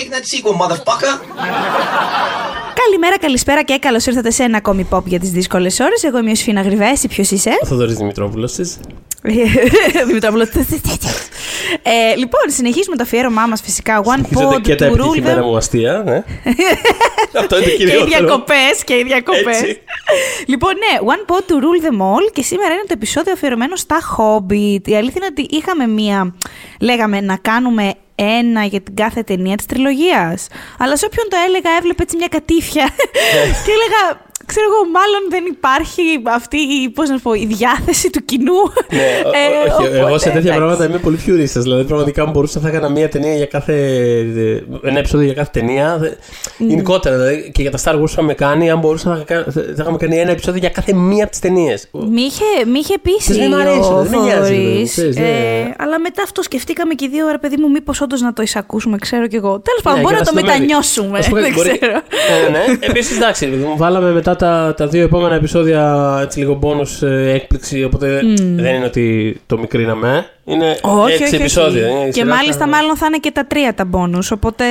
[0.00, 1.14] Take that sequel, motherfucker!
[2.84, 6.02] Καλημέρα, καλησπέρα και καλώς ήρθατε σε ένα ακόμη pop για τις δύσκολες ώρες.
[6.02, 8.62] Εγώ είμαι η Σφίνα Γρυβέ, εσύ ποιος είσαι; Ο Θοδωρής Δημητρόπουλος τη.
[10.06, 10.48] Δημητρόπουλος.
[11.82, 14.02] ε, λοιπόν, συνεχίζουμε το αφιέρωμά μας φυσικά.
[14.04, 15.44] One pod και τα to rule επιτυχημένα them.
[15.44, 16.24] μου αστεία, ναι.
[17.40, 18.06] Αυτό είναι το Και οι κυριότερο.
[18.06, 19.56] διακοπές, και οι διακοπές.
[19.62, 19.80] Έτσι.
[20.46, 23.98] λοιπόν, ναι, One Pod to Rule them all και σήμερα είναι το επεισόδιο αφιερωμένο στα
[24.16, 24.88] Hobbit.
[24.88, 26.34] Η αλήθεια είναι ότι είχαμε μία.
[26.80, 30.46] Λέγαμε να κάνουμε ένα για την κάθε ταινία της τριλογίας.
[30.78, 32.90] Αλλά σε όποιον το έλεγα, έβλεπε έτσι μια κατήφια.
[33.64, 34.29] και έλεγα.
[34.52, 36.02] Ξέρω εγώ, μάλλον δεν υπάρχει
[36.38, 38.60] αυτή η, πώς να σου πω, η διάθεση του κοινού.
[38.98, 40.58] Ναι, ο- Ε, όχι, εγώ οπότε, σε τέτοια εντάξει.
[40.58, 41.62] πράγματα είμαι πολύ φιουρίστας.
[41.62, 43.74] Δηλαδή, πραγματικά αν μπορούσα θα έκανα μία ταινία για κάθε.
[44.84, 45.96] ένα επεισόδιο για κάθε ταινία.
[46.00, 46.10] Δε-
[46.58, 49.62] Γενικότερα, δηλαδή, και για τα Star Wars που είχαμε κάνει, αν μπορούσα θα, κα- θα
[49.78, 51.88] είχαμε κάνει ένα επεισόδιο για κάθε μία από τις ταινίες.
[51.92, 54.84] Μη είχε, μη είχε πείσει Θες, μη μ' αρέσει, ο δεν με νοιάζει, Θοδωρής, δηλαδή,
[54.88, 55.74] ξέρεις, ε, ναι.
[55.78, 58.96] αλλά μετά αυτό σκεφτήκαμε και οι δύο, ρε παιδί μου, μήπως όντως να το εισακούσουμε,
[58.98, 59.60] ξέρω κι εγώ.
[59.60, 60.58] Τέλος πάντων, Ναι, μπορεί και να το συνομεύει.
[60.58, 61.16] μετανιώσουμε.
[61.18, 61.92] Να σου πω κάτι, Δεν μπορεί- ξέρω.
[61.92, 62.64] Ναι, ναι.
[62.80, 67.30] Επίσης, εντάξει, παιδί μου, βάλαμε μετά τα, τα δύο επόμενα επεισόδια έτσι λίγο bonus ε,
[67.32, 67.84] έκπληξη.
[67.84, 68.20] Οπότε
[68.56, 70.26] δεν είναι ότι το μικρίναμε.
[70.44, 71.88] Είναι Όχι, έξι όχι, επεισόδια.
[71.88, 72.06] είναι η όχι.
[72.06, 74.64] Και σειρά μάλιστα, θα- μάλλον θα είναι και τα τρία τα μπόνους, οπότε.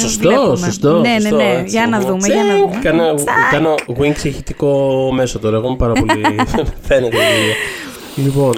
[0.00, 0.56] Σωστό, βλέπουμε.
[0.56, 1.00] σωστό.
[1.00, 1.42] Ναι, ναι, σωστό, ναι.
[1.60, 1.76] έτσι.
[1.76, 2.78] Για να δούμε, για να Τσεκ, δούμε.
[2.82, 3.26] Κάνω, Τσακ.
[3.50, 5.56] κάνω wings ηχητικό μέσο τώρα.
[5.56, 6.20] Εγώ είμαι πάρα πολύ.
[6.88, 7.16] Φαίνεται.
[7.16, 8.52] η- Λοιπόν,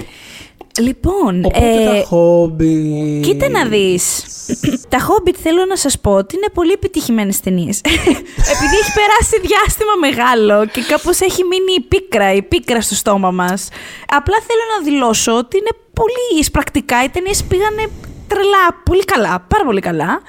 [0.79, 3.21] Λοιπόν, οπότε ε, τα χόμπι.
[3.25, 4.25] Κοίτα να δεις.
[4.93, 7.81] Τα Hobbit θέλω να σας πω ότι είναι πολύ επιτυχημένες ταινίες.
[8.53, 13.31] Επειδή έχει περάσει διάστημα μεγάλο και κάπως έχει μείνει η πίκρα, η πίκρα στο στόμα
[13.31, 13.69] μας.
[14.09, 17.05] Απλά θέλω να δηλώσω ότι είναι πολύ πρακτικά.
[17.05, 17.91] Οι ταινίες πήγανε
[18.29, 20.21] τρελά, πολύ καλά, πάρα πολύ καλά.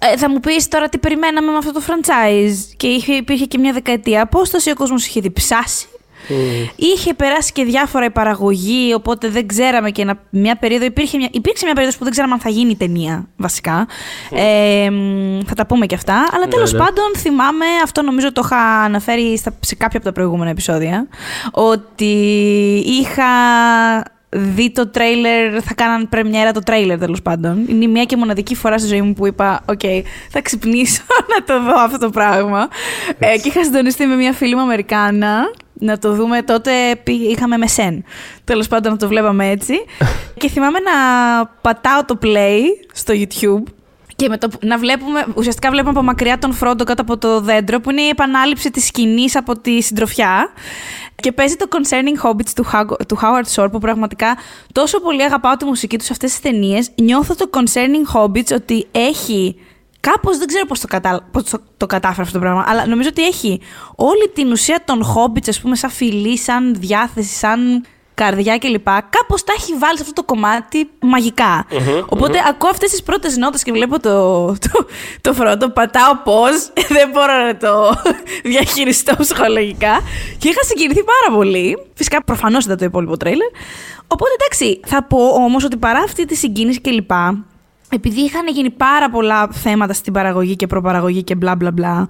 [0.00, 3.58] Ε, θα μου πεις τώρα τι περιμέναμε με αυτό το franchise και είχε, υπήρχε και
[3.58, 5.86] μια δεκαετία απόσταση, ο κόσμος είχε διψάσει.
[6.76, 10.84] Είχε περάσει και διάφορα η παραγωγή, οπότε δεν ξέραμε και ένα, μια περίοδο.
[10.84, 13.86] Υπήρχε μια, υπήρξε μια περίοδος που δεν ξέραμε αν θα γίνει ταινία, βασικά.
[14.30, 16.28] Ε, μ, θα τα πούμε και αυτά.
[16.32, 16.78] Αλλά τέλος ναι.
[16.78, 21.08] πάντων θυμάμαι, αυτό νομίζω το είχα αναφέρει στα, σε κάποια από τα προηγούμενα επεισόδια,
[21.52, 22.14] ότι
[22.86, 23.24] είχα
[24.28, 27.64] δει το τρέιλερ, θα κάναν πρεμιέρα το τρέιλερ τέλος πάντων.
[27.68, 29.80] Είναι η μία και μοναδική φορά στη ζωή μου που είπα: Οκ,
[30.30, 31.02] θα ξυπνήσω
[31.36, 32.68] να το δω αυτό το πράγμα.
[33.18, 36.42] Ε, και είχα συντονιστεί με μια φίλη μου Αμερικάνα να το δούμε.
[36.42, 36.70] Τότε
[37.02, 38.04] πή- είχαμε με σεν.
[38.44, 39.74] Τέλος πάντων, να το βλέπαμε έτσι.
[40.38, 40.92] και θυμάμαι να
[41.46, 42.60] πατάω το play
[42.92, 43.70] στο YouTube.
[44.16, 47.40] Και με το, που- να βλέπουμε, ουσιαστικά βλέπουμε από μακριά τον Φρόντο κάτω από το
[47.40, 50.48] δέντρο, που είναι η επανάληψη της σκηνής από τη συντροφιά.
[51.16, 54.36] Και παίζει το Concerning Hobbits του, Hag- του Howard Shore, που πραγματικά
[54.72, 56.90] τόσο πολύ αγαπάω τη μουσική τους σε αυτές τις ταινίες.
[57.02, 59.56] Νιώθω το Concerning Hobbits ότι έχει
[60.10, 61.28] Κάπως δεν ξέρω πώς το, κατα...
[61.30, 63.60] πώς το, το κατάφερα αυτό το πράγμα, αλλά νομίζω ότι έχει
[63.94, 67.84] όλη την ουσία των Hobbits, ας πούμε, σαν φιλή, σαν διάθεση, σαν
[68.14, 68.84] καρδιά κλπ.
[68.86, 71.66] Κάπως τα έχει βάλει σε αυτό το κομμάτι μαγικά.
[72.08, 74.86] Οπότε ακούω αυτές τις πρώτες νότες και βλέπω το, το,
[75.20, 76.42] το φρόντο, πατάω πώ,
[76.96, 77.94] δεν μπορώ να το
[78.50, 80.00] διαχειριστώ ψυχολογικά.
[80.38, 81.78] Και είχα συγκινηθεί πάρα πολύ.
[81.94, 83.48] Φυσικά, προφανώς ήταν το υπόλοιπο τρέιλερ.
[84.06, 87.10] Οπότε εντάξει, θα πω όμως ότι παρά αυτή τη συγκίνηση κλπ.
[87.90, 92.08] Επειδή είχαν γίνει πάρα πολλά θέματα στην παραγωγή και προπαραγωγή και μπλα μπλα μπλα,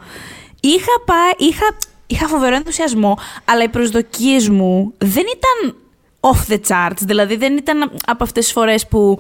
[0.61, 1.77] είχα, πάει, είχα,
[2.07, 5.77] είχα φοβερό ενθουσιασμό, αλλά οι προσδοκίες μου δεν ήταν
[6.21, 6.99] off the charts.
[7.01, 9.19] Δηλαδή δεν ήταν από αυτές τις φορές που,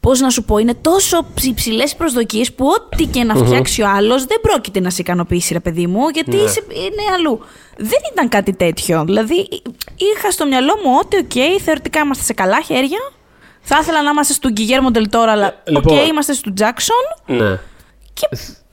[0.00, 3.88] πώς να σου πω, είναι τόσο ψηλές οι προσδοκίες που ό,τι και να φτιάξει ο
[3.88, 7.40] άλλος δεν πρόκειται να σε ικανοποιήσει ρε παιδί μου, γιατί είσαι- είναι αλλού.
[7.76, 9.04] Δεν ήταν κάτι τέτοιο.
[9.04, 9.48] Δηλαδή
[9.96, 12.98] είχα στο μυαλό μου ότι, οκ, θεωρητικά είμαστε σε καλά χέρια.
[13.66, 15.98] Θα ήθελα να είμαστε του Γκιγιέρμο ντελ Τόρο, αλλά οκ, λοιπόν.
[16.06, 17.58] είμαστε του Jackson Ναι.
[18.12, 18.28] και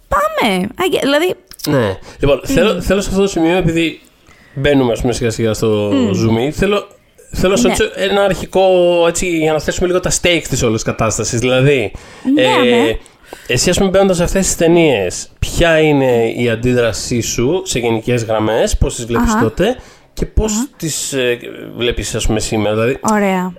[0.08, 0.68] πάμε.
[0.84, 1.36] Αγε- Δηλαδή,
[1.68, 1.98] Ναι.
[2.20, 4.02] Λοιπόν, θέλω, θέλω σε αυτό το σημείο, επειδή
[4.54, 6.88] μπαίνουμε ας πούμε, σιγά σιγά στο zoom, θέλω,
[7.32, 7.76] θέλω να Ναι.
[7.76, 8.64] σου ρωτήσω ένα αρχικό
[9.08, 11.40] έτσι, για να θέσουμε λίγο τα stakes της όλης κατάστασης.
[11.40, 11.92] Δηλαδή,
[12.34, 12.98] Ναι, ναι.
[13.48, 18.24] εσύ ας πούμε μπαίνοντας σε αυτές τις ταινίες, ποια είναι η αντίδρασή σου σε γενικές
[18.24, 19.42] γραμμές, πώς τις βλέπεις Αχα.
[19.44, 19.76] τότε
[20.14, 21.38] και πώς τις ε,
[21.78, 22.76] βλέπεις ας πούμε σήμερα.
[22.76, 23.54] Δηλαδή, ωραία.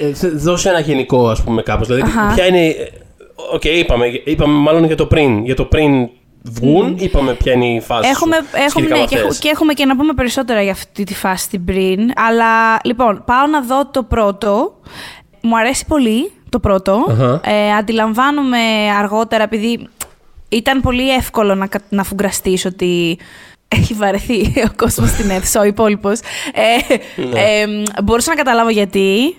[0.00, 1.86] ε, θε- δώσε ένα γενικό ας πούμε κάπως.
[1.86, 2.34] Δηλαδή, Αχα.
[2.34, 2.66] ποια είναι...
[2.66, 2.86] ε,
[3.52, 5.44] Οκ, είπαμε, είπαμε μάλλον για το πριν.
[5.44, 6.08] Για το πριν
[6.42, 9.38] βγουν, είπαμε ποια είναι η φάση Έχουμε, σου, έχουμε, σχετικά ναι, με και, έχω- αυτές.
[9.38, 12.10] και έχουμε και να πούμε περισσότερα για αυτή τη φάση την πριν.
[12.16, 14.80] Αλλά λοιπόν, πάω να δω το πρώτο.
[15.40, 17.04] Μου αρέσει πολύ το πρώτο.
[17.08, 17.40] Αχα.
[17.44, 18.58] Ε, αντιλαμβάνομαι
[18.98, 19.88] αργότερα, επειδή
[20.48, 23.18] ήταν πολύ εύκολο να, κα- να φουγκραστείς ότι
[23.72, 24.40] έχει βαρεθεί
[24.70, 26.20] ο κόσμος στην αίθουσα, ο υπόλοιπος.
[26.52, 27.40] Ε, Ναι.
[27.40, 27.66] ε,
[28.02, 29.36] μπορούσα να καταλάβω γιατί.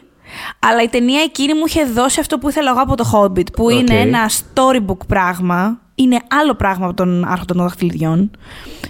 [0.60, 3.64] Αλλά η ταινία εκείνη μου είχε δώσει αυτό που ήθελα εγώ από το Hobbit, που
[3.66, 3.72] Οκ.
[3.72, 5.78] είναι ένα storybook πράγμα.
[5.96, 8.32] Είναι άλλο πράγμα από τον Άρχοντα των Δαχτυλιδιών.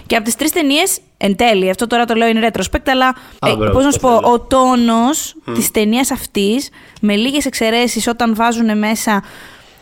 [0.06, 3.06] Και από τις τρεις ταινίες, εν τέλει, αυτό τώρα το λέω in retrospect, αλλά
[3.38, 4.32] Α, ε, μπράβο, πώς να σου το πω, θέλω.
[4.32, 6.68] ο τόνος της ταινίας αυτής,
[7.00, 9.22] με λίγες εξαιρέσεις όταν βάζουν μέσα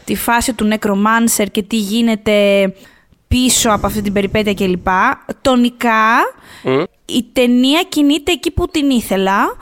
[0.04, 2.62] τη φάση του Necromancer και τι γίνεται
[3.32, 4.86] πίσω από αυτή την περιπέτεια κλπ.
[5.40, 6.18] Τονικά,
[7.04, 9.56] η ταινία κινείται εκεί που την ήθελα.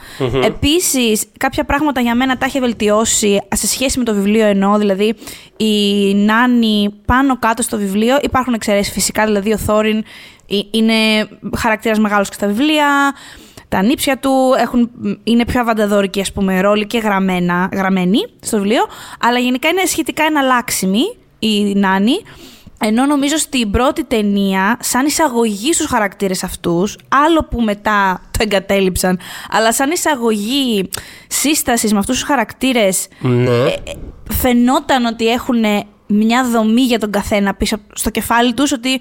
[0.45, 5.15] Επίσης, κάποια πράγματα για μένα τα έχει βελτιώσει σε σχέση με το βιβλίο εννοώ, δηλαδή
[5.57, 8.19] η Νάνη πάνω κάτω στο βιβλίο.
[8.23, 10.05] Υπάρχουν εξαιρέσεις φυσικά, δηλαδή ο Θόριν
[10.49, 13.15] ε, είναι χαρακτήρας μεγάλος και στα βιβλία.
[13.69, 14.91] Τα ανήψια του έχουν,
[15.25, 18.83] είναι πιο αβανταδόρικοι, ας πούμε, ρόλοι και γραμμένα, γραμμένοι στο βιβλίο.
[19.21, 22.17] Αλλά γενικά είναι σχετικά εναλλάξιμοι οι νάνοι.
[22.83, 29.19] Ενώ νομίζω στην πρώτη ταινία, σαν εισαγωγή στους χαρακτήρες αυτούς, άλλο που μετά το εγκατέλειψαν,
[29.51, 30.89] αλλά σαν εισαγωγή
[31.29, 33.45] σύστασης με αυτούς τους χαρακτήρες, Ναι.
[33.51, 33.93] ε, ε,
[34.33, 35.65] φαινόταν ότι έχουν
[36.07, 39.01] μια δομή για τον καθένα πίσω στο κεφάλι τους, ότι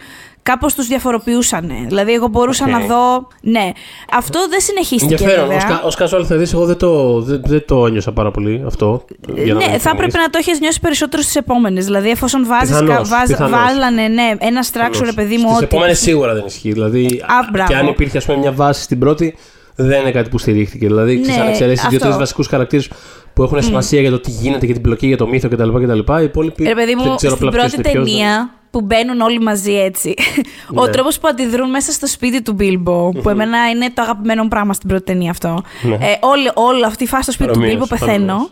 [0.50, 1.72] κάπως τους διαφοροποιούσαν.
[1.88, 2.72] Δηλαδή, εγώ μπορούσα Οκ.
[2.72, 3.28] να δω...
[3.42, 3.72] Ναι.
[4.12, 5.48] Αυτό δεν συνεχίστηκε, Ενδιαφέρον.
[5.48, 5.82] βέβαια.
[5.84, 9.06] Ω casual θα δεις, εγώ δεν το, δεν, δεν το ένιωσα πάρα πολύ αυτό.
[9.36, 10.14] για να ναι, είμαι θα έπρεπε ειλικρινής.
[10.14, 11.86] να το έχεις νιώσει περισσότερο στις επόμενες.
[11.86, 13.52] Δηλαδή, εφόσον βάζεις, Πιθανώς, κα- βάζ- πιθανώς.
[13.52, 15.46] βάλανε ναι, ένα structure, ρε παιδί μου.
[15.48, 16.72] Στις ότι- επόμενες σίγουρα δεν ισχύει.
[16.72, 17.68] Δηλαδή, Α, μπράβο.
[17.70, 19.36] και αν υπήρχε ας πούμε, μια βάση στην πρώτη,
[19.76, 20.86] δεν είναι κάτι που στηρίχθηκε.
[20.88, 21.90] Δηλαδή, ξέρεις, Ναι, αν εξαιρέσεις αυτό.
[21.98, 22.90] δύο-τρεις βασικούς χαρακτήρες
[23.40, 25.70] που έχουν σημασία για το τι γίνεται και την πλοκή για το μύθο κτλ.
[25.70, 26.00] κτλ.
[26.20, 26.64] Οι υπόλοιποι.
[26.64, 29.40] Ρε παιδί δεν μου, ξέρω στην απλά ποιος πρώτη είναι ποιος, ταινία που μπαίνουν όλοι
[29.40, 30.14] μαζί έτσι.
[30.80, 30.92] Ο Ναι.
[30.92, 34.74] τρόπος που αντιδρούν μέσα στο σπίτι του Μπίλμπο, που εμένα είναι το αγαπημένο μου πράγμα
[34.74, 35.62] στην πρώτη ταινία αυτό.
[35.82, 35.94] Ναι.
[35.96, 38.26] Ε, όλη, όλη αυτή η φάση στο σπίτι του Παρομοίως, Μπίλμπο πεθαίνω.
[38.26, 38.50] παρομοίως.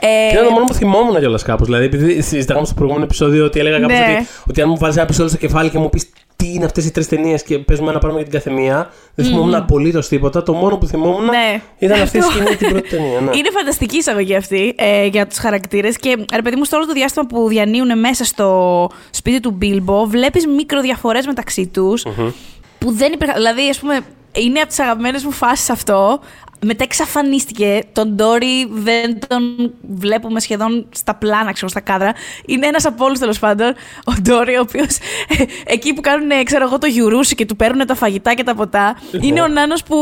[0.00, 1.66] Ε, Και ήταν το μόνο που θυμόμουν κιόλας κάπως.
[1.66, 4.14] Δηλαδή, επειδή συζητάγαμε στο προηγούμενο επεισόδιο ότι έλεγα κάπως Ναι.
[4.18, 6.84] ότι, ότι αν μου βάλει ένα επεισόδιο στο κεφάλι και μου πεις τι είναι αυτές
[6.86, 10.42] οι τρεις ταινίες και παίζουμε ένα πράγμα για την καθεμία, δεν θυμόμουν απολύτως τίποτα.
[10.42, 11.62] Το μόνο που θυμόμουν Ναι.
[11.78, 12.32] ήταν αυτή η Αυτό.
[12.32, 13.20] σκηνή την πρώτη ταινία.
[13.20, 13.36] Ναι.
[13.36, 15.96] Είναι φανταστική η εισαγωγή αυτή ε, για τους χαρακτήρες.
[15.96, 20.04] Και ρε παιδί μου, στο όλο το διάστημα που διανύουν μέσα στο σπίτι του Μπίλμπο,
[20.06, 22.02] βλέπεις μικροδιαφορές μεταξύ τους
[22.78, 23.36] που δεν υπήρχαν.
[23.36, 24.00] Δηλαδή, ας πούμε,
[24.32, 26.20] είναι από τις αγαπημένες μου φάσεις αυτό.
[26.64, 27.82] Μετά εξαφανίστηκε.
[27.92, 32.12] Τον Ντόρι δεν τον βλέπουμε σχεδόν στα πλάνα, ξέρω, στα κάδρα.
[32.46, 33.74] Είναι ένας από όλους τέλος πάντων.
[34.04, 34.98] Ο Ντόρι, ο οποίος
[35.66, 38.54] εκεί που κάνουν, ε, ξέρω εγώ, το γιουρούσι και του παίρνουν τα φαγητά και τα
[38.54, 38.98] ποτά.
[39.20, 39.96] Είναι ο Νάνος που,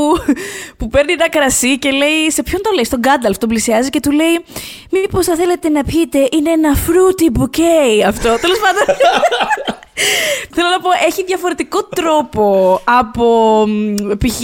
[0.76, 2.30] που παίρνει ένα κρασί και λέει.
[2.30, 4.44] Σε ποιον το λέει, στον Γκάνταλφ, τον πλησιάζει και του λέει.
[4.90, 8.38] Μήπως θα θέλετε να πείτε, είναι ένα fruity bouquet αυτό.
[8.40, 8.96] Τέλος πάντων.
[10.54, 13.25] Θέλω να πω, έχει διαφορετικό τρόπο από
[13.69, 14.40] μ, π.χ.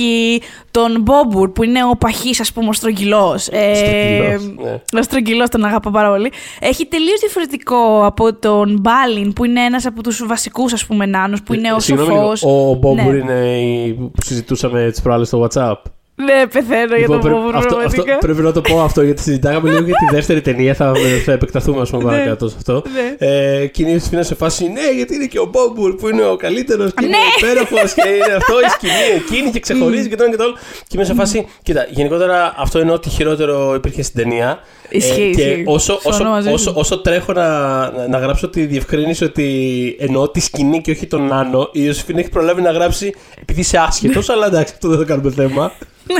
[0.70, 3.42] τον Μπόμπουρ που είναι ο παχή, ας πούμε, ο στρογγυλός.
[3.42, 4.98] Στρογγυλός, ναι.
[4.98, 6.32] Ο στρογγυλός τον αγαπώ πάρα πολύ.
[6.60, 11.42] Έχει τελείως διαφορετικό από τον Μπάλιν που είναι ένας από τους βασικούς, ας πούμε, νάνους,
[11.42, 12.42] που είναι ο Ε, Συγγνώμη σοφός.
[12.42, 13.18] λίγο, Ο Μπόμπουρ Ναι.
[13.18, 15.76] είναι η που συζητούσαμε τι προάλλες στο WhatsApp.
[16.24, 17.54] Ναι, πεθαίνω για Λοιπόν, τον πρέπει- Μπόμπουρ.
[17.54, 18.18] αυτό, αυτό, πραγματικά.
[18.18, 20.74] πρέπει να το πω αυτό γιατί συζητάγαμε λίγο για τη δεύτερη ταινία.
[20.74, 20.92] Θα,
[21.24, 22.10] θα επεκταθούμε, ας πούμε, Ναι.
[22.10, 22.82] παρακάτω σε αυτό.
[22.94, 23.26] Ναι.
[23.28, 26.36] Ε, και είναι η σε φάση, ναι, γιατί είναι και ο Μπόμπουρ που είναι ο
[26.36, 27.48] καλύτερος και είναι Ναι.
[27.48, 30.54] υπέροχος και είναι αυτό η σκηνή εκείνη και ξεχωρίζει και το ένα και το άλλο.
[30.86, 34.58] Και είμαι σε φάση, κοίτα, γενικότερα αυτό είναι ό,τι χειρότερο υπήρχε στην ταινία.
[34.90, 35.62] Ε, Ισχύει, και ισχύει.
[35.66, 36.72] όσο, όσο, Συμφωνώ μαζί όσο, σου.
[36.76, 37.48] όσο τρέχω να,
[37.90, 42.18] να, να γράψω τη διευκρίνηση ότι εννοώ τη σκηνή και όχι τον Νάνο, η Ιωσήφιν
[42.18, 45.72] έχει προλάβει να γράψει επειδή είσαι άσχετος, αλλά εντάξει, αυτό δεν θα κάνουμε θέμα.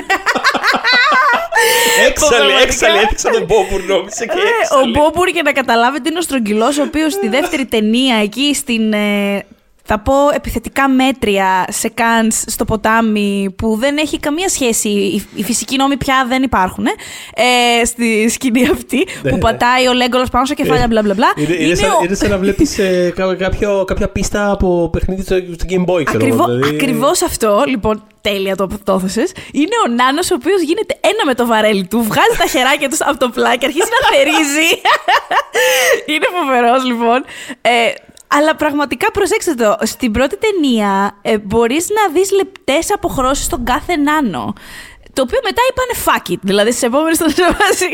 [2.08, 2.62] έξαλλη, Πραγματικά.
[2.62, 4.90] έξαλλη, έδειξα τον Μπόμπουρ, νόμιζε και Ε, ο έξαλλη.
[4.90, 9.44] Μπόμπουρ για να καταλάβετε είναι ο στρογγυλός ο οποίος στη δεύτερη ταινία εκεί στην ε,
[9.90, 14.88] θα πω επιθετικά μέτρια σε κάνς στο ποτάμι που δεν έχει καμία σχέση.
[14.88, 16.86] Οι, οι φυσικοί νόμοι πια δεν υπάρχουν.
[16.86, 19.42] Ε, ε, στη σκηνή αυτή Ναι, που ναι.
[19.42, 21.32] πατάει ο Λέγκολος πάνω στα κεφάλια μπλα μπλα μπλα.
[21.36, 22.78] Είναι, είναι, σαν, είναι σαν να βλέπεις
[23.38, 26.52] κάποιο, κάποια πίστα από παιχνίδι στο, στο Game Boy, ξέρω Ακριβώ, εγώ.
[26.52, 26.74] δηλαδή.
[26.74, 31.34] Ακριβώς αυτό, λοιπόν, τέλεια το, το έθεσες, είναι ο Νάνος ο οποίος γίνεται ένα με
[31.34, 34.68] το βαρέλι του, βγάζει τα χεράκια τους από το πλάκι, αρχίζει να θερίζει.
[36.12, 37.24] είναι φοβερός, λοιπόν.
[37.60, 37.70] Ε,
[38.28, 43.96] αλλά πραγματικά προσέξτε το, στην πρώτη ταινία ε, μπορείς να δεις λεπτές αποχρώσεις στον κάθε
[43.96, 44.54] Νάνο.
[45.12, 46.38] Το οποίο μετά είπανε fuck it.
[46.42, 47.84] Δηλαδή στι επόμενες ήταν σε βάση.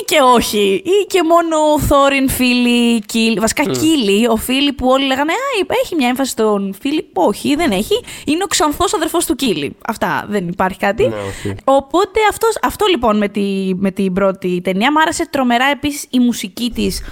[0.00, 0.82] ή και όχι.
[0.84, 3.40] Ή και μόνο Θόριν, Φίλι, Κίλ.
[3.40, 7.08] Βασικά Κίλι, ο Φίλι που όλοι λέγανε Α, έχει μια έμφαση στον Φίλι.
[7.12, 8.04] Όχι, δεν έχει.
[8.26, 9.76] Είναι ο ξανθός αδερφός του Κίλι.
[9.86, 11.08] Αυτά δεν υπάρχει κάτι.
[11.08, 11.54] Ναι, όχι.
[11.64, 14.92] Οπότε αυτός, αυτό λοιπόν με, τη, με την πρώτη ταινία.
[14.92, 17.02] Μ' άρεσε τρομερά επίσης η μουσική της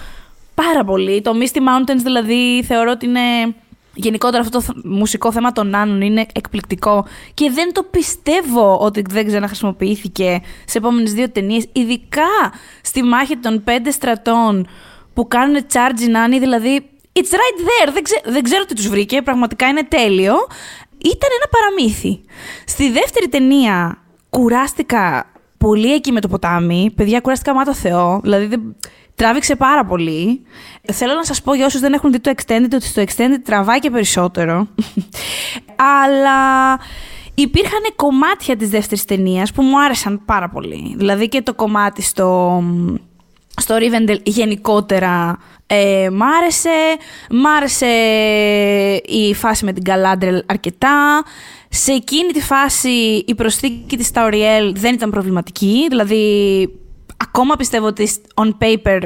[0.54, 1.20] πάρα πολύ.
[1.20, 3.20] Το Misty Mountains δηλαδή θεωρώ ότι είναι.
[3.96, 9.02] Γενικότερα αυτό το θ- μουσικό θέμα των Νάνων είναι εκπληκτικό και δεν το πιστεύω ότι
[9.10, 11.66] δεν ξαναχρησιμοποιήθηκε σε επόμενες δύο ταινίες.
[11.72, 14.66] Ειδικά στη μάχη των πέντε στρατών
[15.14, 16.88] που κάνουν charge οι Νάνοι, δηλαδή.
[17.12, 17.92] It's right there.
[17.92, 19.22] Δεν, ξέ- δεν ξέρω τι τους βρήκε.
[19.22, 20.34] Πραγματικά είναι τέλειο.
[20.98, 22.20] Ήταν ένα παραμύθι.
[22.66, 23.98] Στη δεύτερη ταινία
[24.30, 25.26] κουράστηκα
[25.58, 26.92] πολύ εκεί με το ποτάμι.
[26.96, 28.20] Παιδιά, κουράστηκα μάτω Θεό.
[28.22, 28.76] Δηλαδή, δεν...
[29.14, 30.42] τράβηξε πάρα πολύ.
[30.92, 33.78] Θέλω να σας πω για όσους δεν έχουν δει το Extended ότι στο Extended τραβάει
[33.78, 34.66] και περισσότερο.
[36.02, 36.78] Αλλά
[37.34, 40.94] υπήρχαν κομμάτια της δεύτερης ταινίας που μου άρεσαν πάρα πολύ.
[40.96, 42.62] Δηλαδή και το κομμάτι στο...
[43.56, 46.96] στο Rivendell γενικότερα ε, μ' άρεσε.
[47.30, 47.86] Μ' άρεσε
[49.06, 51.22] η φάση με την Galadriel αρκετά.
[51.68, 55.86] Σε εκείνη τη φάση η προσθήκη της Tauriel δεν ήταν προβληματική.
[55.88, 56.68] Δηλαδή,
[57.16, 59.00] ακόμα πιστεύω ότι on paper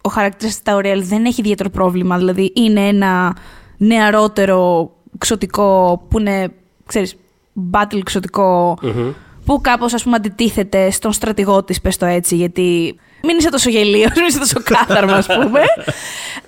[0.00, 2.16] ο χαρακτήρας της Tauriel δεν έχει ιδιαίτερο πρόβλημα.
[2.18, 3.36] Δηλαδή, είναι ένα
[3.76, 6.52] νεαρότερο ξωτικό που είναι,
[6.86, 7.16] ξέρεις,
[7.72, 8.78] battle ξωτικο
[9.46, 13.70] που κάπως ας πούμε αντιτίθεται στον στρατηγό της, πες το έτσι, γιατί μην είσαι τόσο
[13.70, 15.60] γελίος, μην είσαι τόσο κάθαρμα, ας πούμε.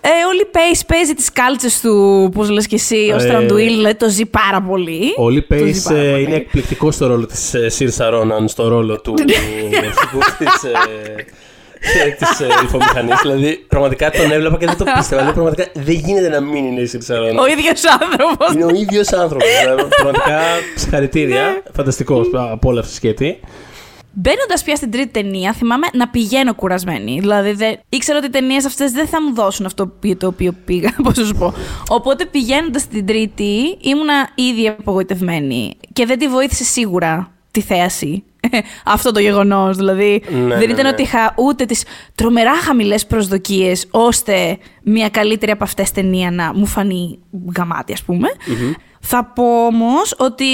[0.00, 3.94] ε, ο Λι Πέις παίζει τις κάλτσες του, πώς λες και εσύ, ο Στραντουίλ, δηλαδή
[3.94, 5.14] το ζει πάρα πολύ.
[5.16, 9.14] Ο Λι Πέις ε, είναι εκπληκτικός στο ρόλο της Σίρσα Ρόναν, στο ρόλο του
[9.84, 10.18] αρχικού
[11.80, 13.10] τη τη ηφομηχανή.
[13.22, 15.20] δηλαδή, πραγματικά τον έβλεπα και δεν το πίστευα.
[15.20, 17.38] Δηλαδή, πραγματικά δεν γίνεται να μην είναι η Σίρσα Ρόναν.
[17.38, 18.52] Ο ίδιος άνθρωπος.
[18.54, 19.48] Είναι ο ίδιος άνθρωπος.
[19.62, 20.40] Δηλαδή, πραγματικά
[20.74, 21.42] συγχαρητήρια.
[21.42, 21.72] Ναι.
[21.74, 23.40] Φανταστικός από όλα αυτή σκέτη.
[24.12, 27.18] Μπαίνοντας πια στην τρίτη ταινία, θυμάμαι να πηγαίνω κουρασμένη.
[27.20, 27.78] Δηλαδή, δεν...
[27.88, 31.16] ήξερα ότι οι ταινίες αυτές δεν θα μου δώσουν αυτό για το οποίο πήγα, πώς
[31.16, 31.54] να σου πω.
[31.88, 35.76] Οπότε πηγαίνοντας στην τρίτη, ήμουνα ήδη απογοητευμένη.
[35.92, 38.22] Και δεν τη βοήθησε σίγουρα τη θέαση.
[38.84, 39.76] αυτό το γεγονός.
[39.76, 40.88] Δηλαδή, ναι, δεν ναι, ήταν ναι.
[40.88, 46.66] ότι είχα ούτε τις τρομερά χαμηλές προσδοκίες, ώστε μια καλύτερη από αυτές ταινία να μου
[46.66, 47.18] φανεί
[47.56, 48.28] γαμάτι, ας πουμε
[49.00, 50.44] Θα πω όμως ότι,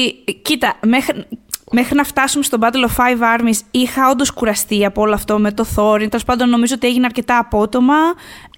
[0.43, 1.25] κοίτα, μέχρι,
[1.71, 5.53] μέχρι να φτάσουμε στο Battle of Five Armies, είχα όντως κουραστεί από όλο αυτό με
[5.53, 6.07] το Thorin.
[6.09, 7.95] Τέλος πάντων, νομίζω ότι έγινε αρκετά απότομα.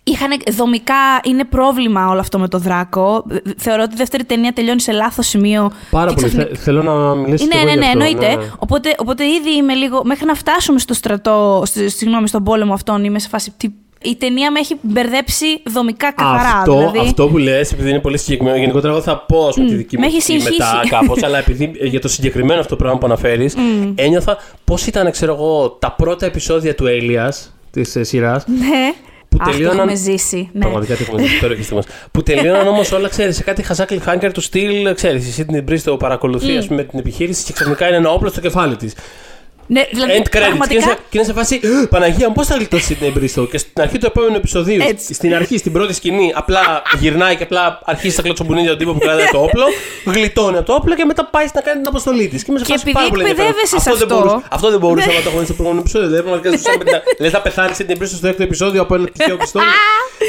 [0.08, 0.94] Είχαν δομικά,
[1.24, 3.24] είναι πρόβλημα όλο αυτό με το Δράκο.
[3.56, 5.70] Θεωρώ ότι η δεύτερη ταινία τελειώνει σε λάθος σημείο.
[5.90, 6.28] Πάρα πολύ.
[6.54, 8.34] Θέλω να μιλήσω Ναι, ναι, ναι, εννοείται.
[8.34, 8.50] Ναι.
[8.58, 10.04] Οπότε, οπότε ήδη είμαι λίγο.
[10.04, 13.52] Μέχρι να φτάσουμε στο στρατό, συγγνώμη, στον πόλεμο αυτόν, είμαι σε φάση.
[13.56, 13.68] Τι
[14.02, 16.58] η ταινία με έχει μπερδέψει δομικά καθαρά.
[16.58, 16.98] Αυτό, δηλαδή.
[16.98, 20.04] αυτό που λες, επειδή είναι πολύ συγκεκριμένο, γενικότερα εγώ θα πω mm, τη δική μου
[20.44, 23.92] μετά κάπως, αλλά επειδή ε, για το συγκεκριμένο αυτό το πράγμα που αναφέρεις, mm.
[23.94, 28.44] ένιωθα πώς ήταν, ξέρω εγώ, τα πρώτα επεισόδια του Έλιας της ε, σειράς.
[28.46, 28.94] Ναι.
[29.36, 29.78] Που Αχ, τελείωναν.
[29.78, 30.48] έχουμε ζήσει.
[30.52, 30.60] Ναι.
[30.60, 31.40] Πραγματικά τι έχουμε ζήσει.
[31.40, 35.28] Τώρα Που τελείωναν όμως όλα, ξέρεις, σε κάτι χαζά cliffhanger του στυλ, ξέρεις.
[35.28, 36.74] Η Σίτνη Μπρίστο παρακολουθείς mm.
[36.74, 38.94] με την επιχείρηση και ξαφνικά είναι ένα όπλο στο κεφάλι της.
[39.66, 40.40] Ναι, δηλαδή, End credits.
[40.40, 40.94] Πραγματικά...
[41.10, 41.60] Και είναι σε φάση.
[41.90, 43.48] Παναγία μου, πώς θα γλιτώσεις την Μπρίστολ.
[43.48, 45.14] Και στην αρχή του επόμενου επεισοδίου, Έτσι.
[45.14, 49.00] στην αρχή, στην πρώτη σκηνή, απλά γυρνάει και απλά αρχίζει να κλωτσομπουνίδια τον τύπος που
[49.00, 49.64] κρατάει το όπλο,
[50.04, 52.42] γλιτώνει το όπλο και μετά πάει να κάνει την αποστολή της.
[52.42, 53.52] Και είμαι σε φάση πάρα πολύ ενδιαφέρον.
[53.76, 54.06] Αυτό, αυτό.
[54.06, 56.08] Δεν μπορούσα, αυτό δεν μπορούσα να το έχω δει στο προηγούμενο επεισόδιο.
[56.10, 59.64] Δηλαδή, πραγματικά λε να πεθάνεις την Μπρίστολ στο έκτο επεισόδιο από ένα τυχαίο πιστόλι.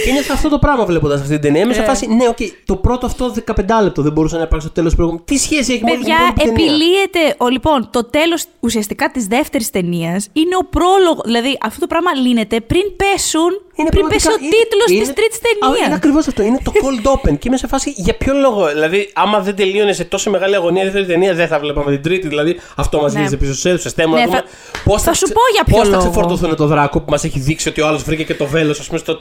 [0.03, 1.61] Και είναι αυτό το πράγμα βλέποντας αυτή την ταινία.
[1.61, 1.85] Είμαι σε ε.
[1.85, 5.23] φάση, ναι, οκ, το πρώτο αυτό 15 λεπτό δεν μπορούσε να υπάρξει στο τέλος προηγούμενου.
[5.25, 7.21] Τι σχέση έχει με Παιδιά, επιλύεται.
[7.51, 11.23] Λοιπόν, το τέλος ουσιαστικά της δεύτερης ταινίας είναι ο πρόλογος.
[11.25, 13.51] Δηλαδή αυτό το πράγμα λύνεται πριν πέσουν.
[13.79, 15.85] Είναι πριν πέσει ο τίτλος της τρίτης ταινίας.
[15.85, 16.43] Είναι ακριβώς αυτό.
[16.43, 17.37] Είναι το cold open.
[17.39, 18.67] και είμαι σε φάση για ποιο λόγο.
[18.67, 22.01] Δηλαδή, άμα δεν τελείωνε σε τόσο μεγάλη αγωνία η δεύτερη ταινία, δεν θα βλέπαμε την
[22.01, 22.27] τρίτη.
[22.27, 23.37] Δηλαδή, αυτό μας ναι.
[23.37, 23.95] πίσω στις αίθουσες.
[23.95, 24.43] Ναι, θα...
[24.83, 25.89] Πώς θα, θα σου πω για ποιο λόγο.
[25.89, 28.45] Πώς θα ξεφορτωθούν το δράκο που μας έχει δείξει ότι ο άλλος βρήκε και το
[28.45, 29.19] βέλος, ας πούμε, στο,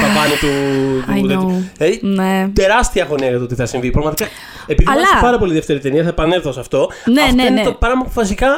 [0.00, 0.46] στο,
[0.96, 1.64] στο ταβάνι του.
[1.76, 2.48] Δηλαδή, ναι.
[2.52, 3.90] τεράστια αγωνία για το τι θα συμβεί.
[3.90, 4.28] Πραγματικά.
[4.66, 5.00] Επειδή Αλλά...
[5.00, 6.90] μου πάρα πολύ δεύτερη ταινία, θα επανέλθω σε αυτό.
[7.04, 7.62] Ναι, αυτό ναι, είναι ναι.
[7.62, 8.48] το πράγμα που βασικά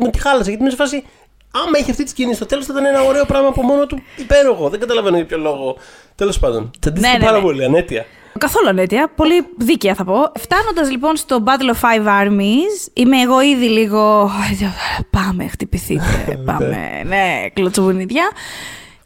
[0.00, 0.48] μου τη χάλασε.
[0.48, 1.04] Γιατί είμαι σε φάση
[1.50, 4.02] άμα είχε αυτή τη σκηνή στο τέλος θα ήταν ένα ωραίο πράγμα από μόνο του
[4.16, 4.68] υπέροχο.
[4.68, 5.76] Δεν καταλαβαίνω για ποιο λόγο.
[6.14, 6.70] Τέλος πάντων.
[6.80, 7.44] Τσαντίστηκε ναι, ναι, πάρα ναι.
[7.44, 8.06] πολύ, ανέτεια.
[8.38, 9.10] Καθόλου ανέτεια.
[9.16, 10.32] Πολύ δίκαια θα πω.
[10.38, 14.30] Φτάνοντας λοιπόν στο Battle of Five Armies, είμαι εγώ ήδη λίγο.
[15.16, 16.38] Πάμε, χτυπηθείτε.
[16.46, 17.02] Πάμε.
[17.06, 18.30] ναι, κλωτσοβουνίδια.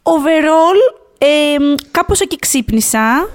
[0.03, 1.55] Overall, ε,
[1.91, 3.29] κάπως εκεί ξύπνησα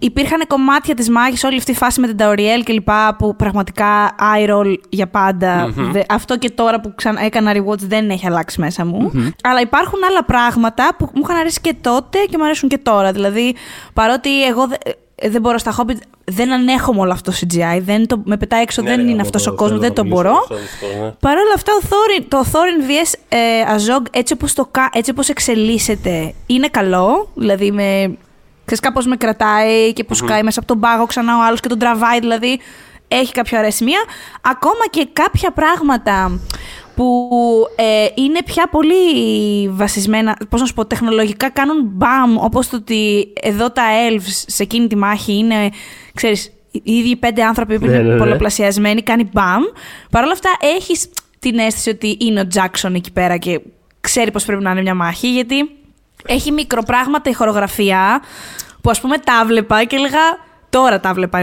[0.00, 4.14] υπήρχαν κομμάτια της μάχης, όλη αυτή η φάση με την Ταουριέλ και λοιπά, που πραγματικά
[4.18, 5.74] eye roll για παντα
[6.08, 9.10] αυτό και τώρα που ξανά έκανα rewatch δεν έχει αλλάξει μέσα μου.
[9.42, 13.12] Αλλά υπάρχουν άλλα πράγματα που μου είχαν αρέσει και τότε και μου αρέσουν και τώρα.
[13.12, 13.54] Δηλαδή,
[13.92, 14.68] παρότι εγώ
[15.28, 17.80] δεν μπορώ στα Hobbit, δεν ανέχομαι όλο αυτό το CGI.
[17.80, 20.46] Δεν το, με πετάει έξω, ναι, δεν ναι, είναι αυτός ο κόσμος, δεν το μπορώ.
[21.02, 21.10] Ναι.
[21.20, 23.38] Παρ' όλα αυτά, ο Thorin, το Thorin vs ε,
[23.76, 27.28] Azog, έτσι όπως, το, έτσι όπως εξελίσσεται, είναι καλό.
[27.34, 28.18] Δηλαδή, με
[28.64, 31.68] Ξέρεις, κάπως με κρατάει και που σκάει μέσα από τον πάγο ξανά ο άλλος και
[31.68, 32.60] τον τραβάει, δηλαδή
[33.08, 34.00] έχει κάποια ωραία σημεία.
[34.40, 36.40] Ακόμα και κάποια πράγματα
[37.00, 37.30] που
[37.76, 43.32] ε, είναι πια πολύ βασισμένα, πώς να σου πω, τεχνολογικά κάνουν μπαμ, όπως το ότι
[43.42, 45.70] εδώ τα elves σε εκείνη τη μάχη είναι,
[46.14, 48.18] ξέρεις, οι ίδιοι πέντε άνθρωποι που είναι ναι, ναι, ναι.
[48.18, 49.62] πολλαπλασιασμένοι, κάνει μπαμ.
[50.10, 53.60] Παρ' όλα αυτά έχεις την αίσθηση ότι είναι ο Τζάξον εκεί πέρα και
[54.00, 55.70] ξέρει πώς πρέπει να είναι μια μάχη, γιατί
[56.26, 58.22] έχει μικροπράγματα η χορογραφία
[58.80, 60.48] που ας πούμε τα βλέπα και έλεγα.
[60.70, 61.38] Τώρα τα βλέπα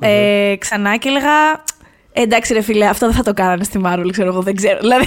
[0.00, 1.62] Ε, ξανά και έλεγα.
[2.22, 4.78] Εντάξει, ρε φίλε, αυτό δεν θα το κάνανε στη Μάρουλ, ξέρω εγώ, δεν ξέρω.
[4.80, 5.06] Δηλαδή,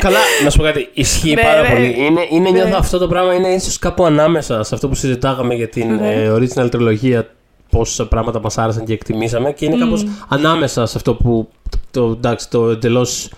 [0.00, 0.88] καλά, να σου πω κάτι.
[0.92, 1.68] Ισχύει ναι, πάρα ναι.
[1.68, 1.94] πολύ.
[1.98, 2.76] Είναι, είναι νιώθω ναι.
[2.76, 6.70] αυτό το πράγμα είναι ίσως κάπου ανάμεσα σε αυτό που συζητάγαμε για την ε, original
[6.70, 7.28] τριλογία.
[7.70, 9.52] Πόσα πράγματα μας άρεσαν και εκτιμήσαμε.
[9.52, 9.78] Και είναι mm.
[9.78, 11.48] κάπως ανάμεσα σε αυτό που.
[11.90, 13.30] Το, εντάξει, το εντελώς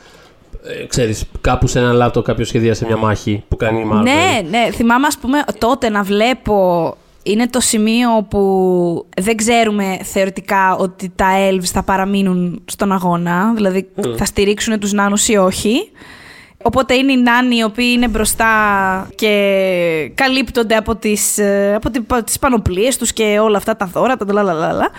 [0.65, 4.03] ε, ξέρεις, κάπου σε ένα λάπτο κάποιο σχεδίασε μια μάχη που κάνει η Marvel.
[4.03, 4.71] Ναι, ναι.
[4.73, 6.97] Θυμάμαι, ας πούμε, τότε να βλέπω.
[7.23, 13.53] Είναι το σημείο που δεν ξέρουμε θεωρητικά ότι τα elves θα παραμείνουν στον αγώνα.
[13.55, 15.91] Δηλαδή θα στηρίξουν τους νάνους ή όχι.
[16.63, 18.53] Οπότε είναι οι νάνοι οι οποίοι είναι μπροστά
[19.15, 23.87] και καλύπτονται από τις, ε, από τις, από τις πανοπλίες τους και όλα αυτά τα
[23.87, 24.91] δώρα, τα λαλαλαλα.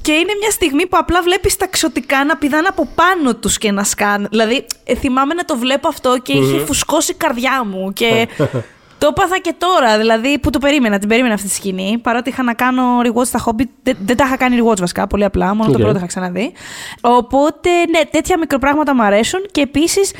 [0.00, 3.72] Και είναι μια στιγμή που απλά βλέπεις τα ξωτικά να πηδάνε από πάνω τους και
[3.72, 4.28] να σκάνε.
[4.30, 7.92] Δηλαδή, ε, θυμάμαι να το βλέπω αυτό και είχε φουσκώσει η καρδιά μου.
[7.92, 8.28] Και
[8.98, 11.98] το έπαθα και τώρα, δηλαδή που το περίμενα, την περίμενα αυτή τη σκηνή.
[12.02, 15.24] Παρότι είχα να κάνω rewatch στα Hobbit, δεν, δεν τα είχα κάνει rewatch βασικά, πολύ
[15.24, 15.54] απλά.
[15.54, 15.76] Μόνο Οκ.
[15.76, 16.52] το πρώτο είχα ξαναδεί.
[17.00, 20.12] Οπότε, ναι, τέτοια μικροπράγματα μου αρέσουν και επίσης.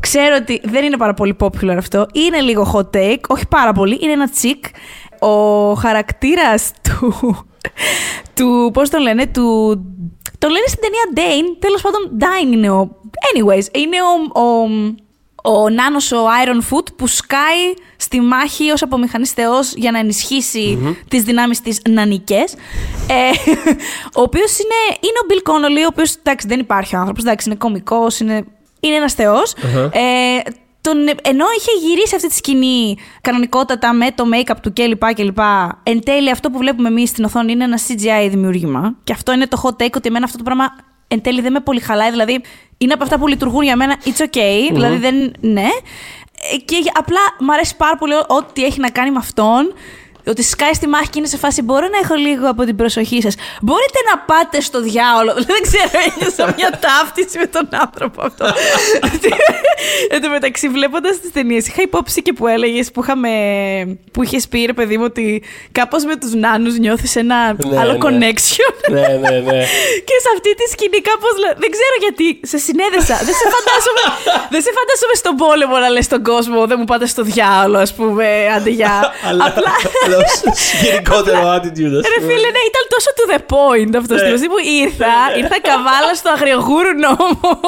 [0.00, 2.06] Ξέρω ότι δεν είναι πάρα πολύ popular αυτό.
[2.12, 3.98] Είναι λίγο hot take, όχι πάρα πολύ.
[4.02, 4.64] Είναι ένα τσικ.
[5.18, 7.36] Ο χαρακτήρας του...
[8.34, 9.68] του πώς τον λένε, του...
[10.38, 12.96] Τον λένε στην ταινία Dane, τέλος πάντων Dane είναι ο...
[13.34, 14.40] Anyways, είναι ο...
[14.40, 14.68] ο
[15.42, 20.96] ο Νάνος ο Iron Foot που σκάει στη μάχη ως απομηχανής θεός για να ενισχυσει
[21.08, 22.54] τις δυνάμεις της νανικές.
[23.06, 23.50] Ε,
[24.18, 27.48] ο οποίος είναι, είναι ο Bill Connolly, ο οποίος εντάξει, δεν υπάρχει ο άνθρωπος, εντάξει,
[27.48, 28.44] είναι κωμικός, είναι,
[28.80, 29.54] είναι ένας θεός.
[29.92, 35.14] Ε, τον, ενώ είχε γυρίσει αυτή τη σκηνή κανονικότατα με το make-up του κλπ.
[35.14, 35.38] κλπ.
[35.82, 38.96] Εν τέλει, αυτό που βλέπουμε εμείς στην οθόνη είναι ένα CGI δημιούργημα.
[39.04, 40.76] Και αυτό είναι το hot take ότι εμένα αυτό το πράγμα
[41.08, 42.10] εν τέλει δεν με πολύ χαλάει.
[42.10, 42.40] Δηλαδή,
[42.82, 43.96] είναι από αυτά που λειτουργούν για μένα.
[44.04, 44.68] It's okay.
[44.72, 45.32] Δηλαδή, δεν.
[45.40, 45.68] Ναι.
[46.52, 49.74] Ε, Και για- απλά μου αρέσει πάρα πολύ ό,τι έχει να κάνει με αυτόν.
[50.26, 51.62] Ότι σκάει στη μάχη και είναι σε φάση.
[51.62, 53.34] Μπορώ να έχω λίγο από την προσοχή σας.
[53.62, 55.32] Μπορείτε να πάτε στο διάολο.
[55.50, 58.44] Δεν ξέρω, ένιωσα μια ταύτιση με τον άνθρωπο αυτό.
[60.14, 63.30] Εν τω μεταξύ, βλέποντας τις ταινίες, είχα υπόψη και που έλεγες που, είχαμε,
[64.12, 67.92] που είχες πει, ρε παιδί μου, ότι κάπως με τους νάνους νιώθεις ένα Ναι, άλλο
[67.92, 67.98] ναι.
[68.04, 68.72] connection.
[68.90, 69.60] ναι, ναι, ναι.
[70.08, 71.34] Και σε αυτή τη σκηνή κάπως.
[71.62, 72.40] Δεν ξέρω γιατί.
[72.52, 73.16] Σε συνέδεσα.
[73.26, 74.04] δεν σε φαντάζομαι.
[74.54, 76.66] δεν σε φαντάζομαι στον πόλεμο να λες στον κόσμο.
[76.66, 78.26] Δεν μου πάτε στο διάολο, ας πούμε.
[78.56, 79.12] Άντε για.
[79.28, 79.72] Αλλά, Απλά.
[80.14, 80.34] Αλλά ως
[80.84, 82.28] γενικότερο attitude, ας Ρε πούμε.
[82.28, 84.20] φίλε, ναι, ήταν τόσο to the point αυτό Ναι.
[84.30, 85.12] το στιγμή που ήρθα.
[85.40, 87.58] Ήρθα καβάλα στο αγριογούρνο μου.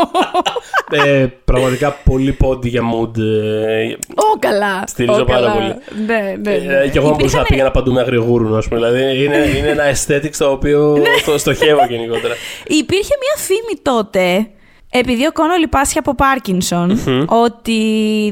[0.91, 3.19] Ε, πραγματικά πολύ πόντι για mood.
[3.19, 4.85] ε, Ω, καλά.
[4.87, 5.53] Στηρίζω Ω, πάρα καλά.
[5.53, 5.75] πολύ.
[6.07, 6.57] Ναι, ναι.
[6.59, 6.75] ναι.
[6.83, 8.81] Ε, και εγώ αν μπορούσα να Υπήρχανε- πήγαινα παντού με αγριογούρνο, ας πούμε.
[8.81, 11.33] Δηλαδή είναι, είναι ένα aesthetic στο οποίο Ναι.
[11.33, 12.35] το στοχεύω γενικότερα.
[12.67, 14.47] Υπήρχε μια φήμη τότε,
[14.91, 17.81] επειδή ο Κόνολι πάσχει από Πάρκινσον, ότι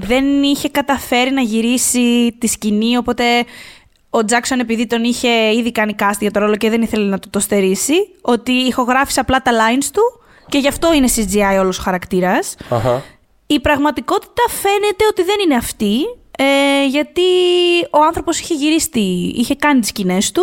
[0.04, 3.24] δεν είχε καταφέρει να γυρίσει τη σκηνή, οπότε
[4.10, 7.18] ο Τζάξον επειδή τον είχε ήδη κάνει cast για το ρόλο και δεν ήθελε να
[7.18, 10.02] του το στερήσει, ότι ηχογράφησε απλά τα lines του
[10.48, 12.56] και γι' αυτό είναι CGI όλος ο χαρακτήρας.
[12.68, 13.02] Αχα.
[13.46, 15.96] Η πραγματικότητα φαίνεται ότι δεν είναι αυτή,
[16.38, 17.22] ε, γιατί
[17.90, 20.42] ο άνθρωπος είχε γυρίσει, τη- είχε κάνει τις σκηνές του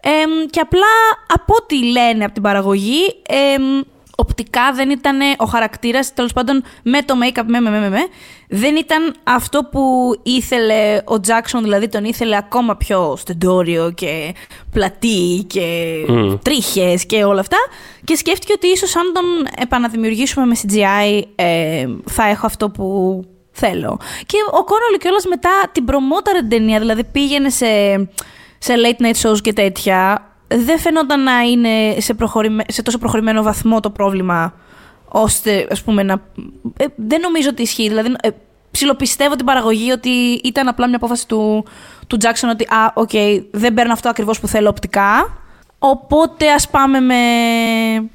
[0.00, 0.86] εμ, και απλά
[1.34, 3.80] από ό,τι λένε από την παραγωγή, εμ,
[4.16, 8.06] οπτικά δεν ήταν ο χαρακτήρας, τέλος πάντων με το make-up, με, με, με, με, με,
[8.48, 14.34] δεν ήταν αυτό που ήθελε ο Τζάξον, δηλαδή τον ήθελε ακόμα πιο στεντόριο και
[14.72, 16.34] πλατή και Μμμ.
[16.42, 17.56] τρίχες και όλα αυτά
[18.04, 19.24] και σκέφτηκε ότι ίσως αν τον
[19.58, 23.98] επαναδημιουργήσουμε με CGI ε, θα έχω αυτό που θέλω.
[24.26, 27.66] Και ο Κόνολι κιόλας μετά την προμόταρε την ταινία, δηλαδή πήγαινε σε,
[28.58, 30.30] σε late night shows και τέτοια.
[30.48, 34.54] Δεν φαινόταν να είναι σε, προχωρημέ- σε τόσο προχωρημένο βαθμό το πρόβλημα
[35.08, 36.22] ώστε ας πούμε να...
[36.76, 38.28] ε, δεν νομίζω ότι ισχύει, δηλαδή ε,
[38.70, 40.08] ψιλοπιστεύω την παραγωγή ότι
[40.44, 41.64] ήταν απλά μια απόφαση του,
[42.06, 43.10] του Jackson ότι α, οκ,
[43.50, 45.38] δεν παίρνω αυτό ακριβώς που θέλω οπτικά,
[45.78, 47.14] οπότε ας πάμε με...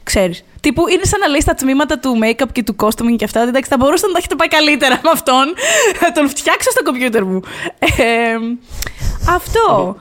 [0.04, 0.44] ξέρεις.
[0.62, 3.50] Τύπου είναι σαν να λέει στα τμήματα του make-up και του costuming και αυτά, ότι
[3.50, 5.46] εντάξει θα μπορούσατε να τα έχετε πάει καλύτερα με αυτόν,
[6.02, 7.40] να τον φτιάξω στο κομπιούτερ μου.
[7.80, 8.36] Ε,
[9.30, 9.96] αυτό.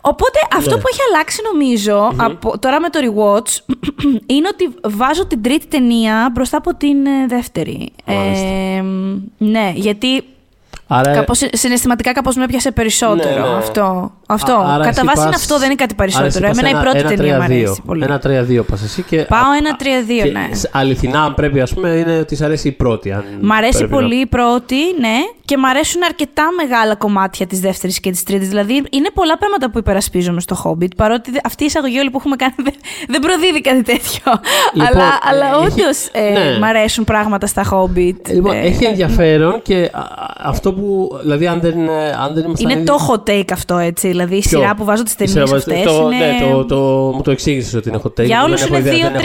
[0.00, 0.80] Οπότε αυτό Ναι.
[0.80, 3.74] που έχει αλλάξει νομίζω, από, τώρα με το rewatch,
[4.34, 7.92] είναι ότι βάζω την τρίτη ταινία μπροστά από την ε, δεύτερη.
[8.06, 8.46] Μάλιστα.
[8.46, 8.84] Ε,
[9.38, 10.22] ναι, γιατί
[10.94, 13.56] Άρα, κάπως, συναισθηματικά κάπως με έπιασε περισσότερο Ναι, ναι.
[13.56, 14.12] αυτό.
[14.26, 14.52] αυτό.
[14.52, 16.46] α- άρα Κατά εσύ βάση είναι πας- αυτό, δεν είναι κάτι άρα εσύ περισσότερο.
[16.48, 17.44] πας Εμένα η ένα- πρώτη ένα ταινία μου 3-2.
[17.44, 18.04] αρέσει πολύ.
[18.04, 19.16] Ένα 3-2 πας εσύ και...
[19.22, 20.48] Πάω α- ένα α- 3-2, και ναι.
[20.54, 23.12] σ- Αληθινά, αν πρέπει, ας πούμε, είναι ότι σ' αρέσει η πρώτη.
[23.12, 27.46] Αν Μ' αρέσει πρέπει να- πολύ η πρώτη, ναι, και μ' αρέσουν αρκετά μεγάλα κομμάτια
[27.46, 28.48] της δεύτερης και της τρίτης.
[28.48, 30.96] Δηλαδή, είναι πολλά πράγματα που υπερασπίζομαι στο Hobbit.
[30.96, 32.74] Παρότι δε- αυτή η εισαγωγή όλη που έχουμε κάνει δεν,
[33.08, 34.22] δεν προδίδει κάτι τέτοιο.
[34.72, 36.58] Λοιπόν, αλλά αλλά ε, έχει- όντως ε, ναι.
[36.58, 38.28] μ' αρέσουν πράγματα στα Hobbit.
[38.28, 40.04] Ε, Λοιπόν, Ε, έχει ενδιαφέρον και α, α,
[40.38, 40.81] αυτό που.
[41.22, 44.08] Δηλαδή, αν δεν, ε, αν δεν ήμασταν είναι ήδη- το hot take αυτό, έτσι.
[44.08, 45.82] Δηλαδή, η Ποιο; σειρά που βάζω τις Η ταινίες σειρά που- αυτέ.
[45.84, 46.16] το, είναι...
[46.46, 46.76] Ναι, το, το,
[47.14, 48.24] μου το εξήγησες ότι είναι hot take.
[48.24, 49.22] Για δεν όλους έχω είναι ιδέα, δεν έχω-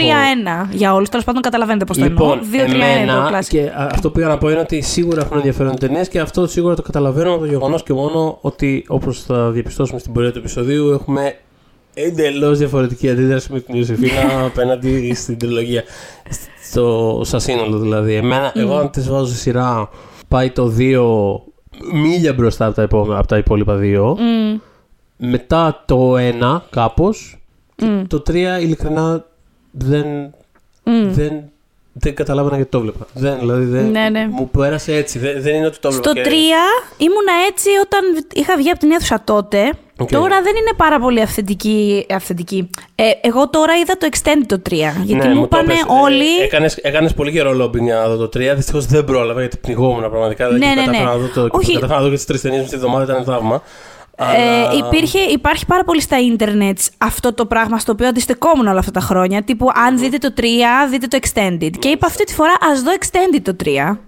[0.66, 0.68] 2-3-1.
[0.72, 2.24] Για όλους, τέλος πάντων, καταλαβαίνετε πώς το εννοώ.
[2.34, 3.44] Λοιπόν, 2-3-1 είναι το εμένα, classic.
[3.48, 6.20] και α, αυτό που είχα να πω είναι ότι σίγουρα έχουν ενδιαφέρον οι ταινίες και
[6.20, 10.32] αυτό σίγουρα το καταλαβαίνω από το γεγονός και μόνο ότι όπως θα διαπιστώσουμε στην πορεία
[10.32, 11.34] του επεισοδίου έχουμε
[11.94, 15.82] εντελώς διαφορετική αντίδραση με την Ιωσήφίνα απέναντι στην τριλογία.
[16.70, 18.14] στο, σαν σύνολο δηλαδή.
[18.14, 19.88] Εμένα, Εγώ αν τις βάζω στη σειρά
[20.28, 21.40] πάει το 2
[21.92, 24.16] μίλια μπροστά από τα, υπό, από τα υπόλοιπα δύο.
[24.20, 24.58] Μμ.
[25.16, 27.38] Μετά το 1 κάπως.
[27.76, 28.02] Και Μμ.
[28.06, 29.24] το 3 ειλικρινά
[29.70, 30.06] δεν,
[30.84, 31.12] Μμ.
[31.12, 31.32] δεν,
[31.92, 33.06] δεν καταλάβαινα γιατί το έβλεπα.
[33.14, 34.26] Δεν, δηλαδή, δεν, Ναι, ναι.
[34.30, 35.18] Μου πέρασε έτσι.
[35.18, 36.10] Δεν, δεν είναι ότι το έβλεπα.
[36.10, 39.72] Στο 3 και- ήμουνα έτσι όταν είχα βγει από την αίθουσα τότε.
[40.00, 40.08] Οκ.
[40.10, 42.06] Τώρα δεν είναι πάρα πολύ αυθεντική.
[42.14, 42.70] αυθεντική.
[42.94, 44.72] Ε, εγώ τώρα είδα το Extended το 3.
[45.02, 45.84] Γιατί Ναι, μου το είπανε είπες.
[46.02, 46.40] όλοι.
[46.40, 48.54] Ε, έκανες, έκανες πολύ καιρό λόμπινγκ για να δω το 3.
[48.54, 50.46] Δυστυχώς δεν πρόλαβα γιατί πνιγόμουν πραγματικά.
[50.48, 50.80] Ναι, και ναι, ναι.
[50.84, 51.72] κατάφερα να δω το, Όχι.
[51.72, 53.62] κατάφερα να δω και τις τρεις ταινίες τη βδομάδα ήταν θαύμα.
[54.20, 58.78] Ε, Αλλά- υπήρχε, υπάρχει πάρα πολύ στα ίντερνετ αυτό το πράγμα στο οποίο αντιστεκόμουν όλα
[58.78, 59.42] αυτά τα χρόνια.
[59.42, 60.42] Τύπου, αν δείτε το 3,
[60.90, 61.70] δείτε το Extended.
[61.78, 63.98] Και είπα αυτή τη φορά, ας δω Extended το 3.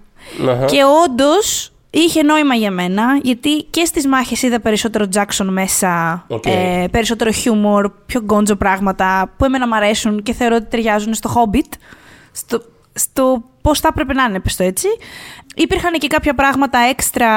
[0.49, 0.65] Αχα.
[0.65, 6.45] Και όντως είχε νόημα για μένα, γιατί και στις μάχες είδα περισσότερο Jackson μέσα, Οκ.
[6.45, 11.33] ε, περισσότερο χιούμορ, πιο gonzo πράγματα που εμένα μου αρέσουν και θεωρώ ότι ταιριάζουν στο
[11.35, 11.77] Hobbit,
[12.31, 12.61] στο,
[12.93, 14.87] στο πώς θα έπρεπε να είναι, πες το έτσι.
[15.55, 17.29] Υπήρχαν και κάποια πράγματα έξτρα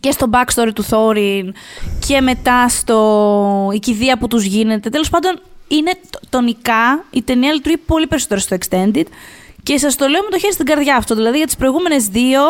[0.00, 1.48] και στο backstory του Thorin
[2.06, 4.90] και μετά στο η κηδεία που τους γίνεται.
[4.90, 9.04] Τέλος πάντων, είναι τ- τονικά, η ταινία λειτουργεί πολύ περισσότερο στο Extended
[9.66, 11.14] και σας το λέω με το χέρι στην καρδιά αυτό.
[11.14, 12.40] Δηλαδή για τις προηγούμενες δύο,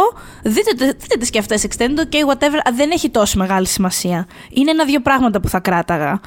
[0.44, 2.56] δείτε, το- δείτε τις και αυτές extended και whatever.
[2.68, 4.26] α, Δεν έχει τόσο μεγάλη σημασία.
[4.50, 6.20] Είναι ένα-δύο πράγματα που θα κράταγα.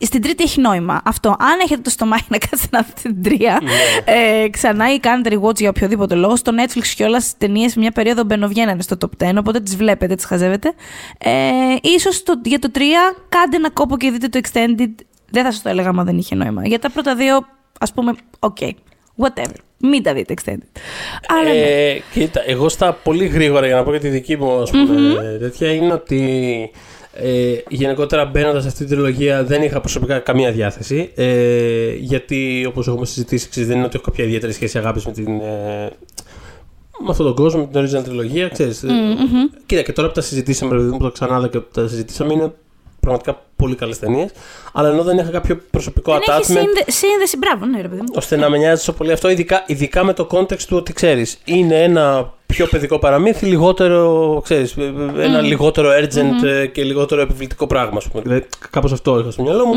[0.00, 1.00] Στην τρίτη έχει νόημα.
[1.04, 1.28] Αυτό.
[1.28, 3.60] Αν έχετε το στομάχι να κάτσετε να δείτε την τρία
[4.04, 7.90] ε, ξανά ή κάνετε rewatch για οποιοδήποτε λόγο, στο Netflix και όλα τι ταινίες μια
[7.90, 10.72] περίοδο μπαινοβγαίνανε στο top 10, οπότε τις βλέπετε, τις χαζεύετε.
[11.18, 11.30] Ε,
[11.82, 12.78] ίσως το, για το 3
[13.28, 14.90] κάντε ένα κόπο και δείτε το extended.
[15.30, 16.66] Δεν θα σας το έλεγα άμα δεν είχε νόημα.
[16.66, 17.46] Για τα πρώτα δύο,
[17.80, 18.56] ας πούμε, οκ.
[19.18, 19.56] Whatever.
[19.82, 20.80] Μην τα δείτε extended.
[21.28, 21.60] Αλλά ναι.
[21.60, 25.36] Ε, κοίτα, εγώ στα πολύ γρήγορα για να πω για τη δική μου ας πούμε,
[25.40, 26.20] τέτοια είναι ότι
[27.14, 31.10] ε, γενικότερα μπαίνοντας σε αυτή τη τριλογία δεν είχα προσωπικά καμία διάθεση.
[31.14, 35.12] Ε, γιατί όπως έχουμε συζητήσει, ξέρεις, δεν είναι ότι έχω κάποια ιδιαίτερη σχέση αγάπης με
[35.12, 35.40] την.
[35.40, 35.90] Ε,
[37.04, 38.82] με αυτόν τον κόσμο, με την original τριλογία, ξέρεις.
[38.82, 38.88] Ε,
[39.66, 41.88] Κοίτα, και τώρα που τα συζητήσαμε, ρε παιδί μου, που τα ξανάδα και που τα
[41.88, 42.52] συζητήσαμε, είναι
[43.06, 44.30] πραγματικά πολύ καλές ταινίες.
[44.72, 47.36] Αλλά ενώ δεν είχα κάποιο προσωπικό Δεν έχει attachment σύνδε- σύνδεση.
[47.36, 48.12] Μπράβο, ναι, ρε παιδί μου.
[48.14, 51.38] ώστε να με νοιάζει τόσο πολύ αυτό, ειδικά, ειδικά με το context του ότι ξέρεις,
[51.44, 54.74] είναι ένα πιο παιδικό παραμύθι, λιγότερο, ξέρεις,
[55.18, 58.22] ένα λιγότερο urgent ε, και λιγότερο επιβλητικό πράγμα, ας πούμε.
[58.22, 59.74] Δηλαδή, κάπως αυτό είχα στο μυαλό μου.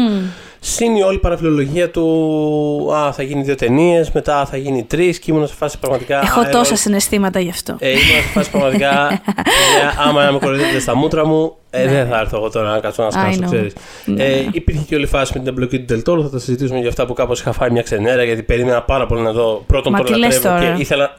[0.59, 5.31] Συν η όλη παραφιλολογία του, α, θα γίνει δύο ταινίες, μετά θα γίνει τρεις και
[5.31, 6.21] ήμουν σε φάση πραγματικά.
[6.21, 7.75] Έχω α, τόσα ε, συναισθήματα γι' αυτό.
[7.79, 9.21] ε, ήμουν σε φάση πραγματικά.
[9.35, 13.01] παιδιά, άμα με κοροϊδεύετε στα μούτρα μου, ε, δεν θα έρθω εγώ τώρα να κάτσω
[13.01, 13.45] να I σκάσω, know.
[13.45, 13.73] ξέρεις.
[14.05, 14.23] Ναι.
[14.23, 16.23] Ε, υπήρχε και όλη η φάση με την εμπλοκή του Τελτόρου.
[16.23, 19.21] Θα τα συζητήσουμε για αυτά που κάπως είχα φάει μια ξενέρα, γιατί περίμενα πάρα πολύ
[19.21, 19.63] να δω.
[19.67, 21.17] Πρώτον Μα τον τι λες λατρεύω τώρα; και ήθελα.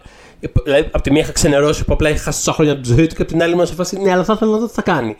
[0.64, 3.07] Δηλαδή, από τη μία είχα ξενερώσει που απλά είχα χάσει τόσα χρόνια από τη ζωή
[3.07, 3.99] του και από την άλλη ήμουν σε φάση.
[4.01, 5.16] Ναι, αλλά θα ήθελα να δω τι θα κάνει.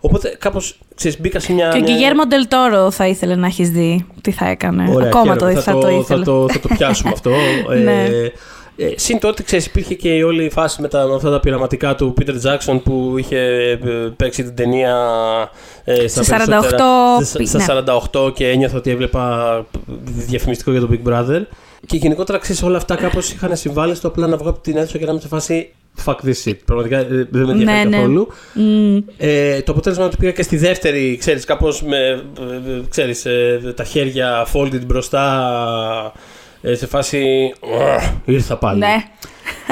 [0.00, 1.68] Οπότε κάπως ξέρεις, μπήκα σε μια.
[1.68, 4.90] Και ο μια- Γκυγέρμο Ντελτόρο θα ήθελε να έχεις δει τι θα έκανε.
[4.94, 5.60] Ωραία, Ακόμα το, χαίρομαι.
[5.60, 6.24] θα, το ήθελε.
[6.24, 7.30] Θα το, θα το πιάσουμε αυτό.
[7.84, 8.04] Ναι.
[8.04, 8.32] ε,
[8.76, 11.40] ε, συν τότε, ξέρεις, υπήρχε και η όλη η φάση με, τα, με αυτά τα
[11.40, 13.78] πειραματικά του Peter Jackson που είχε ε,
[14.16, 14.96] παίξει την ταινία
[15.84, 16.78] ε, στα, Σε 48 περισσότερα-
[17.24, 17.84] στα- πι- στα ναι.
[18.24, 19.64] 48 και ένιωθα ότι έβλεπα
[20.04, 21.40] διαφημιστικό για το Big Brother.
[21.86, 24.98] Και γενικότερα, ξέρεις, όλα αυτά κάπως είχαν συμβάλει στο απλά να βγω από την αίθουσα
[24.98, 25.72] και να είμαι σε φάση
[26.04, 26.56] fuck this shit.
[26.64, 27.96] Πραγματικά ε, δεν με ενδιαφέρει Ναι, ναι.
[27.96, 28.28] καθόλου.
[28.54, 28.96] Μμ.
[29.16, 32.10] Ε, το αποτέλεσμα είναι ότι πήγα και στη δεύτερη, ξέρεις, κάπως με, ε,
[32.70, 36.12] ε, ξέρεις, ε, τα χέρια folded μπροστά,
[36.62, 38.78] ε, σε φάση, «Ugh, ήρθα πάλι.
[38.78, 38.94] Ναι.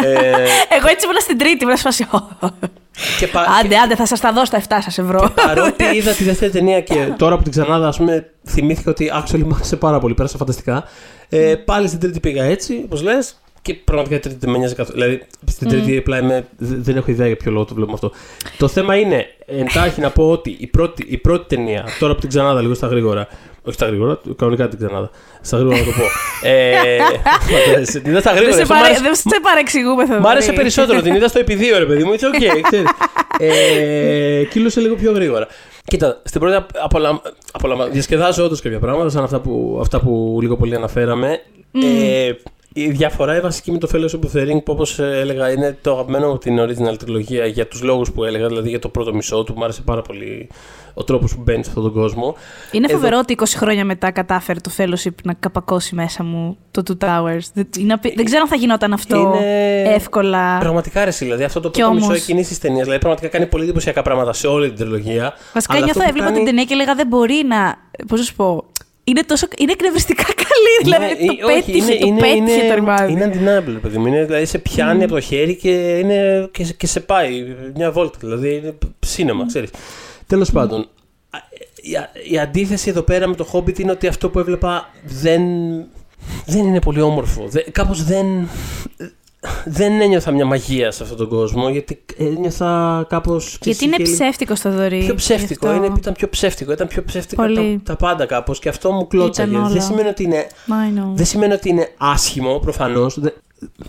[0.05, 0.11] Ε,
[0.77, 2.07] Εγώ έτσι ήμουν στην τρίτη, ήμουν σε φάση.
[3.19, 5.33] και, πα- Άντε, άντε, θα σας τα δώσω τα 7 σας ευρώ.
[5.47, 9.43] παρότι είδα τη δεύτερη ταινία και τώρα που την ξανάδα, ας πούμε, θυμήθηκα ότι actually
[9.43, 10.85] μου άρεσε πάρα πολύ, πέρασα φανταστικά.
[11.35, 14.75] Ε, πάλι στην τρίτη πήγα έτσι, όπως λες, και πραγματικά η τρίτη δεν με νοιάζει
[14.75, 15.01] καθόλου.
[15.01, 18.13] Δηλαδή, στην τρίτη απλά είμαι, δε- δεν έχω ιδέα για ποιο λόγο το βλέπουμε αυτό.
[18.59, 22.29] Το θέμα είναι, εντάχει να πω ότι η πρώτη, η πρώτη ταινία, τώρα που την
[22.29, 23.29] ξανάδα λίγο στα γρήγορα,
[23.63, 25.11] όχι στα γρήγορα, κανονικά την ξανάδα.
[25.41, 26.03] Στα γρήγορα να το πω.
[26.49, 26.97] Ε,
[28.03, 28.53] την είδα στα Δεν γρήγορα.
[28.57, 30.21] σε αυτό μ' παρε- άρεσε- δεν σε παρεξηγούμε, Θοδωρή.
[30.23, 32.13] Μ' άρεσε περισσότερο, την είδα στο επί ρε παιδί μου.
[32.13, 32.87] It's okay, ξέρεις.
[33.39, 35.47] Ε, κύλωσε λίγο πιο γρήγορα.
[35.85, 37.23] Κοίτα, στην πρώτη απολα...
[37.53, 37.89] απολα...
[37.89, 41.41] διασκεδάζω όντως κάποια πράγματα, σαν αυτά που, αυτά που λίγο πολύ αναφέραμε.
[41.73, 42.33] Ε,
[42.75, 45.93] η διαφορά η βασική με το Fellowship of the Ring, που όπως έλεγα, είναι το
[45.93, 49.45] αγαπημένο μου την original τριλογία για τους λόγους που έλεγα, δηλαδή για το πρώτο μισό
[49.45, 49.55] του.
[49.57, 50.49] Μου άρεσε πάρα πολύ
[50.95, 52.35] ο τρόπος που μπαίνει σε αυτόν τον κόσμο.
[52.73, 56.83] Είναι Εδώ- φοβερό ότι 20 χρόνια μετά κατάφερε το fellowship να καπακώσει μέσα μου το
[56.89, 57.41] Two Towers.
[57.55, 60.59] Δεν, είναι απει- δεν ξέρω αν θα γινόταν αυτό Είναι- εύκολα.
[60.59, 62.83] Πραγματικά αρέσει, δηλαδή αυτό το Κι πρώτο μισό όμως- εκείνη τη ταινίας.
[62.83, 65.33] Δηλαδή, πραγματικά κάνει πολύ εντυπωσιακά πράγματα σε όλη την τριλογία.
[65.55, 67.75] Βασικά αλλά νιώθω, αυτό που έβλεπα κάνει- την ταινία και έλεγα δεν μπορεί να.
[68.09, 68.65] Πώς να σου πω.
[69.05, 70.83] Είναι, τόσο, είναι εκνευριστικά καλή.
[70.83, 73.13] Δηλαδή Ναι, το ε, όχι, πέτυχε, το είναι, πέτυχε είναι, το ρημάδι.
[73.13, 74.07] Είναι undeniable, παιδί μου.
[74.07, 77.91] Είναι, δηλαδή σε πιάνει από το χέρι και, είναι, και, σε- και σε πάει μια
[77.91, 78.19] βόλτα.
[78.21, 78.75] Δηλαδή είναι
[79.07, 79.71] σίνεμα, ξέρεις.
[80.27, 80.81] Τέλος πάντων,
[81.31, 81.39] α,
[81.83, 85.43] η, η αντίθεση εδώ πέρα με το Hobbit είναι ότι αυτό που έβλεπα δεν,
[86.47, 87.47] δεν είναι πολύ όμορφο.
[87.49, 88.49] Δε, κάπως δεν,
[89.65, 93.59] δεν ένιωθα μια μαγεία σε αυτόν τον κόσμο, γιατί ένιωθα κάπως...
[93.63, 94.99] Γιατί είναι και λίγο- ψεύτικο στο δωρή.
[94.99, 95.87] Πιο ψεύτικο, γι' αυτό.
[95.87, 97.81] είναι, ήταν πιο ψεύτικο, ήταν πιο ψεύτικα Πολύ.
[97.85, 99.51] τα, τα πάντα κάπως και αυτό μου κλώτσαγε.
[99.51, 99.73] Ήταν όλα.
[99.73, 101.11] Δεν σημαίνει ότι είναι, I know.
[101.15, 103.19] δεν σημαίνει ότι είναι άσχημο, προφανώς.
[103.21, 103.33] Δεν,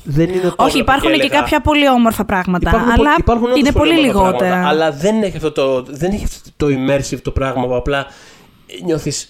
[0.04, 2.70] δεν είναι το Όχι, υπάρχουν και, έλεγα, κάποια πολύ όμορφα πράγματα.
[2.70, 4.38] Υπάρχουν, αλλά πο- υπάρχουν όντως είναι πολύ όμορφα λιγότερα.
[4.38, 8.06] πράγματα, αλλά δεν έχει, αυτό το, δεν έχει αυτό το immersive το πράγμα που απλά
[8.86, 9.30] νιώθεις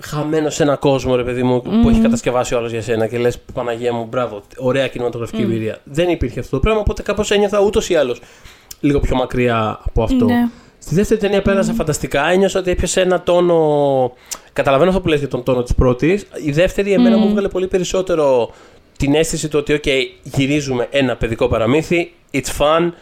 [0.00, 3.18] χαμένο σε ένα κόσμο, ρε παιδί μου, που έχει κατασκευάσει ο άλλος για σένα και
[3.18, 5.78] λες: Παναγία μου, μπράβο, ωραία κινηματογραφική εμπειρία.
[5.84, 8.20] Δεν υπήρχε αυτό το πράγμα, οπότε κάπως ένιωθα ούτως ή άλλως
[8.80, 10.24] λίγο πιο μακριά από αυτό.
[10.24, 10.48] Ναι.
[10.78, 12.30] Στη δεύτερη ταινία πέρασα φανταστικά.
[12.30, 14.12] Ένιωσα ότι έπιασε ένα τόνο.
[14.52, 16.26] Καταλαβαίνω αυτό που λες για τον τόνο της πρώτης.
[16.44, 18.50] Η δεύτερη, εμένα μου έβγαλε πολύ περισσότερο
[18.96, 19.88] την αίσθηση του ότι, OK,
[20.22, 22.12] γυρίζουμε ένα παιδικό παραμύθι.
[22.32, 22.92] It's fun.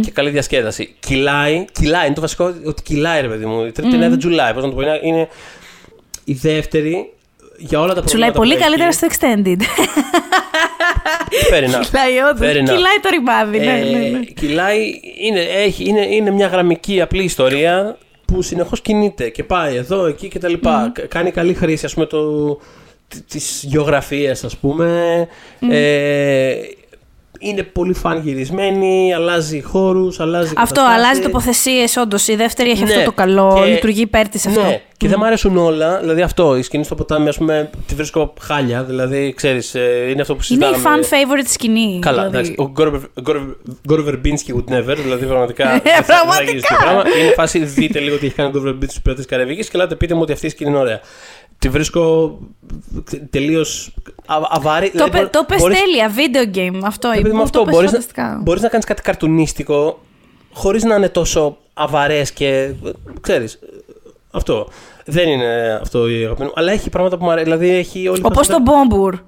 [0.00, 0.94] Και καλή διασκέδαση.
[1.00, 3.64] Κυλάει, κυλάει, είναι το βασικό ότι κυλάει, ρε παιδί μου.
[3.64, 4.52] Η τρίτη ταινία δεν τζουλάει.
[4.52, 5.28] Πώς να το πω, είναι- είναι
[6.28, 7.12] η δεύτερη
[7.58, 8.38] για όλα τα Τσουλάει προβλήματα.
[8.38, 8.98] πολύ που καλύτερα έχει.
[8.98, 9.62] στο Extended.
[11.50, 11.84] Fair enough.
[11.86, 12.48] Κυλάει όντως.
[12.48, 12.74] Fair enough.
[12.74, 13.58] Κυλάει το ρημάδι.
[13.58, 14.18] Ναι, ναι, ναι.
[14.18, 19.76] Ε, κυλάει, είναι, έχει, είναι, είναι μια γραμμική απλή ιστορία που συνεχώς κινείται και πάει
[19.76, 20.90] εδώ, εκεί και τα λοιπά.
[20.94, 22.54] Κα- Κάνει καλή χρήση ας πούμε το,
[23.08, 25.28] τ- της γεωγραφίας ας πούμε.
[25.70, 26.54] Ε,
[27.40, 31.04] είναι πολύ φαν γυρισμένη, αλλάζει χώρους, αλλάζει Αυτό καταστάσεις.
[31.04, 32.28] αλλάζει τοποθεσίες, όντως.
[32.28, 32.90] Η δεύτερη έχει Ναι.
[32.92, 33.60] αυτό το καλό.
[33.64, 34.62] Και- Λειτουργεί υπέρ της αυτό.
[34.62, 35.98] Ναι, και δεν μου αρέσουν όλα.
[36.00, 38.82] Δηλαδή αυτό, η σκηνή στο ποτάμι, ας πούμε, τη βρίσκω χάλια.
[38.84, 39.74] Δηλαδή, ξέρεις,
[40.10, 41.00] είναι αυτό που Είναι η συζητάμε.
[41.00, 41.98] fan favorite σκηνή.
[42.02, 42.36] Καλά, δηλαδή.
[42.36, 42.54] εντάξει.
[42.58, 42.72] Ο
[43.86, 45.64] Γκόρ Βερμπίνσκι would never, δηλαδή πραγματικά.
[45.70, 46.44] δεν θα- δεν θα πραγματικά.
[46.50, 47.02] γίνει τέτοιο πράγμα.
[47.20, 49.94] Είναι φάση, δείτε λίγο τι έχει κάνει ο Γκόρ Βερμπίνσκι στους πειρατές Καραβική και λέτε
[49.94, 51.00] πείτε μου ότι αυτή η σκηνή είναι ωραία.
[51.58, 52.38] Τη βρίσκω
[53.30, 53.94] τελείως
[54.50, 54.90] αβάρη.
[54.90, 56.80] Το, πε- το πες τέλεια, video game.
[56.84, 57.42] Αυτό Επειδή με είπε.
[57.42, 58.40] αυτό Το πες μπορείς να, φανταστικά.
[58.42, 59.98] μπορείς να κάνεις κάτι καρτουνίστικο
[60.52, 62.72] χωρίς να είναι τόσο αβαρές και
[63.20, 63.58] ξέρεις,
[64.30, 64.68] αυτό.
[65.04, 67.44] Δεν είναι αυτό η αγαπημένη μου, αλλά έχει πράγματα που μου αρέσει.
[67.44, 69.18] Δηλαδή έχει όλη η Όπως φάση το με- Bombour.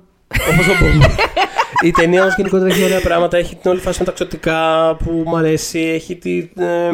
[0.53, 1.07] Όπως το πούμε.
[1.89, 3.37] η ταινία όμως γενικότερα έχει ωραία πράγματα.
[3.37, 5.79] Έχει την όλη φάση με τα ξωτικά που μου αρέσει.
[5.81, 6.91] Έχει, τη, ε,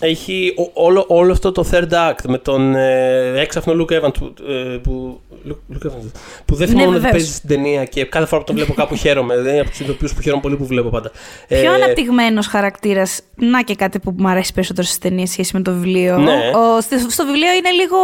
[0.00, 4.34] έχει ο- όλο, όλο αυτό το third act με τον ε, έξαφνο Luke Evans που,
[4.48, 6.10] ε, που, Luke- Luke Evans,
[6.44, 7.10] που δεν Ναι, θυμόμουν ότι βεβαίως.
[7.10, 9.36] παίζει στην ταινία και κάθε φορά που τον βλέπω κάπου χαίρομαι.
[9.36, 11.10] Δεν είναι από τους ηθοποιού που χαίρομαι πολύ που βλέπω πάντα.
[11.48, 13.20] Πιο Ε, αναπτυγμένος χαρακτήρας.
[13.36, 16.18] Να και κάτι που μου αρέσει περισσότερο στις ταινίες σχέση με το βιβλίο.
[16.18, 16.32] Ναι.
[16.32, 17.96] Ο, στη- στο βιβλίο είναι λίγο.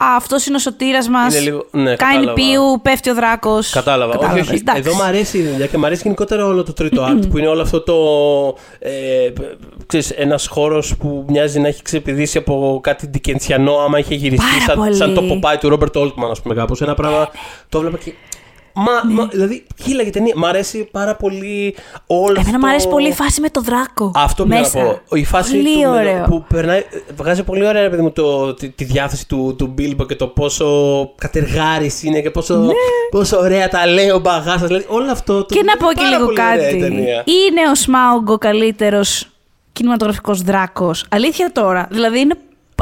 [0.00, 1.34] Αυτός είναι ο σωτήρας μας.
[1.34, 2.32] Είναι λίγο- ναι, Κάνει κατάλαβα.
[2.32, 3.70] πίου, πέφτει ο δράκος.
[3.70, 4.18] Κατάλαβα.
[4.18, 4.62] Όχι, όχι.
[4.76, 7.46] Εδώ μου αρέσει η δουλειά και μου αρέσει γενικότερα όλο το τρίτο act που είναι
[7.46, 7.94] όλο αυτό το.
[8.78, 8.90] Ε,
[9.86, 14.64] ξέρεις, ένας χώρος που μοιάζει να έχει ξεπηδήσει από κάτι ντικεντσιανό άμα είχε γυριστεί Πάρα
[14.64, 14.94] σαν, πολύ.
[14.94, 16.80] σαν το Popeye του Ρόμπερτ Όλτμαν, ας πούμε κάπως.
[16.82, 17.28] Ένα πράγμα.
[17.68, 18.12] Το έβλεπα και.
[18.78, 20.32] Μα, μα, δηλαδή, χίλια ταινία.
[20.36, 22.40] Μ' αρέσει πάρα πολύ όλο αυτό.
[22.40, 24.12] Εμένα μου αρέσει πολύ η φάση με το δράκο.
[24.14, 24.78] Αυτό που μέσα.
[24.78, 25.16] να πω.
[25.16, 26.24] Η φάση πολύ του, ωραίο.
[26.24, 26.82] που περνάει,
[27.16, 30.26] βγάζει πολύ ωραία ρε παιδί μου, το, τη, τη διάθεση του, του Μπίλμπο και το
[30.26, 30.66] πόσο
[31.18, 32.66] κατεργάρης είναι και πόσο,
[33.10, 34.66] πόσο ωραία τα λέει ο μπαγάς σας.
[34.66, 35.60] Δηλαδή, όλο αυτό το Ναι.
[35.60, 36.76] Και να πω και πάρα λίγο πολύ ωραία κάτι.
[36.76, 37.24] η ταινία.
[37.24, 39.28] Είναι ο Σμάουγκ ο καλύτερος
[39.72, 41.04] κινηματογραφικός δράκος.
[41.08, 41.88] Αλήθεια τώρα.
[41.90, 42.36] Δηλαδή είναι.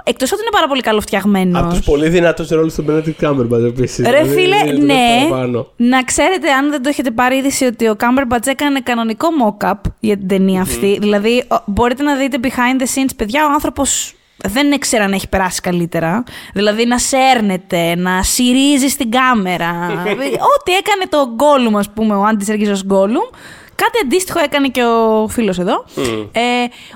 [0.05, 1.61] Εκτός ότι είναι πάρα πολύ καλοφτιαγμένος.
[1.63, 4.09] Από τους πολύ δυνατούς ρόλους του Benedict Cumberbatch επίσης.
[4.09, 5.29] Ρε φίλε, ναι.
[5.77, 10.17] Να ξέρετε, αν δεν το έχετε πάρει είδηση, ότι ο Cumberbatch έκανε κανονικό mock-up για
[10.17, 10.99] την ταινία αυτή.
[11.01, 15.29] Δηλαδή, ο- μπορείτε να δείτε behind the scenes, παιδιά, ο άνθρωπος δεν ήξερα να έχει
[15.29, 16.25] περάσει καλύτερα.
[16.55, 19.71] Δηλαδή, να σέρνεται, να συρίζει στην κάμερα.
[20.57, 23.35] Ό,τι έκανε το Gollum, ας πούμε, ο Άντι Σεργίζο Gollum.
[23.75, 25.85] Κάτι αντίστοιχο έκανε και ο φίλος εδώ.
[26.33, 26.41] Ε,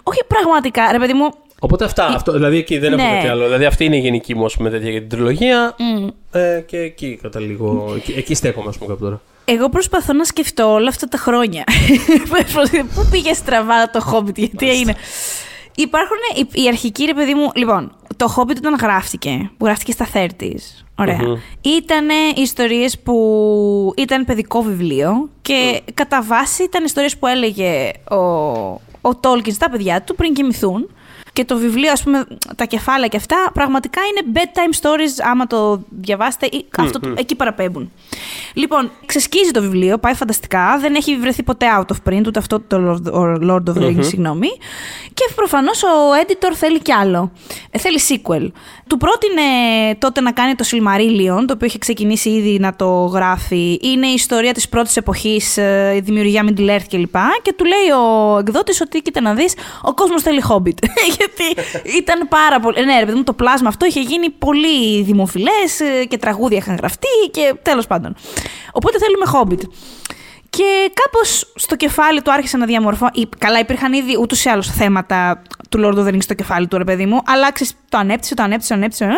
[0.02, 1.28] όχι πραγματικά, ρε παιδί μου,
[1.62, 2.06] Οπότε αυτά.
[2.06, 3.02] Αυτό, δηλαδή εκεί δεν Ναι.
[3.02, 3.44] έχω κάτι άλλο.
[3.44, 5.76] Δηλαδή αυτή είναι η γενική μου ας πούμε, τέτοια για την τριλογία.
[6.32, 7.92] Ε, και εκεί καταλήγω.
[7.96, 9.20] Εκεί, εκεί στέκομαι, ας πούμε, κάπου τώρα.
[9.44, 11.64] Εγώ προσπαθώ να σκεφτώ όλα αυτά τα χρόνια.
[12.94, 14.94] Πού πήγε στραβά το Hobbit, γιατί έγινε.
[15.74, 17.50] Υπάρχουν οι, οι αρχικοί, ρε παιδί μου.
[17.54, 20.84] Λοιπόν, το Hobbit όταν γράφτηκε, που γράφτηκε στα 30s.
[20.98, 21.18] Ωραία.
[21.22, 21.34] Μμμ.
[21.60, 28.16] Ήταν ιστορίες που ήταν παιδικό βιβλίο και κατά βάση ήταν ιστορίες που έλεγε ο,
[29.08, 30.90] ο Tolkien στα παιδιά του πριν κοιμηθούν.
[31.32, 35.80] Και το βιβλίο, ας πούμε, τα κεφάλαια και αυτά, πραγματικά είναι bedtime stories, άμα το
[35.88, 37.92] διαβάσετε, ή αυτό, το- εκεί παραπέμπουν.
[38.54, 42.60] Λοιπόν, ξεσκίζει το βιβλίο, πάει φανταστικά, δεν έχει βρεθεί ποτέ out of print, ούτε αυτό
[42.60, 44.48] το Lord- ο Lord of the Rings, συγγνώμη.
[45.14, 45.86] Και προφανώς ο
[46.26, 47.32] editor θέλει κι άλλο.
[47.70, 48.50] Ε, θέλει sequel.
[48.86, 49.42] Του πρότεινε
[49.98, 53.78] τότε να κάνει το Silmarillion, το οποίο είχε ξεκινήσει ήδη να το γράφει.
[53.82, 57.14] Είναι η ιστορία της πρώτης εποχής, ε, η δημιουργία Middle Earth κλπ.
[57.42, 60.78] Και του λέει ο εκδότης ότι κοίτα να δεις, ο κόσμος θέλει Hobbit.
[61.36, 62.84] Γιατί ήταν πάρα πολύ...
[62.84, 66.76] Ναι, ρε παιδί μου, το πλάσμα αυτό είχε γίνει πολύ δημοφιλές ε, και τραγούδια είχαν
[66.76, 68.14] γραφτεί και τέλος πάντων.
[68.72, 69.68] Οπότε θέλουμε Hobbit.
[70.50, 73.06] Και κάπως στο κεφάλι του άρχισε να διαμορφώ.
[73.38, 76.78] Καλά, υπήρχαν ήδη ούτως ή άλλως θέματα του Lord of the Rings στο κεφάλι του,
[76.78, 77.20] ρε παιδί μου.
[77.26, 79.04] Αλλά ξέρεις, το ανέπτυσε, το ανέπτυσε, το ανέπτυσε.
[79.04, 79.08] ε.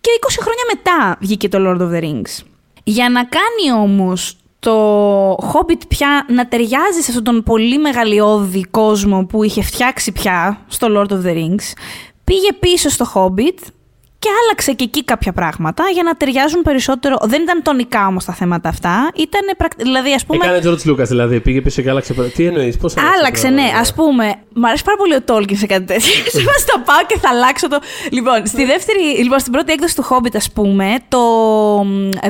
[0.00, 2.44] Και 20 χρόνια μετά βγήκε το Lord of the Rings.
[2.84, 9.24] Για να κάνει όμως το Hobbit πια να ταιριάζει σε αυτόν τον πολύ μεγαλειώδη κόσμο
[9.24, 11.72] που είχε φτιάξει πια στο Lord of the Rings,
[12.24, 13.58] πήγε πίσω στο Hobbit
[14.22, 17.16] και άλλαξε και εκεί κάποια πράγματα για να ταιριάζουν περισσότερο.
[17.22, 19.10] Δεν ήταν τονικά όμως τα θέματα αυτά.
[19.16, 19.40] Ήταν
[19.76, 20.46] δηλαδή, ας πούμε.
[20.46, 21.40] Έκανε George Lucas, δηλαδή.
[21.40, 22.14] Πήγε πίσω και άλλαξε.
[22.14, 23.18] Τι εννοείς, πώς άλλαξε.
[23.18, 23.62] Άλλαξε, ναι.
[23.62, 24.34] Α πούμε.
[24.54, 26.12] Μ' αρέσει πάρα πολύ ο Tolkien σε κάτι τέτοιο.
[26.34, 27.78] Σε θα πάω και θα αλλάξω το.
[28.10, 31.20] Λοιπόν, στη δεύτερη, λοιπόν, στην πρώτη έκδοση του Hobbit, ας πούμε, το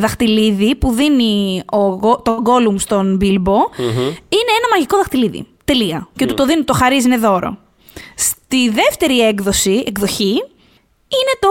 [0.00, 3.56] δαχτυλίδι που δίνει ο, το Gollum στον Bilbo
[4.38, 5.46] είναι ένα μαγικό δαχτυλίδι.
[5.64, 6.08] Τελεία.
[6.16, 7.58] Και του το δίνει, το χαρίζει, είναι δώρο.
[8.14, 10.42] Στη δεύτερη έκδοση, εκδοχή,
[11.18, 11.48] είναι το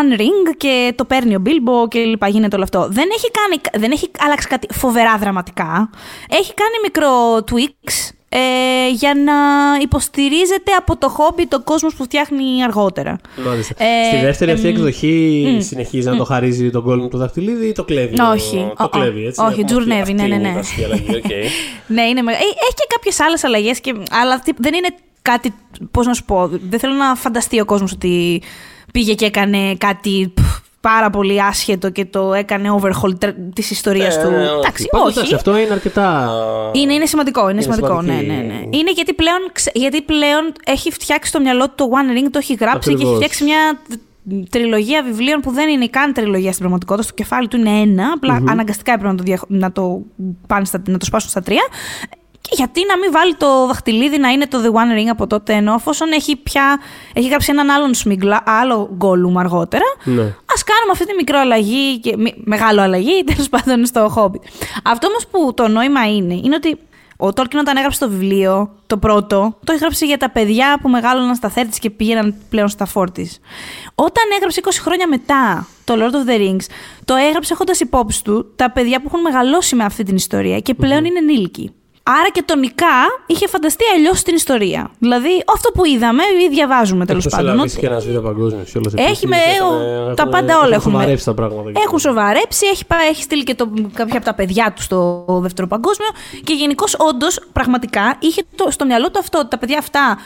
[0.00, 2.88] One Ring και το παίρνει ο Bilbo και λοιπά, γίνεται όλο αυτό.
[2.90, 5.90] Δεν έχει, κάνει, δεν έχει αλλάξει κάτι φοβερά δραματικά.
[6.28, 9.32] Έχει κάνει μικρό tweaks ε, για να
[9.80, 13.18] υποστηρίζεται από το χόμπι το κόσμος που φτιάχνει αργότερα.
[13.46, 13.74] Μάλιστα.
[13.78, 17.66] Ε, Στη δεύτερη αυτή εκδοχή mm, συνεχίζει mm, να το χαρίζει τον κόλλο του δαχτυλίδι
[17.66, 18.20] ή το κλέβει.
[18.20, 18.72] Όχι.
[18.78, 19.42] Το, κλέβει, έτσι.
[19.42, 20.36] Όχι, τζουρνεύει, ναι, ναι.
[20.36, 20.50] ναι.
[21.86, 25.54] ναι, είναι, ε, έχει και κάποιες άλλες αλλαγές, αλλά δεν είναι κάτι.
[25.90, 28.42] Πώς να σου πω, δεν θέλω να φανταστεί ο κόσμος ότι
[28.92, 30.32] πήγε και έκανε κάτι
[30.82, 34.30] πάρα πολύ άσχετο και το έκανε overhaul της ιστορίας ε, του.
[34.30, 35.34] Ναι, εντάξει, όχι.
[35.34, 36.30] αυτό είναι αρκετά.
[36.72, 37.40] Είναι, είναι σημαντικό.
[37.40, 38.02] Είναι, είναι σημαντικό.
[38.02, 38.60] Ναι, ναι, ναι.
[38.70, 39.38] Είναι γιατί πλέον,
[39.72, 43.18] γιατί πλέον έχει φτιάξει το μυαλό του το One Ring, το έχει γράψει Ακριβώς.
[43.18, 43.80] και έχει φτιάξει μια
[44.50, 47.06] τριλογία βιβλίων που δεν είναι καν τριλογία στην πραγματικότητα.
[47.06, 48.12] Στο κεφάλι του είναι ένα.
[48.14, 48.50] Απλά mm-hmm.
[48.50, 50.02] αναγκαστικά έπρεπε να το, να το,
[50.46, 51.62] πάνε στα, να το σπάσουν στα τρία.
[52.52, 55.52] Και γιατί να μην βάλει το δαχτυλίδι να είναι το The One Ring από τότε,
[55.52, 56.80] ενώ εφόσον έχει πια
[57.12, 60.22] έχει γράψει έναν άλλον σμίγκλα, άλλο γκόλουμ αργότερα, ναι.
[60.22, 64.40] ας κάνουμε αυτή τη μικρό αλλαγή, και, μεγάλο αλλαγή, τέλος πάντων στο χόμπι.
[64.84, 66.78] Αυτό όμως που το νόημα είναι, είναι ότι
[67.16, 71.34] ο Τόλκιν όταν έγραψε το βιβλίο, το πρώτο, το έγραψε για τα παιδιά που μεγάλωναν
[71.34, 73.30] στα θέρτη και πήγαιναν πλέον στα φόρτη.
[73.94, 76.64] Όταν έγραψε 20 χρόνια μετά το Lord of the Rings,
[77.04, 80.74] το έγραψε έχοντας υπόψη του τα παιδιά που έχουν μεγαλώσει με αυτή την ιστορία και
[80.74, 81.72] πλέον είναι ενήλικοι.
[82.04, 84.90] Άρα και τονικά είχε φανταστεί αλλιώς την ιστορία.
[84.98, 87.60] Δηλαδή, αυτό που είδαμε ή διαβάζουμε τέλος πάντων.
[87.60, 88.74] Έχει και ένα βίντεο παγκόσμιος.
[88.94, 89.36] Έχει με.
[90.14, 90.74] Τα πάντα όλα έχουν.
[90.74, 91.80] Έχουν σοβαρέψει τα πράγματα.
[91.84, 92.66] Έχουν σοβαρέψει.
[92.66, 96.08] Έχει, έχει στείλει και το, κάποια από τα παιδιά του στο δεύτερο παγκόσμιο.
[96.44, 100.18] Και γενικώς, όντως, πραγματικά είχε το, στο μυαλό του αυτό ότι τα παιδιά αυτά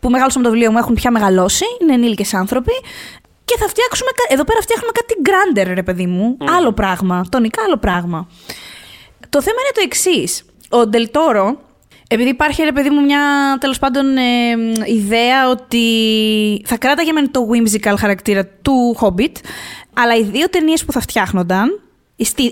[0.00, 2.72] που μεγάλωσαν με το βιβλίο μου έχουν πια μεγαλώσει, είναι ενήλικες άνθρωποι.
[3.44, 4.10] Και θα φτιάξουμε.
[4.28, 6.36] Εδώ πέρα φτιάχνουμε κάτι γκράντερ, ρε παιδί μου.
[6.40, 6.44] Mm.
[6.56, 7.24] Άλλο πράγμα.
[7.28, 8.28] Τονικά άλλο πράγμα.
[9.28, 11.60] Το θέμα είναι το εξής ο Ντελτόρο,
[12.08, 13.20] επειδή υπάρχει, ρε παιδί μου, μια
[13.60, 14.22] τέλος πάντων ε,
[14.86, 15.86] ιδέα ότι
[16.64, 19.32] θα κράταγε με το whimsical χαρακτήρα του Hobbit,
[19.94, 21.80] αλλά οι δύο ταινίες που θα φτιάχνονταν,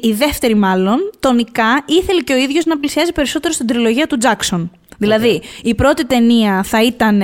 [0.01, 4.69] η δεύτερη μάλλον, τονικά ήθελε και ο ίδιος να πλησιάζει περισσότερο στην τριλογία του Jackson.
[4.99, 7.23] Δηλαδή, η πρώτη ταινία θα ήταν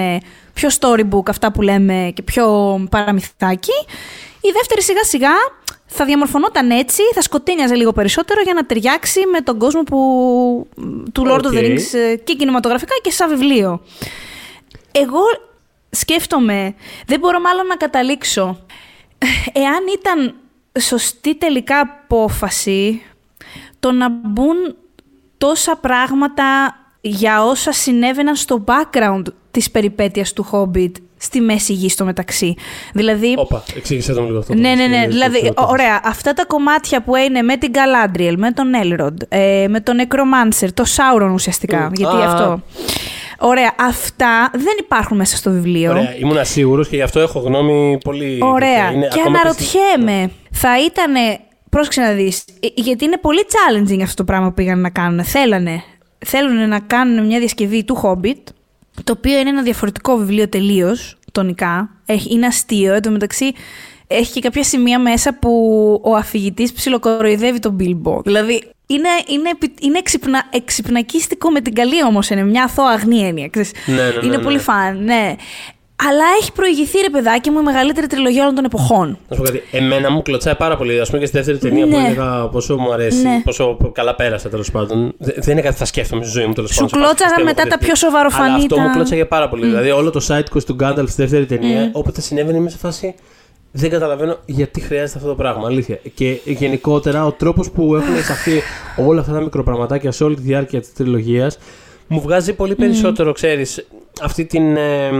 [0.56, 2.46] πιο storybook, αυτά που λέμε, και πιο
[2.90, 3.72] παραμυθάκι.
[4.40, 5.34] Η δεύτερη σιγά σιγά
[5.86, 9.98] θα διαμορφωνόταν έτσι, θα σκοτίνιαζε λίγο περισσότερο για να ταιριάξει με τον κόσμο που,
[11.12, 13.82] του Lord of the Rings ε, και κινηματογραφικά και σαν βιβλίο.
[14.92, 15.20] Εγώ
[15.90, 16.74] σκέφτομαι,
[17.06, 18.58] δεν μπορώ μάλλον να καταλήξω,
[19.52, 20.34] εάν ήταν
[20.80, 23.02] σωστή τελικά απόφαση
[23.80, 24.76] το να μπουν
[25.38, 29.22] τόσα πράγματα για όσα συνέβαιναν στο background
[29.56, 32.54] της περιπέτειας του Hobbit στη μέση γη στο μεταξύ.
[32.92, 33.34] Δηλαδή.
[33.36, 34.54] Όπα, εξήγησε το λίγο αυτό.
[34.54, 35.06] Ναι, ναι, ναι.
[35.08, 39.80] Δηλαδή, ωραία, αυτά τα κομμάτια που είναι με την Galadriel, με τον Elrond, ε, με
[39.80, 41.90] τον Necromancer, το Sauron ουσιαστικά.
[41.94, 42.62] Γιατί αυτό.
[43.38, 45.90] Ωραία, αυτά δεν υπάρχουν μέσα στο βιβλίο.
[45.90, 48.38] Ωραία, ήμουν σίγουρος και γι' αυτό έχω γνώμη πολύ.
[48.42, 48.90] Ωραία.
[48.92, 51.12] Είναι και αναρωτιέμαι, θα ήταν.
[51.70, 52.44] Πρόσεξε να δεις.
[52.60, 55.24] Ε, γιατί είναι πολύ challenging αυτό το πράγμα που πήγαν να κάνουν.
[55.24, 55.82] Θέλανε.
[56.26, 58.52] Θέλουν να κάνουν μια διασκευή του Hobbit
[59.04, 61.90] το οποίο είναι ένα διαφορετικό βιβλίο τελείως, τονικά.
[62.06, 62.94] Έχει, είναι αστείο.
[62.94, 63.52] Εν τω μεταξύ,
[64.06, 65.50] έχει και κάποια σημεία μέσα που
[66.04, 68.20] ο αφηγητής ψιλοκοροϊδεύει τον Μπίλμπο.
[68.24, 72.30] Δηλαδή, είναι, είναι, είναι εξυπνα, εξυπνακίστικο με την καλή όμως.
[72.30, 73.50] Είναι μια αθώα αγνή έννοια.
[73.54, 74.42] Ναι, ναι, ναι, είναι ναι.
[74.42, 75.34] πολύ φαν, ναι.
[75.96, 79.18] Αλλά έχει προηγηθεί ρε παιδάκι μου η μεγαλύτερη τριλογία όλων των εποχών.
[79.28, 79.62] Να σου πω κάτι.
[79.70, 81.00] Εμένα μου κλωτσάει πάρα πολύ.
[81.00, 81.92] Α πούμε και στη δεύτερη ταινία ναι.
[81.92, 83.40] που έλεγα πόσο μου αρέσει, ναι.
[83.44, 85.14] πόσο καλά πέρασα τέλος πάντων.
[85.18, 86.88] Δεν είναι κάτι που θα σκέφτομαι στη ζωή μου τέλος πάντων.
[86.88, 88.48] Σου κλώτσαγαν μετά τα πιο σοβαροφανή.
[88.48, 89.62] Αλλά αυτό μου κλώτσαγε πάρα πολύ.
[89.62, 89.66] Mm.
[89.66, 91.92] Δηλαδή όλο το site του Γκάνταλ στη δεύτερη ταινία, mm.
[91.92, 93.14] όποτε συνέβαινε είμαι σε φάση.
[93.72, 95.66] Δεν καταλαβαίνω γιατί χρειάζεται αυτό το πράγμα.
[95.66, 95.98] Αλήθεια.
[96.14, 98.62] Και γενικότερα ο τρόπος που έχουν εισαχθεί
[99.06, 101.58] όλα αυτά τα μικροπραγματάκια σε όλη τη διάρκεια της τριλογίας
[102.06, 103.34] μου βγάζει πολύ περισσότερο, mm.
[103.34, 103.86] ξέρεις,
[104.22, 104.76] αυτή την.
[104.76, 105.10] Ε,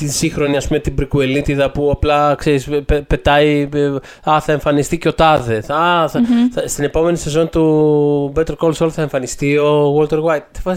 [0.00, 3.86] την σύγχρονη, ας πούμε, την πρικουελίτιδα που απλά, ξέρεις, πε, πετάει, ε,
[4.30, 5.56] α, θα εμφανιστεί και ο Τάδε.
[5.56, 6.20] Α, θα,
[6.52, 10.74] θα, στην επόμενη σεζόν του Better Call Saul θα εμφανιστεί ο Walter White.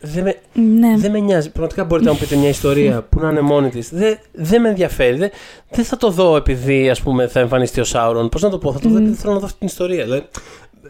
[0.00, 0.94] Δεν με, Ναι.
[0.96, 1.50] δεν με νοιάζει.
[1.50, 3.88] Πραγματικά μπορείτε να μου πείτε μια ιστορία που να είναι μόνη της.
[3.92, 5.16] Δεν, δεν με ενδιαφέρει.
[5.16, 5.30] Δεν,
[5.70, 8.28] δεν θα το δω επειδή, ας πούμε, θα εμφανιστεί ο Σάουρον.
[8.28, 10.04] Πώς να το πω, θα το δω επειδή θέλω να δω αυτή την ιστορία.
[10.04, 10.24] Δηλαδή,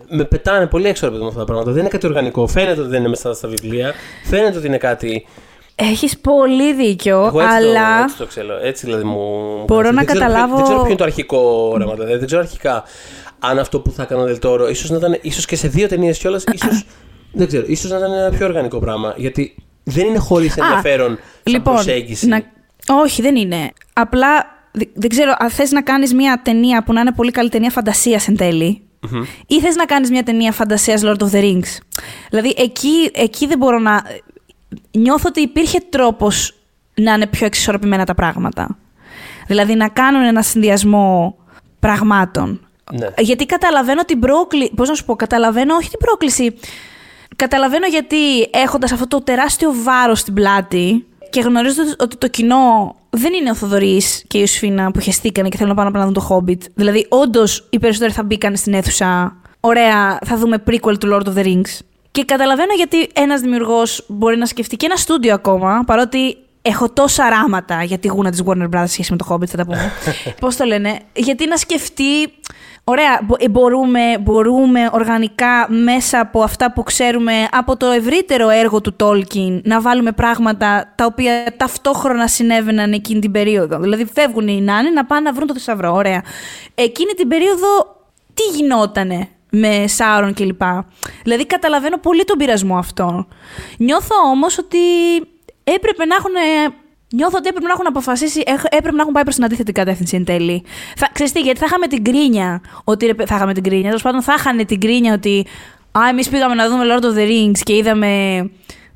[0.09, 1.71] με πετάνε πολύ έξω ρε παιδί μου αυτά τα πράγματα.
[1.71, 2.47] Δεν είναι κάτι οργανικό.
[2.47, 3.93] Φαίνεται ότι δεν είναι μέσα στα βιβλία.
[4.25, 5.27] Φαίνεται ότι είναι κάτι
[5.81, 7.97] Έχεις πολύ δίκιο, εγώ έτσι, αλλά...
[7.99, 8.59] το, έτσι το ξέρω.
[8.63, 9.17] Έτσι δηλαδή μου.
[9.59, 9.95] μου Μπορώ βγάζει.
[9.95, 11.95] να δεν ξέρω ποιο- καταλάβω- δεν ξέρω ποιο είναι το αρχικό όραμα.
[11.95, 12.83] Δηλαδή, δεν ξέρω αρχικά
[13.39, 16.19] αν αυτό που θα έκανε ο Δελτόρο, ίσως να ήταν ίσως και σε δύο ταινίες
[16.19, 16.69] κιόλας, ίσω.
[17.33, 19.15] δεν ξέρω, ίσως να ήταν ένα πιο οργανικό πράγμα.
[19.17, 19.55] Γιατί
[19.85, 22.27] δεν είναι χωρίς ενδιαφέρον σαν λοιπόν, προσέγγιση.
[22.27, 22.43] να...
[23.03, 23.71] Όχι, δεν είναι.
[23.93, 27.49] Απλά δε- δεν ξέρω, αν θες να κάνεις μια ταινία που να είναι πολύ καλή
[27.49, 28.83] ταινία φαντασίας εν τελει
[29.47, 31.79] ή θες να κάνεις μια ταινία φαντασίας Lord of the Rings.
[32.31, 34.03] Δηλαδή, εκεί, εκεί δεν μπορώ να...
[34.91, 36.55] Νιώθω ότι υπήρχε τρόπος
[36.95, 38.79] να είναι πιο εξισορροπημένα τα πράγματα.
[39.47, 41.37] Δηλαδή, να κάνουν ένα συνδυασμό
[41.81, 42.61] πραγμάτων.
[42.93, 43.07] Ναι.
[43.19, 44.73] Γιατί καταλαβαίνω την πρόκληση.
[44.75, 46.55] Πώς να σου πω, καταλαβαίνω όχι την πρόκληση.
[47.37, 53.33] Καταλαβαίνω γιατί έχοντας αυτό το τεράστιο βάρος στην πλάτη και γνωρίζοντας ότι το κοινό δεν
[53.33, 56.15] είναι ο Θοδωρής και η Ιωσήφινα που χεστήκανε και θέλουν να πάνε απλά να δουν
[56.15, 56.71] το Hobbit.
[56.75, 59.37] Δηλαδή, όντως οι περισσότεροι θα μπήκαν στην αίθουσα.
[59.61, 61.79] Ωραία, θα δούμε prequel του Lord of the Rings.
[62.19, 67.29] Και καταλαβαίνω γιατί ένας δημιουργός μπορεί να σκεφτεί και ένα στούντιο ακόμα, παρότι έχω τόσα
[67.29, 69.93] ράματα για τη γούνα της Warner Brothers σχέση με το Hobbit, θα τα πούμε.
[70.41, 72.33] Πώς το λένε, γιατί να σκεφτεί.
[72.85, 78.81] Ωραία, μπο- ε, μπορούμε, μπορούμε οργανικά μέσα από αυτά που ξέρουμε από το ευρύτερο έργο
[78.81, 83.79] του Tolkien να βάλουμε πράγματα τα οποία ταυτόχρονα συνέβαιναν εκείνη την περίοδο.
[83.79, 85.95] Δηλαδή φεύγουν οι νάνοι να πάνε να βρουν το θησαυρό.
[85.95, 86.23] Ωραία.
[86.75, 87.67] Εκείνη την περίοδο
[88.35, 90.63] τι γινότανε; Με Σάουρον κλπ.
[91.23, 93.27] Δηλαδή καταλαβαίνω πολύ τον πειρασμό αυτό.
[93.79, 94.79] Νιώθω όμως ότι
[95.65, 96.33] έπρεπε να έχουν...
[97.15, 100.17] Νιώθω ότι έπρεπε να έχουν αποφασίσει, έχ- έπρεπε να έχουν πάει προς την αντίθετη κατεύθυνση
[100.17, 100.63] εν τέλει.
[100.97, 102.61] Θα, ξέρεις τι, γιατί θα είχαμε την κρίνια.
[102.85, 103.85] Ότι ρε, παι- θα είχαμε την κρίνια.
[103.87, 105.47] Τέλος πάντων, θα είχαν την κρίνια ότι.
[105.99, 108.41] Α, εμείς πήγαμε να δούμε Lord of the Rings και είδαμε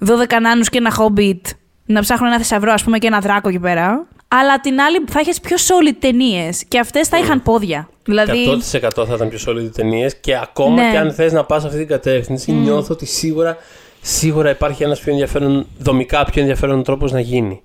[0.07, 1.41] 12 νάνους και ένα Hobbit
[1.87, 4.07] να ψάχνουν ένα θησαυρό, ας πούμε, και ένα δράκο εκεί πέρα.
[4.41, 6.64] Αλλά την άλλη θα είχες πιο solid ταινίες.
[6.68, 7.89] Και αυτές θα είχαν πόδια.
[8.05, 8.45] Δηλαδή.
[8.72, 10.91] 100% θα ήταν πιο solid οι ταινίες και ακόμα Ναι.
[10.91, 13.57] και αν θες να πας σε αυτή την κατεύθυνση, νιώθω ότι σίγουρα,
[14.01, 17.62] σίγουρα υπάρχει ένας πιο ενδιαφέρον, δομικά πιο ενδιαφέρον τρόπος να γίνει.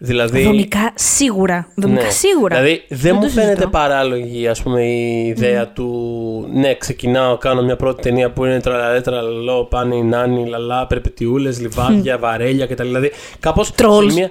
[0.00, 1.68] Δηλαδή, Δομικά σίγουρα.
[1.74, 2.10] Δομικά ναι.
[2.10, 2.56] σίγουρα.
[2.56, 3.68] Δηλαδή δεν, μου το φαίνεται συζητώ.
[3.68, 9.00] παράλογη ας πούμε, η ιδέα του ναι, ξεκινάω, κάνω μια πρώτη ταινία που είναι τραλαλέ,
[9.00, 12.82] τραλαλό, πάνε οι νάνοι, λαλά, περπετιούλες, λιβάδια, βαρέλια κτλ.
[12.82, 14.10] Δηλαδή κάπως Trolls.
[14.10, 14.30] σε μια,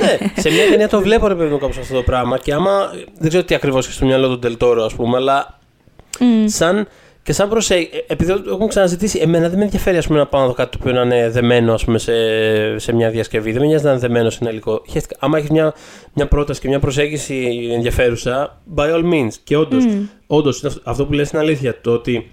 [0.00, 2.90] ναι, σε μια ταινία το βλέπω ρε παιδί μου κάπως αυτό το πράγμα και άμα,
[3.18, 5.58] δεν ξέρω τι ακριβώς έχει στο μυαλό του Ντελτόρο ας πούμε, αλλά
[6.44, 6.88] σαν,
[7.24, 10.40] και σαν προσέγγιση, επειδή το έχουμε ξαναζητήσει, εμένα δεν με ενδιαφέρει ας πούμε, να πάω
[10.40, 12.12] να δω κάτι το οποίο να είναι δεμένο ας πούμε, σε,
[12.78, 13.52] σε μια διασκευή.
[13.52, 14.82] Δεν με νοιάζει να είναι δεμένο σε ένα υλικό.
[14.86, 15.16] Χαίρεστηκα.
[15.20, 15.74] Άμα έχεις μια,
[16.14, 19.32] μια πρόταση και μια προσέγγιση ενδιαφέρουσα, by all means.
[19.44, 19.84] Και όντως,
[20.26, 21.80] όντως, είναι αυτό- αυτό που λες είναι αλήθεια.
[21.80, 22.30] Το ότι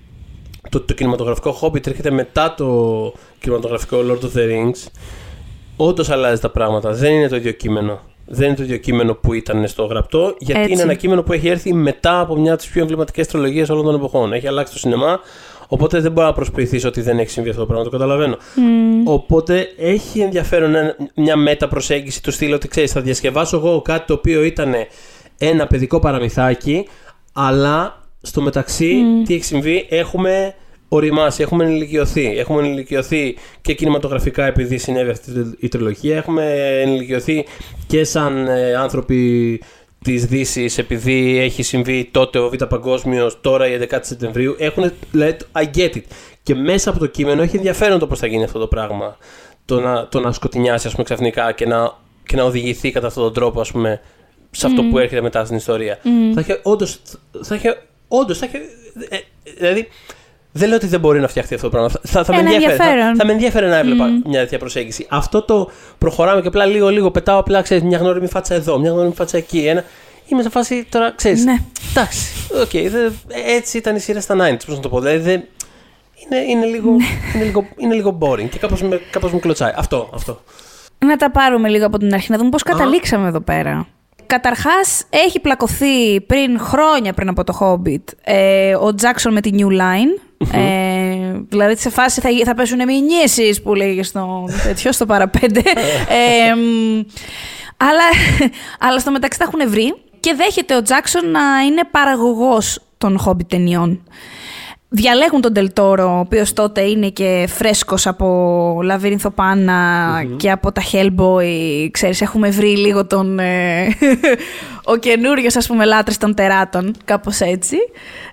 [0.70, 4.88] το, το κινηματογραφικό Hobbit έρχεται μετά το κινηματογραφικό Lord of the Rings.
[5.76, 6.92] Όντως αλλάζει τα πράγματα.
[6.92, 8.00] Δεν είναι το ίδιο κείμενο.
[8.34, 10.74] Δεν είναι το ίδιο κείμενο που ήταν στο γραπτό, γιατί Έτσι.
[10.74, 13.86] είναι ένα κείμενο που έχει έρθει μετά από μια από τις πιο εμβληματικές τριλογίες όλων
[13.86, 14.34] των εποχών.
[14.34, 15.20] Έχει αλλάξει το σινεμά,
[15.68, 17.84] οπότε δεν μπορώ να προσποιηθεί ότι δεν έχει συμβεί αυτό το πράγμα.
[17.84, 18.38] Το καταλαβαίνω.
[19.04, 24.06] Οπότε έχει ενδιαφέρον ένα- μια μετα προσέγγιση του στυλ ότι ξέρεις, θα διασκευάσω εγώ κάτι
[24.08, 24.74] το οποίο ήταν
[25.38, 26.88] ένα παιδικό παραμυθάκι,
[27.34, 30.54] αλλά στο μεταξύ τι έχει συμβεί, έχουμε
[30.94, 32.38] οριμάσει, έχουμε ενηλικιωθεί.
[32.38, 36.18] Έχουμε ενηλικιωθεί και κινηματογραφικά επειδή συνέβη αυτή η τριλογία.
[36.18, 36.44] Έχουμε
[36.82, 37.46] ενηλικιωθεί
[37.88, 39.62] και σαν ε, άνθρωποι
[40.04, 44.56] της Δύσης επειδή έχει συμβεί τότε ο Β' Παγκόσμιος, τώρα η 11η Σεπτεμβρίου.
[44.58, 46.02] Έχουν, δηλαδή, I get it.
[46.44, 49.18] Και μέσα από το κείμενο έχει ενδιαφέρον το πώς θα γίνει αυτό το πράγμα.
[49.66, 53.24] Το να, το να σκοτεινιάσει, ας πούμε, ξαφνικά και να, και να οδηγηθεί κατά αυτόν
[53.24, 54.02] τον τρόπο, ας πούμε,
[54.52, 56.00] σε αυτό που έρχεται μετά στην ιστορία.
[56.34, 57.02] Θα έχει, όντως,
[57.42, 57.68] θα έχει,
[58.08, 58.58] όντως, θα έχει,
[59.10, 59.18] ε,
[59.58, 59.88] δηλαδή,
[60.52, 61.90] δεν λέω ότι δεν μπορεί να φτιαχτεί αυτό το πράγμα.
[61.90, 63.16] Θα, θα, θα, με, Ένα ενδιαφέρε, θα, ενδιαφέρον.
[63.16, 65.06] θα με ενδιαφέρε να έβλεπα μια τέτοια προσέγγιση.
[65.10, 69.14] Αυτό το προχωράμε και απλά λίγο-λίγο πετάω απλά, ξέρεις, μια γνώριμη φάτσα εδώ, μια γνώριμη
[69.14, 69.60] φάτσα εκεί.
[69.68, 69.84] Ένα...
[70.28, 71.58] Είμαι σε φάση τώρα, ξέρεις, Ναι.
[71.90, 72.28] εντάξει,
[72.62, 73.10] οκ, δε-
[73.56, 75.00] έτσι ήταν η σειρά στα 90s, πώς να το πω.
[75.00, 75.44] Δηλαδή, δεν-
[76.26, 77.06] είναι, είναι, λίγο, Ναι.
[77.36, 79.72] είναι, λίγο, είναι λίγο boring και κάπως με, κάπως με κλωτσάει.
[79.76, 80.42] Αυτό, αυτό.
[81.06, 83.88] Να τα πάρουμε λίγο από την αρχή, να δούμε πώς καταλήξαμε εδώ πέρα.
[84.26, 89.68] Καταρχάς, έχει πλακωθεί πριν χρόνια πριν από το Hobbit ε, ο Τζάξον με τη New
[89.68, 90.22] Line.
[90.54, 95.60] Ε, δηλαδή σε φάση θα, γι- θα πέσουν μηνύσεις που λέγεις στο, τέτοιο, στο παραπέντε.
[96.50, 97.02] ε, μ,
[97.78, 98.04] αλλά,
[98.80, 103.48] αλλά στο μεταξύ τα έχουν βρει και δέχεται ο Τζάξον να είναι παραγωγός των Hobbit
[103.48, 104.04] ταινιών.
[104.94, 109.34] Διαλέγουν τον Τελτόρο, ο οποίος τότε είναι και φρέσκος από Λαβύρινθο
[110.38, 111.90] και από τα Hellboy.
[111.92, 113.40] Ξέρεις, έχουμε βρει λίγο τον...
[113.40, 113.88] Ε,
[114.92, 117.78] ο καινούριος ας πούμε λάτρης των τεράτων, κάπως έτσι.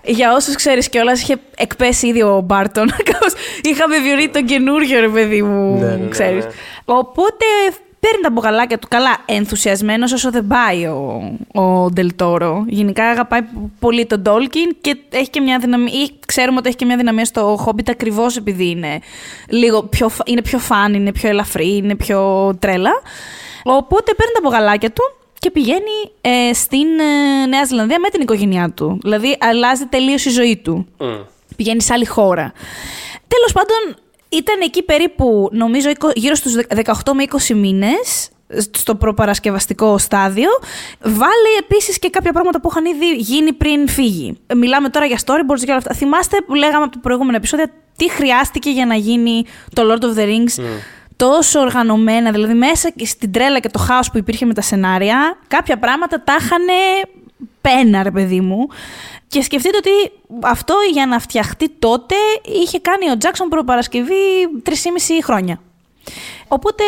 [0.04, 2.90] Για όσους ξέρεις κιόλας, είχε εκπέσει ήδη ο Μπάρτον.
[3.70, 6.44] Είχαμε βιωρεί τον καινούριο, ρε παιδί μου, ναι, ναι, ναι ξέρεις.
[6.44, 6.50] Ναι.
[6.84, 7.44] Οπότε
[8.00, 12.64] παίρνει τα μπογαλάκια του καλά ενθουσιασμένος όσο δεν πάει ο, ο Ντελτόρο.
[12.68, 13.40] Γενικά αγαπάει
[13.78, 15.92] πολύ τον Τόλκιν και έχει και μια δυναμία.
[16.02, 19.00] Ή ξέρουμε ότι έχει και μια δυναμία στο Hobbit ακριβώς επειδή είναι
[19.48, 22.92] λίγο πιο, είναι πιο φαν, είναι πιο ελαφρύ, είναι πιο τρέλα.
[23.64, 25.02] Οπότε παίρνει τα μπογαλάκια του
[25.38, 28.98] και πηγαίνει ε, στην ε, Νέα Ζηλανδία με την οικογένειά του.
[29.02, 30.86] Δηλαδή αλλάζει τελείως η ζωή του.
[30.98, 31.24] Mm.
[31.56, 32.52] Πηγαίνει σε άλλη χώρα.
[33.28, 38.30] Τέλος πάντων, ήταν εκεί περίπου, νομίζω, γύρω στους 18 με 20 μήνες
[38.70, 40.48] στο προπαρασκευαστικό στάδιο.
[41.00, 44.38] Βάλει επίσης και κάποια πράγματα που είχαν ήδη γίνει πριν φύγει.
[44.54, 45.94] Μιλάμε τώρα για storyboards και όλα αυτά.
[45.94, 47.66] Θυμάστε που λέγαμε από το προηγούμενο επεισόδιο
[47.96, 50.62] τι χρειάστηκε για να γίνει το Lord of the Rings; Mm.
[51.16, 55.78] Τόσο οργανωμένα, δηλαδή μέσα στην τρέλα και το χάος που υπήρχε με τα σενάρια, κάποια
[55.78, 56.64] πράγματα τα είχαν
[57.60, 58.68] πένα, ρε παιδί μου.
[59.28, 59.90] Και σκεφτείτε ότι
[60.42, 64.14] αυτό για να φτιαχτεί τότε είχε κάνει ο Τζάξον προπαρασκευή
[64.64, 64.72] 3,5
[65.22, 65.60] χρόνια.
[66.48, 66.84] Οπότε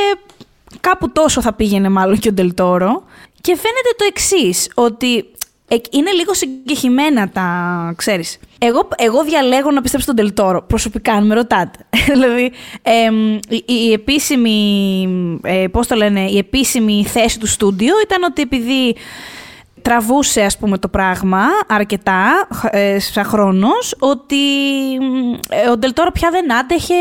[0.81, 3.05] κάπου τόσο θα πήγαινε μάλλον και ο Ντελτόρο.
[3.41, 5.25] Και φαίνεται το εξής ότι
[5.91, 8.39] είναι λίγο συγκεχημένα τα, ξέρεις.
[8.59, 11.79] Εγώ, εγώ διαλέγω να πιστέψω τον Τελτόρο, προσωπικά, αν με ρωτάτε.
[12.13, 12.53] δηλαδή,
[13.49, 18.97] η, η, επίσημη, ε, πώς το λένε, η επίσημη θέση του στούντιο ήταν ότι επειδή
[19.83, 24.37] τραβούσε ας πούμε το πράγμα αρκετά ε, σαν χρόνος ότι
[25.49, 26.95] ε, ο Ντελτόρο πια δεν άντεχε,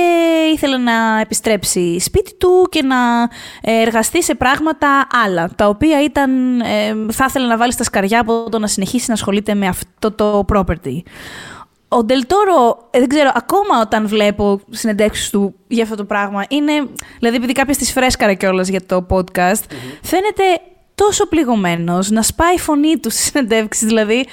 [0.53, 3.21] ήθελε να επιστρέψει σπίτι του και να
[3.61, 8.19] ε, εργαστεί σε πράγματα άλλα, τα οποία ήταν, ε, θα ήθελε να βάλει στα σκαριά
[8.19, 11.01] από το να συνεχίσει να ασχολείται με αυτό το property.
[11.91, 16.71] Ο Ντελτόρο, δεν ξέρω, ακόμα όταν βλέπω συνεντεύξεις του για αυτό το πράγμα, είναι.
[17.19, 19.63] Δηλαδή, επειδή κάποια τη φρέσκαρα κιόλας για το podcast,
[20.01, 20.43] φαίνεται
[21.05, 23.85] τόσο πληγωμένος, να σπάει η φωνή του στι συνεντεύξει.
[23.85, 24.25] Δηλαδή,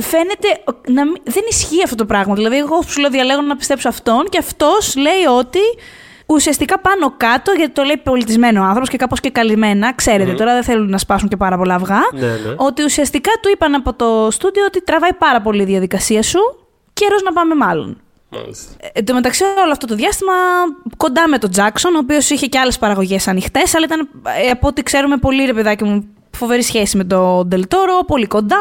[0.00, 0.48] φαίνεται
[0.88, 2.34] να δεν ισχύει αυτό το πράγμα.
[2.34, 5.60] Δηλαδή, εγώ σου λέω διαλέγω να πιστέψω αυτόν και αυτός λέει ότι
[6.26, 9.94] ουσιαστικά πάνω κάτω, γιατί το λέει πολιτισμένο άνθρωπος και κάπως και καλυμμένα,
[10.36, 12.54] τώρα δεν θέλουν να σπάσουν και πάρα πολλά αυγά, ναι, ναι.
[12.56, 16.40] ότι ουσιαστικά του είπαν από το στούντιο ότι τραβάει πάρα πολύ η διαδικασία σου,
[16.92, 18.00] καιρός να πάμε μάλλον.
[18.30, 20.32] Ε, εν τω μεταξύ, όλο αυτό το διάστημα
[20.96, 24.08] κοντά με τον Τζάξον, ο οποίος είχε και άλλες παραγωγές ανοιχτές, αλλά ήταν
[24.46, 28.56] ε, από ό,τι ξέρουμε πολύ ρε παιδάκι μου φοβερή σχέση με τον Ντελτόρο, πολύ κοντά.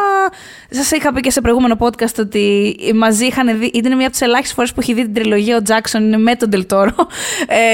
[0.69, 3.65] Σας είχα πει και σε προηγούμενο podcast ότι μαζί είχαν δει.
[3.73, 6.49] Ήταν μια από τις ελάχιστες φορές που έχει δει την τριλογία ο Τζάξον με τον
[6.49, 6.95] Ντελτόρο.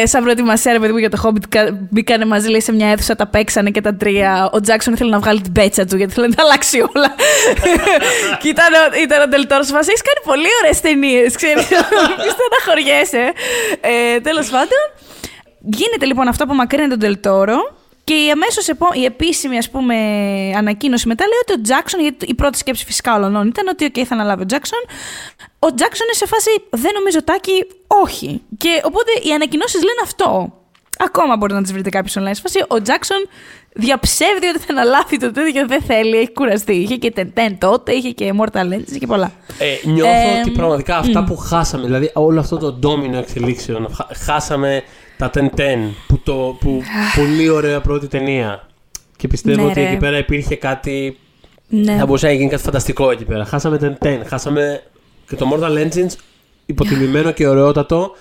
[0.01, 1.69] Ε, σαν προετοιμασία, παιδί μου, για το Hobbit.
[1.89, 4.49] Μπήκανε μαζί, λέει, σε μια αίθουσα, τα παίξανε και τα τρία.
[4.53, 7.15] Ο Τζάξον ήθελε να βγάλει την πέτσα του, γιατί θέλει να τα αλλάξει όλα.
[8.41, 8.73] και ήταν,
[9.03, 9.63] ήταν ο Ντελτόρο.
[9.71, 11.67] Μα έχεις κάνει πολύ ωραίες ταινίες, ξέρεις.
[12.21, 13.33] Μην στεναχωριέσαι.
[13.81, 14.81] Ε, Τέλος πάντων.
[15.63, 17.80] Γίνεται λοιπόν αυτό που μακρύνει τον Ντελτόρο
[18.11, 19.95] και η αμέσως η επίσημη ας πούμε,
[20.57, 24.03] ανακοίνωση μετά λέει ότι ο Τζάξον, γιατί η πρώτη σκέψη φυσικά όλων ήταν ότι okay,
[24.03, 24.79] θα αναλάβει ο Τζάξον.
[25.59, 28.41] Ο Τζάξον είναι σε φάση δεν νομίζω τάκι, όχι.
[28.57, 30.53] Και οπότε οι ανακοινώσεις λένε αυτό.
[30.97, 32.35] Ακόμα μπορείτε να τις βρείτε κάποιο online.
[32.35, 33.27] Σε φάση ο Τζάξον
[33.73, 36.73] διαψεύδει ότι θα αναλάβει το τέτοιο δεν θέλει, έχει κουραστεί.
[36.73, 39.31] Είχε και τεντέν τότε, είχε και Mortal Engines, είχε και πολλά.
[39.59, 43.95] Ε, νιώθω ε, ότι πραγματικά αυτά που χάσαμε, δηλαδή όλο αυτό το ντόμινο εξελίξεων,
[44.25, 44.83] χάσαμε
[45.21, 46.81] τα Ten Ten, που, το, που
[47.15, 48.67] πολύ ωραία πρώτη ταινία.
[49.17, 51.17] Και πιστεύω ναι, ότι εκεί πέρα υπήρχε κάτι.
[51.67, 51.95] Ναι.
[51.97, 53.45] Θα μπορούσε να γίνει κάτι φανταστικό εκεί πέρα.
[53.45, 54.83] Χάσαμε Ten Ten, χάσαμε
[55.27, 56.11] και το Mortal Engines
[56.65, 58.11] υποτιμημένο και ωραιότατο.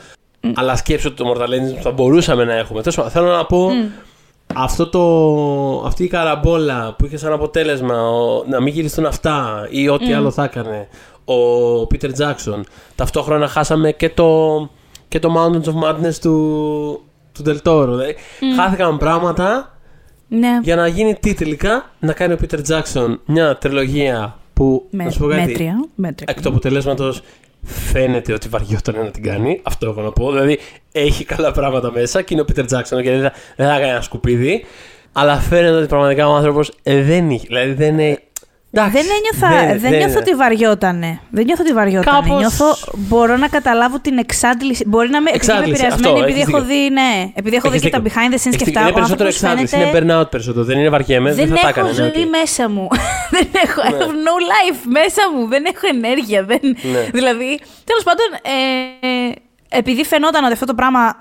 [0.42, 0.52] Mm.
[0.54, 2.82] Αλλά σκέψω ότι το Mortal Engines θα μπορούσαμε να έχουμε.
[2.82, 3.70] Τέλος θέλω να πω.
[4.54, 9.88] Αυτό το, αυτή η καραμπόλα που είχε σαν αποτέλεσμα ο, να μην γυριστούν αυτά ή
[9.88, 10.88] ό,τι άλλο θα έκανε
[11.24, 12.64] ο Πίτερ Τζάξον.
[12.94, 14.58] Ταυτόχρονα χάσαμε και το,
[15.10, 17.02] και το Mountains of Madness του,
[17.32, 17.86] του Del Toro.
[17.88, 18.14] Δηλαδή,
[18.56, 19.78] χάθηκαν πράγματα
[20.28, 20.58] ναι.
[20.62, 24.86] για να γίνει τι τελικά, να κάνει ο Peter Jackson μια τριλογία που.
[24.90, 26.26] Με, να σου πω κάτι, μέτρια, μέτρια.
[26.30, 27.22] Εκ του αποτελέσματος
[27.62, 29.60] φαίνεται ότι βαριόταν να την κάνει.
[29.62, 30.30] Αυτό έχω να πω.
[30.30, 30.58] Δηλαδή
[30.92, 33.90] έχει καλά πράγματα μέσα και είναι ο Peter Jackson και δεν θα, δεν θα κάνει
[33.90, 34.64] ένα σκουπίδι.
[35.12, 37.46] Αλλά φαίνεται ότι πραγματικά ο άνθρωπος ε, δεν έχει.
[37.46, 37.98] Δηλαδή δεν
[38.72, 41.20] είναι δεν, ένιωθα, δεν, δεν, νιώθω ότι βαριότανε.
[41.30, 42.20] Δεν νιώθω ότι βαριότανε.
[42.20, 42.38] Κάπως...
[42.38, 44.84] Νιώθω, μπορώ να καταλάβω την εξάντληση.
[44.86, 48.02] Μπορεί να είμαι, επειδή είμαι επηρεασμένη, επειδή έχω δει, ναι, επειδή έχω δει και τα
[48.02, 48.80] behind the scenes και αυτά.
[48.80, 49.98] Είναι περισσότερο εξάντληση, φαίνεται...
[49.98, 50.64] είναι burnout περισσότερο.
[50.64, 52.26] Δεν είναι βαριέμαι, δεν, δεν θα έχω ζωή okay.
[52.30, 52.88] μέσα μου.
[53.36, 54.04] δεν έχω, ναι.
[54.04, 55.48] no life μέσα μου.
[55.48, 56.44] Δεν έχω ενέργεια.
[56.44, 56.60] Δεν...
[56.62, 57.08] Ναι.
[57.12, 59.32] Δηλαδή, τέλος πάντων, ε,
[59.68, 61.16] επειδή φαινόταν ότι αυτό το πράγμα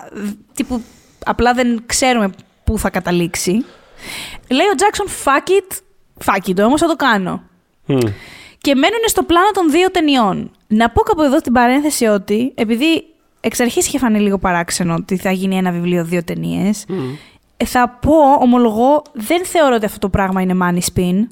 [0.54, 0.82] τύπου,
[1.24, 2.30] απλά δεν ξέρουμε
[2.64, 3.64] πού θα καταλήξει.
[4.48, 5.78] Λέει ο Jackson, fuck it,
[6.22, 7.42] Φάκι το, όμως θα το κάνω.
[8.60, 10.50] Και μένουν στο πλάνο των δύο ταινιών.
[10.66, 13.04] Να πω κάπου εδώ στην παρένθεση ότι, επειδή
[13.40, 16.84] εξ αρχής είχε φανεί λίγο παράξενο ότι θα γίνει ένα βιβλίο δύο ταινίες.
[17.64, 21.26] θα πω, ομολογώ, δεν θεωρώ ότι αυτό το πράγμα είναι money spin.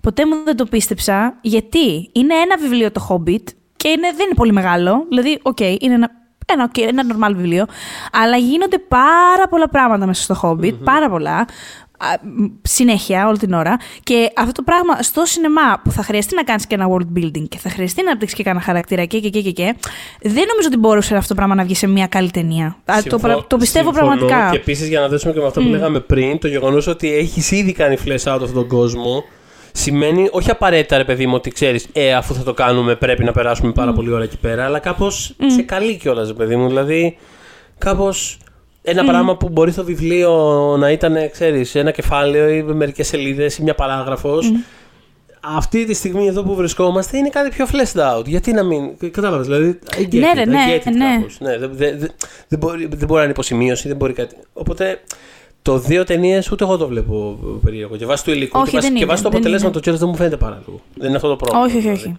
[0.00, 3.44] Ποτέ μου δεν το πίστεψα, γιατί; Είναι ένα βιβλίο το Hobbit
[3.76, 5.04] και είναι, δεν είναι πολύ μεγάλο.
[5.08, 6.10] Δηλαδή, οκ, okay, είναι ένα,
[6.46, 7.66] ένα, okay, ένα normal βιβλίο.
[8.12, 11.46] Αλλά γίνονται πάρα πολλά πράγματα μέσα στο Hobbit, πάρα πολλά
[12.62, 13.76] συνέχεια, όλη την ώρα.
[14.02, 17.48] Και αυτό το πράγμα στο σινεμά που θα χρειαστεί να κάνεις και ένα world building
[17.48, 19.74] και θα χρειαστεί να αναπτύξεις και κανένα χαρακτήρα και, και, και, και, και,
[20.20, 22.76] δεν νομίζω ότι μπορούσε αυτό το πράγμα να βγει σε μια καλή ταινία.
[23.08, 24.16] το, το πιστεύω συμφωνώ.
[24.16, 24.48] πραγματικά.
[24.50, 27.50] Και επίσης, για να δέσουμε και με αυτό που λέγαμε πριν, το γεγονός ότι έχεις
[27.50, 29.24] ήδη κάνει flesh out αυτόν τον κόσμο.
[29.72, 33.32] Σημαίνει όχι απαραίτητα, ρε παιδί μου, ότι ξέρεις, ε, αφού θα το κάνουμε, πρέπει να
[33.32, 36.68] περάσουμε πάρα πολύ ώρα εκεί πέρα, αλλά κάπως σε καλή κιόλας, ρε παιδί μου.
[36.68, 37.16] Δηλαδή,
[37.78, 38.38] κάπως
[38.82, 40.30] ένα πράγμα που μπορεί στο βιβλίο
[40.78, 44.52] να ήταν, ξέρεις, ένα κεφάλαιο ή μερικές σελίδες ή μια παράγραφος.
[45.44, 48.26] Αυτή τη στιγμή εδώ που βρισκόμαστε είναι κάτι πιο fleshed out.
[48.26, 48.96] Γιατί να μην.
[49.10, 49.78] Κατάλαβες, δηλαδή.
[50.10, 50.80] ναι, ναι, ναι.
[50.90, 51.26] ναι.
[51.38, 52.10] ναι δεν, δεν,
[52.48, 54.36] δεν, μπορεί, δεν μπορεί να είναι υποσημείωση, δεν μπορεί κάτι.
[54.52, 55.00] Οπότε
[55.62, 57.96] το δύο ταινίες ούτε εγώ το βλέπω περίεργο.
[57.96, 60.80] Και βάσει του υλικού όχι, και βάσει, το αποτελέσμα του δεν μου φαίνεται παράλογο.
[60.94, 61.64] Δεν είναι αυτό το πρόβλημα.
[61.64, 62.00] Όχι, όχι, όχι.
[62.00, 62.18] Δηλαδή.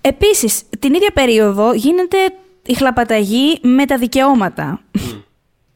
[0.00, 2.16] Επίσης, την ίδια περίοδο γίνεται
[2.66, 4.80] η χλαπαταγή με τα δικαιώματα.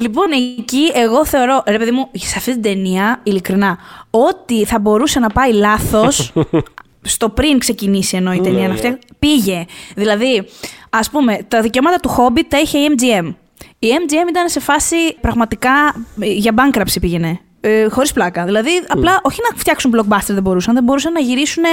[0.01, 0.27] Λοιπόν,
[0.59, 3.79] εκεί εγώ θεωρώ, ρε παιδί μου, σε αυτή την ταινία, ειλικρινά,
[4.11, 6.33] ό,τι θα μπορούσε να πάει λάθος.
[7.03, 8.99] στο πριν ξεκινήσει ενώ η ταινία ναι, αυτή, ναι.
[9.19, 9.65] πήγε.
[9.95, 10.49] Δηλαδή,
[10.91, 13.35] ας πούμε, τα δικαιώματα του Hobbit τα είχε η MGM.
[13.79, 15.71] Η MGM ήταν σε φάση πραγματικά
[16.17, 17.41] για bankruptcy πήγαινε.
[17.61, 18.45] Ε, Χωρίς πλάκα.
[18.45, 21.65] Δηλαδή, απλά όχι να φτιάξουν blockbuster δεν μπορούσαν, δεν μπορούσαν να γυρίσουν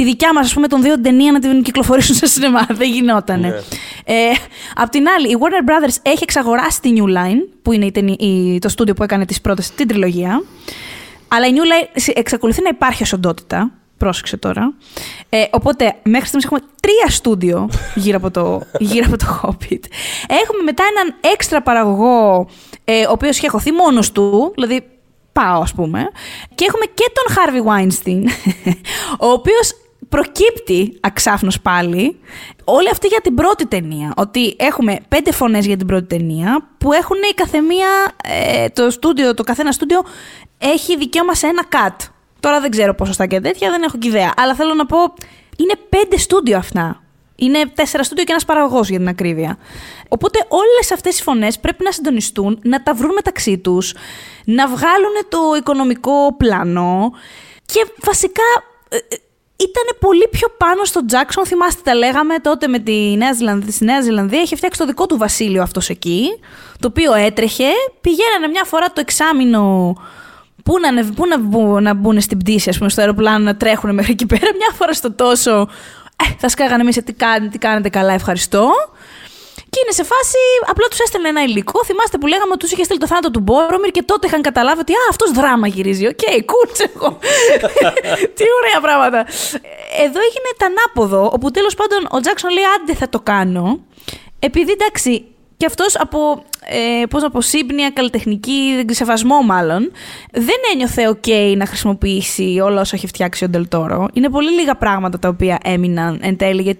[0.00, 2.66] τη δικιά μας, ας πούμε, τον δύο ταινία να την κυκλοφορήσουν σε σινεμά.
[2.80, 3.48] Δεν γινότανε.
[3.48, 3.54] Ναι.
[4.04, 4.32] Ε,
[4.74, 8.58] απ' την άλλη, η Warner Brothers έχει εξαγοράσει τη New Line, που είναι η, η,
[8.58, 10.42] το στούντιο που έκανε τις πρώτες, την τριλογία.
[11.28, 13.70] Αλλά η New Line εξακολουθεί να υπάρχει ως οντότητα.
[13.96, 14.74] Πρόσεξε τώρα.
[15.28, 17.68] Ε, οπότε, μέχρι στιγμής έχουμε τρία στούντιο
[18.04, 19.84] γύρω από το, γύρω από το Hobbit.
[20.42, 22.48] Έχουμε μετά έναν έξτρα παραγωγό,
[22.84, 24.82] ε, ο οποίος έχει αχωθεί μόνος του, δηλαδή
[25.32, 26.10] πάω ας πούμε.
[26.54, 28.24] Και έχουμε και τον Harvey Weinstein,
[29.26, 29.72] ο οποίος
[30.10, 32.20] προκύπτει αξάφνος πάλι
[32.64, 34.12] όλη αυτή για την πρώτη ταινία.
[34.16, 37.88] Ότι έχουμε πέντε φωνές για την πρώτη ταινία που έχουν η καθεμία,
[38.24, 40.00] ε, το στούντιο, το καθένα στούντιο
[40.58, 41.96] έχει δικαίωμα σε ένα cut.
[42.40, 44.32] Τώρα δεν ξέρω πόσο στα και τέτοια, δεν έχω και ιδέα.
[44.36, 44.98] Αλλά θέλω να πω,
[45.56, 47.02] είναι πέντε στούντιο αυτά.
[47.36, 49.58] Είναι τέσσερα στούντιο και ένας παραγωγός για την ακρίβεια.
[50.08, 53.94] Οπότε όλες αυτές οι φωνές πρέπει να συντονιστούν, να τα βρουν μεταξύ τους,
[54.44, 57.10] να βγάλουν το οικονομικό πλάνο
[57.66, 58.42] και βασικά
[58.88, 59.16] ε, ε,
[59.68, 61.46] ήταν πολύ πιο πάνω στο Τζάξον.
[61.46, 63.72] Θυμάστε, τα λέγαμε τότε με τη Νέα Ζηλανδία.
[63.72, 66.26] Στη Νέα Ζηλανδία είχε φτιάξει το δικό του βασίλειο αυτός εκεί,
[66.80, 67.68] το οποίο έτρεχε.
[68.00, 69.94] Πηγαίνανε μια φορά το εξάμεινο
[70.64, 74.12] Πού να, πού να, να μπουν στην πτήση, ας πούμε, στο αεροπλάνο να τρέχουν μέχρι
[74.12, 74.46] εκεί πέρα.
[74.56, 75.68] Μια φορά στο τόσο
[76.22, 78.70] ε, θα σκάγανε μέσα τι, κάνετε, τι κάνετε καλά, ευχαριστώ.
[79.70, 81.84] Και είναι σε φάση, απλά τους έστελνε ένα υλικό.
[81.84, 84.80] Θυμάστε που λέγαμε ότι τους είχε στείλει το θάνατο του Μπόρομιρ και τότε είχαν καταλάβει
[84.80, 86.06] ότι Α, αυτός δράμα γυρίζει.
[86.06, 87.18] OK, okay, κούρτσε εγώ.
[88.36, 89.20] Τι ωραία πράγματα.
[90.04, 93.80] Εδώ έγινε το ανάποδο, όπου τέλος πάντων ο Τζάξον λέει Άντε θα το κάνω.
[94.38, 95.24] Επειδή εντάξει,
[95.60, 99.92] και αυτός από, ε, πώς από σύμπνοια, καλλιτεχνική, σεβασμό μάλλον,
[100.32, 104.08] δεν ένιωθε OK να χρησιμοποιήσει όλα όσα έχει φτιάξει ο Ντελτόρο.
[104.12, 106.76] Είναι πολύ λίγα πράγματα τα οποία έμειναν εν τέλει,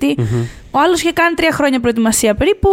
[0.70, 2.68] ο άλλος είχε κάνει τρία χρόνια προετοιμασία περίπου.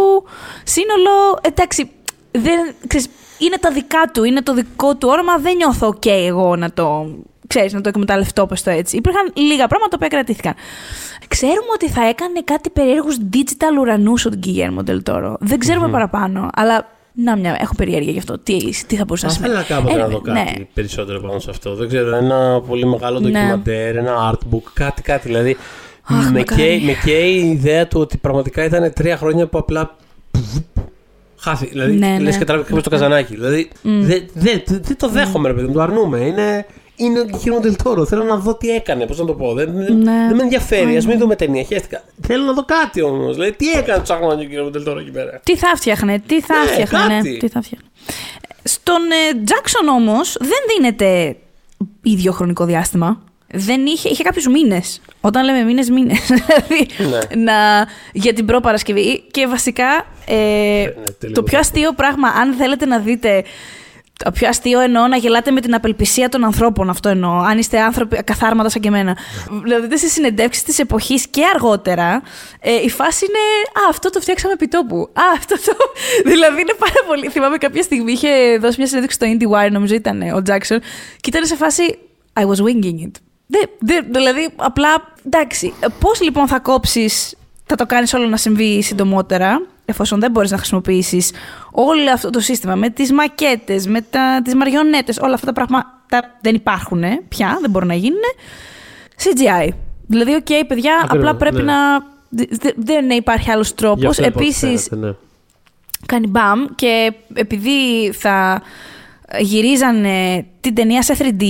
[0.64, 1.90] Σύνολο, εντάξει,
[2.30, 5.38] δεν, ξέρεις, είναι τα δικά του, είναι το δικό του όραμα.
[5.38, 7.06] Δεν νιώθω OK εγώ να το,
[7.48, 8.96] ξέρεις, να το εκμεταλλευτώ, πες το έτσι.
[8.96, 10.54] Υπήρχαν λίγα πράγματα που κρατήθηκαν.
[11.28, 15.36] Ξέρουμε ότι θα έκανε κάτι περίεργους digital ουρανούς ο Γκυγέρμο Ντελτόρο.
[15.40, 16.86] Δεν ξέρουμε παραπάνω, αλλά
[17.24, 18.38] να μια, έχω περιέργεια γι' αυτό.
[18.38, 19.52] Τι, τι θα μπορούσε να σημαίνει.
[19.52, 20.66] Ήθελα κάποτε να δω κάτι ναι.
[20.74, 21.74] περισσότερο πάνω σε αυτό.
[21.74, 23.30] Δεν ξέρω, ένα πολύ μεγάλο ναι.
[23.30, 25.28] ντοκιμαντέρ, ένα artbook, κάτι, κάτι.
[25.28, 25.56] Δηλαδή,
[26.02, 29.96] Αχ, με, καίει, με καίει η ιδέα του ότι πραγματικά ήταν τρία χρόνια που απλά
[31.38, 31.66] χάθη.
[31.66, 32.38] Δηλαδή, ναι, λες ναι.
[32.38, 33.34] και τράβηξε το καζανάκι.
[33.34, 33.78] Δηλαδή, mm.
[33.82, 36.18] δεν δε, δε, δε το δέχομαι, ρε παιδί μου, το αρνούμε.
[36.18, 36.66] Είναι
[36.98, 39.54] είναι ο Guillermo del Θέλω να δω τι έκανε, πώς να το πω.
[39.54, 40.26] Δεν, ναι.
[40.28, 41.62] δεν με ενδιαφέρει, ας μην δούμε ταινία.
[41.62, 42.02] Χαίστηκα.
[42.20, 43.34] Θέλω να δω κάτι όμως.
[43.34, 46.70] Δηλαδή, τι έκανε το ο Guillermo del εκεί πέρα; Τι θα φτιάχνε, τι θα ναι,
[46.70, 47.20] φτιάχνε.
[47.38, 47.88] Τι θα φτιάχνε.
[48.62, 49.00] Στον
[49.44, 51.36] Τζάξον ε, όμως δεν δίνεται
[52.02, 53.22] ίδιο χρονικό διάστημα.
[53.50, 55.00] Δεν είχε, είχε κάποιους μήνες.
[55.20, 56.18] Όταν λέμε μήνες, μήνες.
[56.28, 57.42] δηλαδή ναι.
[57.42, 59.22] να, για την προπαρασκευή.
[59.30, 60.34] Και βασικά ε,
[61.20, 63.44] ναι, το πιο αστείο πράγμα, αν θέλετε να δείτε
[64.24, 66.90] το πιο αστείο εννοώ να γελάτε με την απελπισία των ανθρώπων.
[66.90, 67.38] Αυτό εννοώ.
[67.38, 69.16] Αν είστε άνθρωποι καθάρματα σαν και εμένα.
[69.62, 72.22] δηλαδή, σε συνεντεύξεις της εποχής και αργότερα,
[72.60, 73.38] ε, η φάση είναι.
[73.86, 74.96] Α, αυτό το φτιάξαμε επί τόπου.
[75.12, 75.76] Α, αυτό το.
[76.30, 77.28] δηλαδή είναι πάρα πολύ.
[77.28, 80.78] Θυμάμαι κάποια στιγμή είχε δώσει μια συνέντευξη στο IndieWire, νομίζω ήταν ο Jackson,
[81.20, 81.98] και ήταν σε φάση.
[82.32, 83.12] I was winging it.
[83.46, 85.12] Δε, δε, δηλαδή, απλά.
[85.26, 85.74] Εντάξει.
[86.00, 87.34] Πώς λοιπόν θα κόψεις
[87.68, 91.32] θα το κάνεις όλο να συμβεί συντομότερα, εφόσον δεν μπορείς να χρησιμοποιήσεις
[91.70, 96.34] όλο αυτό το σύστημα με τις μακέτες, με τα, τις μαριονέτες, όλα αυτά τα πράγματα
[96.40, 98.20] δεν υπάρχουν πια, δεν μπορούν να γίνουν.
[99.22, 99.68] CGI.
[100.06, 101.62] Δηλαδή, OK, okay, παιδιά, Ακριβώς, απλά πρέπει ναι.
[101.62, 101.98] να.
[102.28, 104.08] δε- Δεν υπάρχει άλλος Γι' τρόπος.
[104.08, 105.14] αυτό λοιπόν Επίσης, φαίνεται, ναι.
[106.06, 108.62] κάνει μπαμ και επειδή θα
[109.38, 111.42] γυρίζανε την ταινία σε 3D,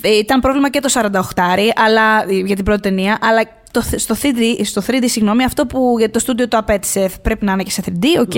[0.00, 3.98] ε, ήταν πρόβλημα και το 48 αλλά, ε, για την πρώτη ταινία, αλλά το, θ-
[3.98, 7.62] στο 3D, στο 3D συγγνώμη, αυτό που για το στούντιο το απαίτησε πρέπει να είναι
[7.62, 8.32] και σε 3D, οκ.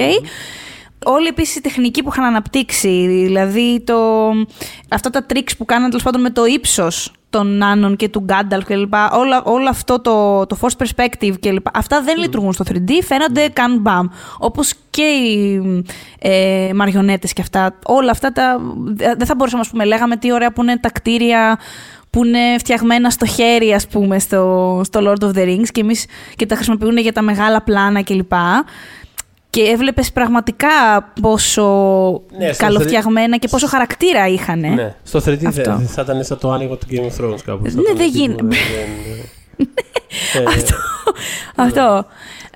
[1.05, 4.31] Όλη επίσης η τεχνική που είχαν αναπτύξει, δηλαδή το,
[4.89, 8.65] αυτά τα tricks που κάναν τέλος πάντων με το ύψος των Νάνων και του Γκάνταλφ
[8.65, 8.95] κλπ.
[9.13, 11.67] Όλα, όλο αυτό το, το force perspective κλπ.
[11.73, 14.07] Αυτά δεν λειτουργούν στο 3D, φαίνονται καν μπαμ.
[14.39, 15.63] Όπως και οι
[16.19, 17.79] ε, μαριονέτες και αυτά.
[17.85, 18.61] Όλα αυτά τα.
[18.95, 21.59] Δεν θα μπορούσαμε, ας πούμε, λέγαμε τι ωραία που είναι τα κτίρια
[22.13, 26.07] που είναι φτιαγμένα στο χέρι, ας πούμε, στο, στο Lord of the Rings και, εμείς,
[26.37, 28.33] και τα χρησιμοποιούν για τα μεγάλα πλάνα κλπ.
[29.51, 30.69] Και έβλεπες πραγματικά
[31.21, 31.63] πόσο
[32.39, 34.59] Ναι, στο καλοφτιαγμένα και πόσο χαρακτήρα είχαν.
[34.61, 34.95] Ναι.
[35.03, 35.79] Στο 3D δεν Αυτό.
[35.87, 37.69] θα ήταν σαν το άνοιγμα του Game of Thrones κάπου.
[37.71, 38.59] Θα Ναι, ήταν δεν εκεί γίνει- που δεν-
[40.35, 40.43] Ε,
[41.65, 42.07] Αυτό.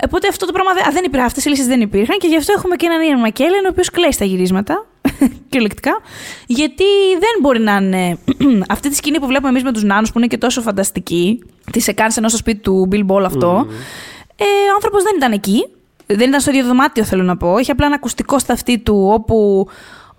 [0.05, 1.25] Οπότε αυτό το πράγμα δεν, α, δεν υπήρχε.
[1.27, 3.91] Αυτές οι λύσεις δεν υπήρχαν και γι' αυτό έχουμε και έναν Ιαν Μακέλεν ο οποίος
[3.91, 4.87] κλαίει στα γυρίσματα.
[5.49, 6.01] κυριολεκτικά.
[6.47, 8.19] Γιατί δεν μπορεί να είναι.
[8.75, 11.43] αυτή τη σκηνή που βλέπουμε εμείς με τους νάνους που είναι και τόσο φανταστική.
[11.73, 13.67] Τη εκάνσε ενώ στο σπίτι του Bill Ball αυτό.
[14.37, 15.67] Ε, ο άνθρωπος δεν ήταν εκεί.
[16.07, 17.59] Δεν ήταν στο ίδιο δωμάτιο, θέλω να πω.
[17.59, 19.69] Είχε απλά ένα ακουστικό στα αυτή του όπου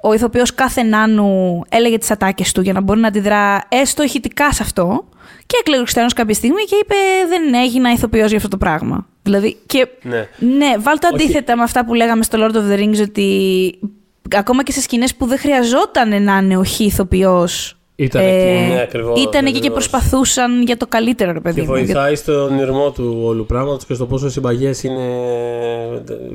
[0.02, 4.52] ο ηθοποιός κάθε νάνου έλεγε τις ατάκες του για να μπορεί να αντιδρά έστω ηχητικά
[4.52, 5.06] σε αυτό.
[5.46, 6.96] Και έκλαιγε ο Χριστιανός κάποια στιγμή και είπε:
[7.30, 9.08] Δεν έγινα ηθοποιός για αυτό το πράγμα.
[9.24, 9.58] Δηλαδή.
[9.66, 10.28] Και Ναι.
[10.38, 11.24] ναι, βάλτε Όχι.
[11.24, 13.80] αντίθετα με αυτά που λέγαμε στο Lord of the Rings ότι
[14.36, 18.82] ακόμα και σε σκηνές που δεν χρειαζόταν να είναι ο χ ηθοποιός Ήταν εκεί, ναι,
[18.82, 19.90] ακριβώς, ήταν εκεί και ακριβώς.
[19.90, 21.76] προσπαθούσαν για το καλύτερο, ρε παιδί Και μου.
[21.76, 25.08] Για- βοηθάει στον ήρμό του όλου πράγματος και στο πόσο συμπαγές είναι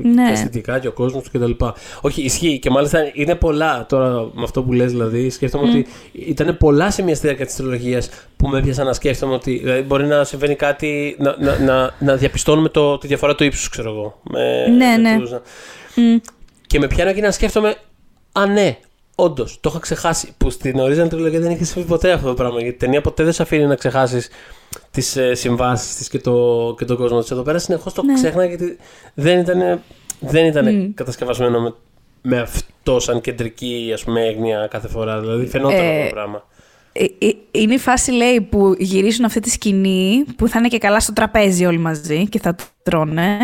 [0.01, 0.23] Ναι.
[0.25, 1.65] τα αισθητικά και ο κόσμος του κτλ.
[2.01, 5.29] Όχι, ισχύει και μάλιστα είναι πολλά τώρα με αυτό που λες δηλαδή.
[5.29, 9.57] Σκέφτομαι ότι ήταν πολλά σημεία στη διάρκεια της τριλογίας που με έπιασαν να σκέφτομαι ότι
[9.63, 13.69] δηλαδή, μπορεί να συμβαίνει κάτι, να, να, να, να διαπιστώνουμε το, τη διαφορά του ύψους,
[13.69, 14.19] ξέρω εγώ.
[14.31, 15.17] Με, Ναι, με ναι.
[15.19, 15.31] τους-
[15.95, 16.15] Μμ.
[16.73, 17.75] Και με πιάνω και να σκέφτομαι,
[18.31, 18.77] Α, ναι,
[19.15, 20.33] όντως, το είχα ξεχάσει.
[20.37, 22.59] Που στην original τριλογία δεν είχες συμβεί ποτέ αυτό το πράγμα.
[22.59, 24.29] Γιατί η ταινία ποτέ δεν σε αφήνει να ξεχάσεις
[24.91, 27.31] τις ε, συμβάσεις της και, το, και τον κόσμο της.
[27.31, 28.13] Εδώ πέρα συνεχώς το Ναι.
[28.13, 28.77] ξέχνα γιατί
[29.13, 29.81] δεν ήταν,
[30.19, 30.93] δεν ήταν Μμ.
[30.93, 31.73] κατασκευασμένο με,
[32.21, 35.19] με αυτό σαν κεντρική ας πούμε, έγνοια κάθε φορά.
[35.19, 36.47] Δηλαδή φαινόταν Ε, αυτό το πράγμα.
[36.91, 40.77] Ε, ε, Είναι η φάση, λέει, που γυρίζουν αυτή τη σκηνή που θα είναι και
[40.77, 43.37] καλά στο τραπέζι όλοι μαζί και θα τρώνε.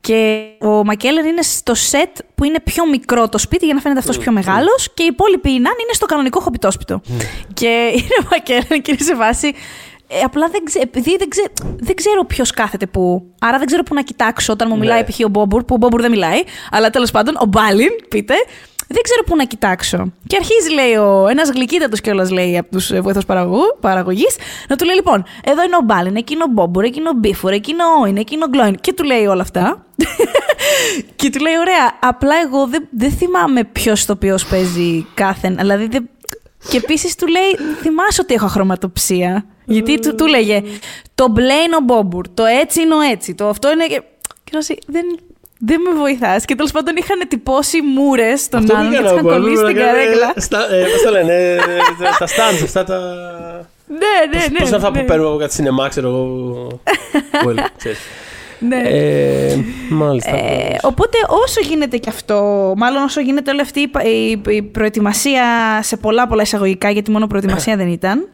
[0.00, 4.00] Και ο Μακέλερ είναι στο σετ που είναι πιο μικρό το σπίτι για να φαίνεται
[4.00, 7.00] αυτός πιο μεγάλος και οι υπόλοιποι οι νάνοι είναι στο κανονικό χοπιτόσπιτο.
[7.54, 9.54] και είναι ο Μακέλερ και είναι σε βάση.
[10.12, 11.42] Ε, απλά δεν, ξέ, επειδή δεν, ξέ,
[11.78, 13.32] δεν ξέρω ποιος κάθεται πού.
[13.40, 14.80] Άρα δεν ξέρω πού να κοιτάξω όταν μου Ναι.
[14.80, 15.18] μιλάει π.χ.
[15.24, 16.42] ο Μπόμπουρ, που ο Μπόμπουρ δεν μιλάει.
[16.70, 18.34] Αλλά τέλος πάντων, ο Μπάλιν, πείτε,
[18.88, 20.12] δεν ξέρω πού να κοιτάξω.
[20.26, 23.24] Και αρχίζει, λέει, ο, ένας γλυκύτατος κιόλας, λέει, από τους βοηθούς
[23.80, 24.36] παραγωγής,
[24.68, 27.12] να του λέει: Λοιπόν, εδώ είναι ο Μπάλιν, εκεί είναι ο Μπόμπουρ, εκεί είναι ο
[27.16, 28.74] Μπίφορ, εκεί είναι ο Όιν, εκεί είναι ο Γκλόιν.
[28.80, 29.84] Και του λέει όλα αυτά.
[31.16, 35.48] και του λέει: Ωραία, απλά εγώ δεν, δεν θυμάμαι ποιος ηθοποιό παίζει κάθε.
[35.48, 36.08] Δηλαδή, δεν...
[36.68, 39.44] Και επίσης του λέει: Θυμάσαι ότι έχω χρωματοψία.
[39.64, 40.62] Γιατί του, του λέγε:
[41.14, 43.86] Το μπλε είναι ο Μπόμπουρ, το έτσι είναι ο έτσι, το αυτό είναι.
[43.86, 44.02] Και,
[44.44, 45.04] και να σου- δεν,
[45.58, 46.44] δεν με βοηθάς.
[46.44, 49.30] Και τέλος πάντων είχαν τυπώσει μούρες στον Αυτό άλλον και πήγα του να είχαν πω,
[49.42, 50.32] κολλήσει έπρεπε την να κάνω, καρέκλα.
[50.36, 51.58] ε, στα- ε, Πώς το λένε, ε, ε,
[52.18, 52.98] τα stands, αυτά τα...
[53.88, 54.58] Ναι, ναι, ναι.
[54.58, 54.98] Πώς είναι αυτά ναι.
[55.00, 56.80] που παίρνουμε από κάτι σινεμά, ξέρω εγώ.
[58.60, 59.56] Well, ξέρεις.
[59.56, 59.62] Ναι.
[59.62, 60.30] Ε, Μάλιστα.
[60.36, 64.62] Ε, οπότε όσο γίνεται και αυτό, μάλλον όσο γίνεται όλη αυτή η, πα- η, η
[64.62, 65.44] προετοιμασία
[65.82, 68.28] σε πολλά πολλά εισαγωγικά, γιατί μόνο προετοιμασία δεν ήταν,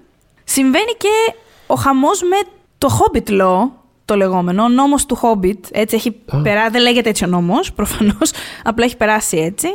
[0.45, 1.35] συμβαίνει και
[1.67, 2.37] ο χαμός με
[2.79, 3.71] το Hobbit Law,
[4.05, 6.37] το λεγόμενο, ο νόμος του Hobbit, έτσι έχει Α.
[6.41, 8.31] περάσει, δεν λέγεται έτσι ο νόμος, προφανώς,
[8.71, 9.69] απλά έχει περάσει έτσι.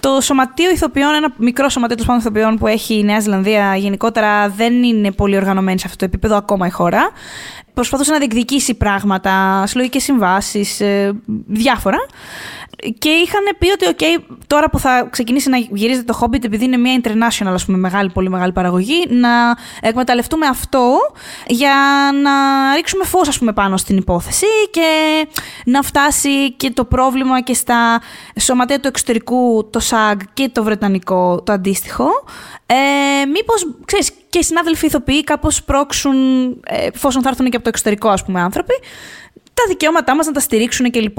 [0.00, 4.48] Το σωματείο ηθοποιών, ένα μικρό σωματείο τέλος πάντων ηθοποιών που έχει η Νέα Ζηλανδία γενικότερα
[4.48, 7.10] δεν είναι πολύ οργανωμένη σε αυτό το επίπεδο ακόμα η χώρα.
[7.76, 10.82] Προσπαθούσε να διεκδικήσει πράγματα, συλλογικές συμβάσεις,
[11.46, 11.98] διάφορα.
[12.98, 16.76] Και είχαν πει ότι, OK, τώρα που θα ξεκινήσει να γυρίζεται το Hobbit, επειδή είναι
[16.76, 20.96] μια international, ας πούμε, μεγάλη, πολύ μεγάλη παραγωγή, να εκμεταλλευτούμε αυτό
[21.46, 21.74] για
[22.22, 22.30] να
[22.74, 24.90] ρίξουμε φως, ας πούμε, πάνω στην υπόθεση και
[25.64, 28.00] να φτάσει και το πρόβλημα και στα
[28.40, 32.08] σωματεία του εξωτερικού, το SAG και το βρετανικό, το αντίστοιχο.
[32.66, 36.16] Ε, μήπως, ξέρεις, και οι συνάδελφοι ηθοποιοί κάπως πρόξουν,
[36.66, 38.74] ε, εφόσον θα έρθουν και από το εξωτερικό, ας πούμε, άνθρωποι,
[39.54, 41.18] τα δικαιώματά μας να τα στηρίξουν κλπ.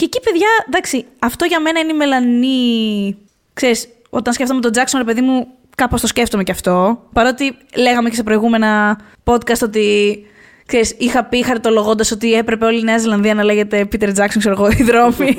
[0.00, 3.16] Και εκεί, παιδιά, εντάξει, αυτό για μένα είναι η μελανή.
[3.52, 7.02] Ξέρεις, όταν σκέφτομαι τον Τζάξον, ρε παιδί μου, κάπως το σκέφτομαι κι αυτό.
[7.12, 10.18] Παρότι λέγαμε και σε προηγούμενα podcast ότι.
[10.66, 14.54] Ξέρεις, είχα πει χαρτολογώντα ότι έπρεπε όλη η Νέα Ζηλανδία να λέγεται Peter Jackson, ξέρω
[14.58, 15.38] εγώ, οι δρόμοι.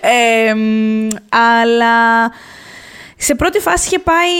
[0.00, 2.30] Ε, μ, αλλά
[3.16, 4.30] σε πρώτη φάση είχε πάει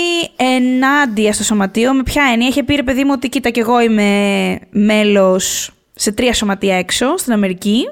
[0.57, 1.95] ενάντια στο σωματείο.
[1.95, 6.12] Με ποια έννοια, είχε πει ρε παιδί μου ότι κοίτα και εγώ είμαι μέλος σε
[6.12, 7.84] τρία σωματεία έξω στην Αμερική.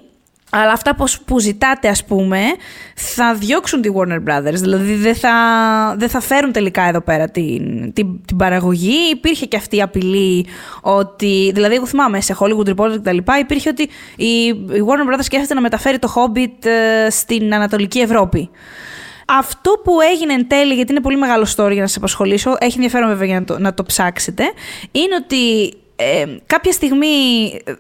[0.63, 2.41] Αλλά αυτά πως- που ζητάτε, ας πούμε,
[2.95, 4.55] θα διώξουν τη Warner Brothers.
[4.55, 5.33] Δηλαδή δεν θα,
[5.99, 9.11] δεν θα φέρουν τελικά εδώ πέρα την, την, την παραγωγή.
[9.11, 10.47] Υπήρχε και αυτή η απειλή
[10.83, 11.51] ότι.
[11.55, 13.83] Δηλαδή, εγώ θυμάμαι σε Hollywood Reporter και τα λοιπά, υπήρχε ότι
[14.17, 18.51] η, η Warner Brothers σκέφτεται να μεταφέρει το Hobbit ε, στην Ανατολική Ευρώπη.
[19.29, 22.75] Αυτό που έγινε εν τέλει, γιατί είναι πολύ μεγάλο story για να σας απασχολήσω, έχει
[22.75, 24.43] ενδιαφέρον βέβαια για να το, να το ψάξετε,
[24.93, 27.07] είναι ότι ε, κάποια στιγμή
[27.65, 27.73] ε,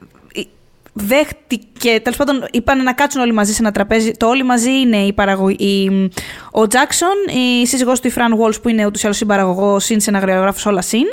[0.98, 4.10] δέχτηκε, τέλος πάντων είπαν να κάτσουν όλοι μαζί σε ένα τραπέζι.
[4.10, 6.10] Το όλοι μαζί είναι η παραγωγή.
[6.50, 7.14] Ο Τζάξον,
[7.60, 10.80] η σύζυγός του η Φραν Walsh που είναι ούτως ή άλλως συμπαραγωγός, συν σεναγριογράφος όλα
[10.80, 11.06] συν.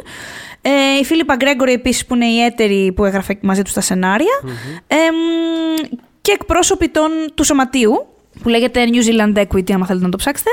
[0.61, 4.39] Ε, η Φίλιππα Γκρέγκορη επίσης που είναι η έτερη που έγραφε μαζί του στα σενάρια.
[4.87, 10.11] Ε, μ, και εκπρόσωποι των, του σωματείου που λέγεται New Zealand Equity, άμα θέλετε να
[10.11, 10.49] το ψάξετε,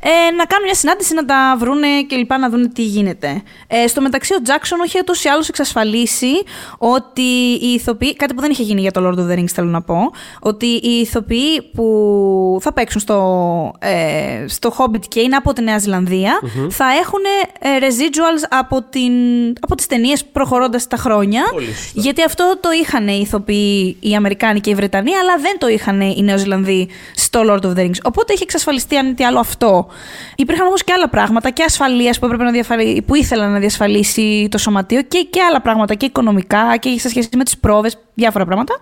[0.00, 3.42] ε, να κάνουν μια συνάντηση, να τα βρούνε και λοιπά, να δουν τι γίνεται.
[3.66, 6.32] Ε, στο μεταξύ, ο Τζάξον είχε ούτως ή άλλως εξασφαλίσει
[6.78, 7.22] ότι
[7.60, 8.16] οι ηθοποιοί.
[8.16, 9.98] Κάτι που δεν είχε γίνει για το Lord of the Rings, θέλω να πω.
[10.40, 15.78] Ότι οι ηθοποιοί που θα παίξουν στο, ε, στο Hobbit και είναι από τη Νέα
[15.78, 17.20] Ζηλανδία θα έχουν
[17.58, 19.12] ε, residuals από, την,
[19.60, 21.42] από τις ταινίες προχωρώντας τα χρόνια.
[21.52, 22.00] Πολύ σωστά.
[22.00, 26.00] Γιατί αυτό το είχαν οι ηθοποιοί οι Αμερικάνοι και οι Βρετανοί, αλλά δεν το είχαν
[26.00, 26.88] οι Νεοζηλανδοί
[27.18, 27.98] στο Lord of the Rings.
[28.02, 29.86] Οπότε είχε εξασφαλιστεί, αν μη τι άλλο, αυτό.
[30.36, 33.02] Υπήρχαν όμως και άλλα πράγματα και ασφαλείας που, έπρεπε να διαφαλι...
[33.06, 37.28] που ήθελαν να διασφαλίσει το σωματείο και, και άλλα πράγματα και οικονομικά και σε σχέση
[37.36, 38.74] με τις πρόβες, διάφορα πράγματα.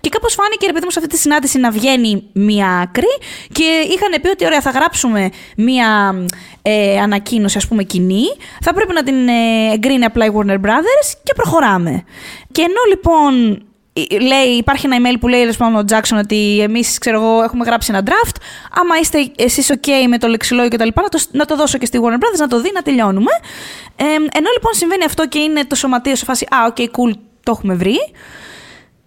[0.00, 3.18] Και κάπως φάνηκε, ρε παιδί μου, σε αυτή τη συνάντηση να βγαίνει μία άκρη
[3.52, 6.14] και είχαν πει ότι, ωραία, θα γράψουμε μία
[6.62, 8.24] ε, ανακοίνωση, ας πούμε, κοινή.
[8.60, 12.04] Θα πρέπει να την ε, εγκρίνει απλά η Warner Brothers και προχωράμε.
[12.52, 13.65] Και ενώ λοιπόν ε,
[14.20, 16.98] λέει, υπάρχει ένα email που λέει λοιπόν, ο Jackson ότι εμείς
[17.44, 18.36] έχουμε γράψει ένα draft.
[18.70, 22.00] Άμα είστε εσείς OK με το λεξιλόγιο κτλ., να το, να το δώσω και στη
[22.02, 23.30] Warner Brothers να το δει, να τελειώνουμε.
[23.96, 27.50] Ε, ενώ λοιπόν συμβαίνει αυτό και είναι το σωματείο σε φάση Α, OK, cool, το
[27.50, 27.96] έχουμε βρει.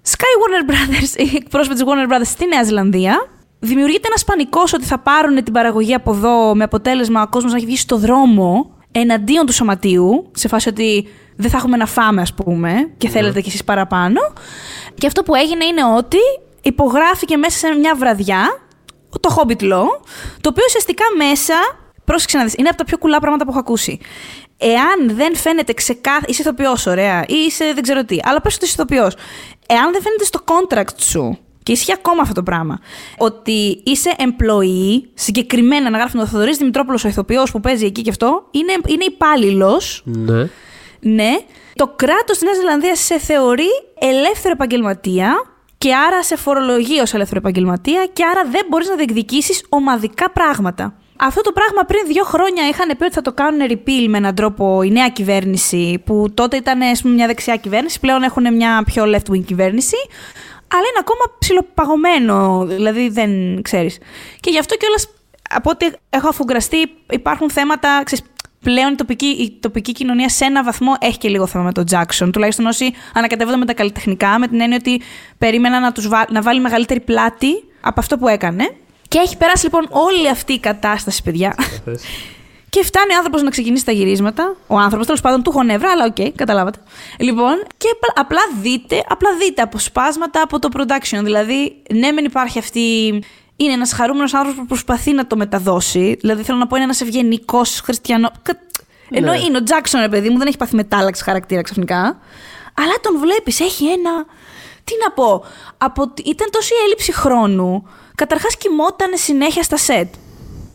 [0.08, 3.28] Sky Warner Brothers, οι εκπρόσωποι της Warner Brothers στη Νέα Ζηλανδία.
[3.60, 7.58] Δημιουργείται ένας πανικός ότι θα πάρουν την παραγωγή από εδώ με αποτέλεσμα ο κόσμος να
[7.58, 11.08] έχει βγει στο δρόμο εναντίον του σωματείου, σε φάση ότι
[11.42, 14.22] δεν θα έχουμε να φάμε, ας πούμε, και θέλετε κι εσείς παραπάνω.
[14.96, 16.18] Και αυτό που έγινε είναι ότι
[16.62, 18.60] υπογράφηκε μέσα σε μια βραδιά
[19.20, 19.88] το Hobbit Law,
[20.42, 21.54] το οποίο ουσιαστικά μέσα.
[22.04, 24.00] Πρόσεξε να δεις, είναι από τα πιο κουλά πράγματα που έχω ακούσει.
[24.58, 26.26] Εάν δεν φαίνεται ξεκάθαρα.
[26.28, 29.16] Είσαι ηθοποιός, ωραία, ή είσαι δεν ξέρω τι, αλλά πες ότι είσαι ηθοποιός.
[29.68, 32.80] Εάν δεν φαίνεται στο contract σου και ισχύει ακόμα αυτό το πράγμα.
[33.18, 38.10] Ότι είσαι employee, συγκεκριμένα να γράφει ο Θοδωρής Δημητρόπουλος, ο ηθοποιός που παίζει εκεί και
[38.10, 40.02] αυτό, είναι, είναι υπάλληλος.
[40.06, 40.50] Ναι.
[41.00, 41.38] Ναι.
[41.74, 43.70] Το κράτος της Νέας Ζηλανδίας σε θεωρεί
[44.00, 45.43] ελεύθερο επαγγελματία
[45.78, 50.93] και άρα σε φορολογεί ως ελεύθερο επαγγελματία και άρα δεν μπορείς να διεκδικήσεις ομαδικά πράγματα.
[51.22, 54.36] Αυτό το πράγμα πριν δύο χρόνια είχαν πει ότι θα το κάνουν repeal με έναν
[54.36, 58.84] τρόπο η νέα κυβέρνηση, που τότε ήταν ας πούμε, μια δεξιά κυβέρνηση, πλέον έχουν μια
[58.86, 59.97] πιο left-wing κυβέρνηση,
[60.68, 63.97] αλλά είναι ακόμα ψιλοπαγωμένο, δηλαδή δεν ξέρεις.
[64.39, 65.10] Και γι' αυτό κιόλας,
[65.50, 66.78] από ό,τι έχω αφουγκραστεί,
[67.10, 68.26] υπάρχουν θέματα, ξέρεις,
[68.64, 71.84] πλέον η τοπική, η τοπική κοινωνία σε ένα βαθμό έχει και λίγο θέμα με τον
[71.91, 72.30] Jackson.
[72.34, 75.01] Τουλάχιστον όσοι ανακατεύονται με τα καλλιτεχνικά, με την έννοια ότι
[75.38, 78.76] περίμεναν να, τους βά- να βάλει μεγαλύτερη πλάτη από αυτό που έκανε.
[79.07, 81.55] Και έχει περάσει λοιπόν όλη αυτή η κατάσταση, παιδιά.
[81.86, 82.03] Θες.
[82.70, 84.55] Και φτάνει ο άνθρωπος να ξεκινήσει τα γυρίσματα.
[84.68, 86.80] Ο άνθρωπος, τέλος πάντων, του έχω νεύρα, αλλά οκ, καταλάβατε.
[87.20, 91.20] Λοιπόν, και απ- απλά δείτε, απλά δείτε αποσπάσματα από το production.
[91.24, 92.80] Δηλαδή, ναι, μεν υπάρχει αυτή.
[93.62, 96.18] Είναι ένας χαρούμενος άνθρωπος που προσπαθεί να το μεταδώσει.
[96.20, 98.32] Δηλαδή, θέλω να πω, είναι ένας ευγενικός χριστιανός.
[98.41, 98.60] κα-
[99.10, 99.38] Ενώ Ναι.
[99.39, 102.20] είναι ο Τζάξον, ρε παιδί μου, δεν έχει πάθει μετάλλαξη χαρακτήρα ξαφνικά.
[102.74, 104.26] Αλλά τον βλέπεις, έχει ένα.
[104.84, 105.43] Τι να πω.
[105.78, 106.14] Από...
[106.26, 107.88] Ήταν τόση έλλειψη χρόνου.
[108.16, 110.14] Καταρχάς κοιμότανε συνέχεια στα σετ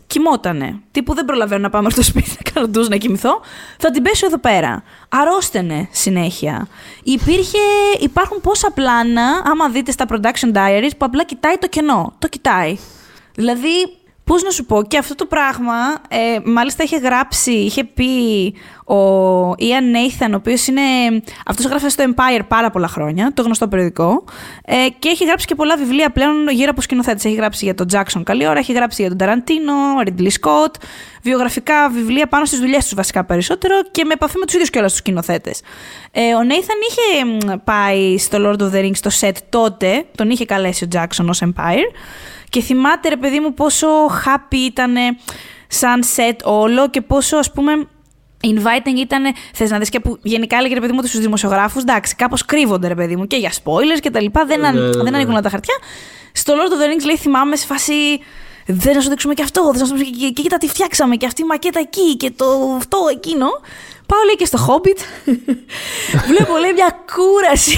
[0.07, 0.79] κοιμότανε.
[0.91, 3.41] Τύπου δεν προλαβαίνω να πάμε στο σπίτι να κάνω ντουζ να κοιμηθώ.
[3.77, 4.83] Θα την πέσω εδώ πέρα.
[5.09, 6.67] Αρρώστενε συνέχεια.
[7.03, 7.57] Υπήρχε,
[7.99, 12.13] υπάρχουν πόσα πλάνα, άμα δείτε στα production diaries, που απλά κοιτάει το κενό.
[12.19, 12.77] Το κοιτάει.
[13.35, 15.73] Δηλαδή, πώς να σου πω, και αυτό το πράγμα,
[16.07, 18.05] ε, μάλιστα είχε γράψει, είχε πει
[18.85, 20.81] ο Ian Nathan, ο οποίος είναι,
[21.45, 24.23] αυτός γράφει στο Empire πάρα πολλά χρόνια, το γνωστό περιοδικό,
[24.65, 27.25] ε, και έχει γράψει και πολλά βιβλία πλέον γύρω από σκηνοθέτες.
[27.25, 29.73] Έχει γράψει για τον Jackson καλή ώρα, έχει γράψει για τον Ταραντίνο,
[30.05, 30.73] Ridley Scott,
[31.21, 34.91] βιογραφικά βιβλία πάνω στις δουλειές τους βασικά περισσότερο και με επαφή με τους ίδιους κιόλας
[34.91, 35.61] τους σκηνοθέτες.
[36.11, 40.29] Ε, ο Nathan είχε μ, πάει στο Lord of the Rings στο set τότε, τον
[40.29, 41.85] είχε καλέσει ο Jackson ως Empire,
[42.55, 43.87] και θυμάται ρε παιδί μου πόσο
[44.25, 44.95] happy ήταν
[45.67, 47.71] σαν set όλο και πόσο ας πούμε
[48.43, 51.81] inviting ήταν, θες να δεις και που γενικά έλεγε ρε παιδί μου ότι στους δημοσιογράφους,
[51.81, 54.45] εντάξει, κάπως κρύβονται ρε παιδί μου και για spoilers και τα λοιπά.
[54.45, 55.09] Δεν, αν, Ναι, ναι, δεν ναι.
[55.09, 55.75] ανοίγουν όλα τα χαρτιά.
[56.31, 57.93] Στο Lord of the Rings λέει, θυμάμαι σε φάση.
[58.65, 61.15] Δεν να σου δείξουμε και αυτό, δεν να σου δείξουμε και, και, κοίτα τι φτιάξαμε
[61.15, 62.45] και αυτή η μακέτα εκεί και το
[62.77, 63.47] αυτό εκείνο.
[64.07, 64.99] Πάω λέει και στο Hobbit.
[66.29, 67.77] Βλέπω λέει μια κούραση.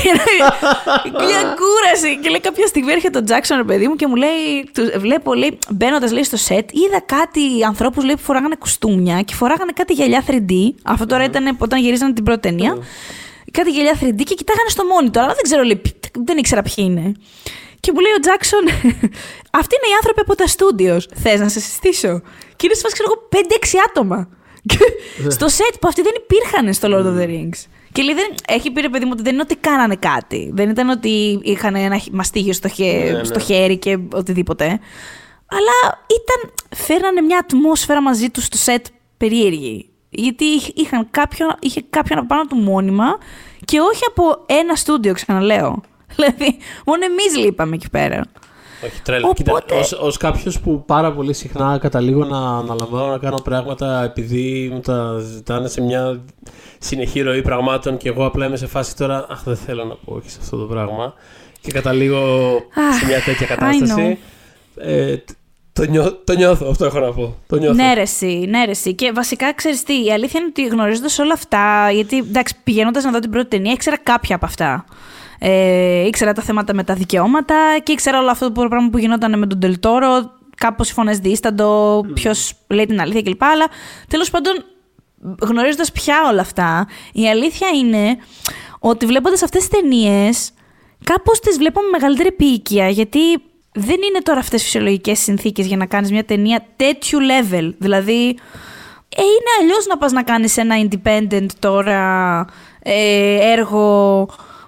[1.27, 2.19] μια κούραση.
[2.21, 4.69] Και λέει κάποια στιγμή έρχεται ο Τζάξον, ρε παιδί μου, και μου λέει.
[4.73, 9.33] Του, βλέπω, λέει, μπαίνοντας λέει στο σετ, είδα κάτι ανθρώπους λέει που φοράγανε κουστούμια και
[9.33, 10.51] φοράγανε κάτι γυαλιά 3D.
[10.83, 12.77] Αυτό τώρα ήταν όταν γυρίζανε την πρώτη ταινία.
[13.51, 15.17] Κάτι γυαλιά 3D και κοιτάγανε στο monitor.
[15.17, 17.11] Αλλά δεν ξέρω, λέει, ποι- δεν ήξερα ποιοι είναι.
[17.79, 18.63] Και μου λέει ο Τζάξον,
[19.61, 21.13] αυτοί είναι οι άνθρωποι από τα studios.
[21.23, 22.21] Θες να σε συστήσω;
[22.55, 24.29] Και είναι σε φάση, ξέρω εγώ, 5-6 άτομα.
[24.67, 24.77] Και
[25.37, 27.65] στο σετ που αυτοί δεν υπήρχαν στο Lord of the Rings.
[27.91, 30.51] Και λέει, δεν, έχει πει ρε παιδί μου ότι δεν είναι ότι κάνανε κάτι.
[30.53, 33.23] Δεν ήταν ότι είχαν ένα χ- μαστίγιο στο, χε- Ναι, ναι.
[33.23, 34.65] στο χέρι και οτιδήποτε.
[35.49, 38.85] Αλλά ήταν, φέρανε μια ατμόσφαιρα μαζί τους στο σετ
[39.17, 39.89] περίεργη.
[40.09, 43.17] Γιατί είχ- είχαν κάποιον, είχε κάποιον από πάνω του μόνιμα
[43.65, 45.81] και όχι από ένα στούντιο, ξαναλέω.
[46.15, 48.21] Δηλαδή, μόνο εμείς λείπαμε εκεί πέρα.
[48.85, 49.33] Όχι, τρέλα.
[49.33, 54.03] Κοίτα, Οπότε- ως, ως κάποιος που πάρα πολύ συχνά καταλήγω να αναλαμβάνω να κάνω πράγματα
[54.03, 56.19] επειδή μου τα ζητάνε σε μια
[56.79, 60.13] συνεχή ροή πραγμάτων και εγώ απλά είμαι σε φάση τώρα, αχ δεν θέλω να πω
[60.13, 61.13] όχι σε αυτό το πράγμα
[61.61, 62.53] και καταλήγω
[62.89, 64.17] Αχ, σε μια τέτοια I κατάσταση.
[64.77, 65.31] Ε, τ-
[65.73, 67.35] το, νιώ, το νιώθω, αυτό έχω να πω.
[67.47, 67.73] Το νιώθω.
[67.83, 68.93] Ναι, ρε, εσύ, ναι, ρε, εσύ.
[68.93, 73.11] Και βασικά ξέρεις τι, η αλήθεια είναι ότι γνωρίζοντας όλα αυτά, γιατί εντάξει, πηγαίνοντας να
[73.11, 74.85] δω την πρώτη ταινία, ήξερα κάποια από αυτά.
[75.39, 79.39] Ε, ήξερα τα θέματα με τα δικαιώματα και ήξερα όλο αυτό το πράγμα που γινόταν
[79.39, 80.31] με τον Τελτόρο.
[80.57, 83.43] Κάπως οι φωνές δίσταντο, ποιος λέει την αλήθεια κλπ.
[83.43, 83.65] Αλλά
[84.07, 84.65] τέλος πάντων,
[85.41, 88.17] γνωρίζοντας πια όλα αυτά, η αλήθεια είναι
[88.79, 90.51] ότι βλέποντας αυτές τις ταινίες,
[91.03, 92.89] κάπως τις βλέπω με μεγαλύτερη επίοικια.
[92.89, 93.19] Γιατί
[93.71, 97.73] δεν είναι τώρα αυτές φυσιολογικές συνθήκες για να κάνεις μια ταινία τέτοιου level.
[97.77, 98.37] Δηλαδή,
[99.15, 102.45] ε, είναι αλλιώς να πας να κάνεις ένα independent τώρα
[102.83, 104.27] ε, έργο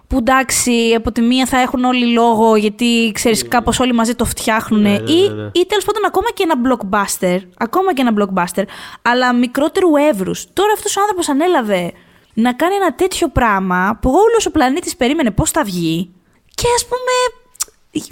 [0.09, 4.25] που εντάξει, από τη μία θα έχουν όλοι λόγο γιατί ξέρεις κάπως όλοι μαζί το
[4.25, 5.49] φτιάχνουν Ναι, ναι, ή, ναι, ναι.
[5.53, 8.63] ή τέλος πάντων ακόμα και ένα blockbuster, ακόμα και ένα blockbuster,
[9.01, 10.45] αλλά μικρότερου εύρους.
[10.53, 11.91] Τώρα αυτός ο άνθρωπος ανέλαβε
[12.33, 16.11] να κάνει ένα τέτοιο πράγμα που όλος ο πλανήτης περίμενε πώς θα βγει
[16.55, 17.13] και ας πούμε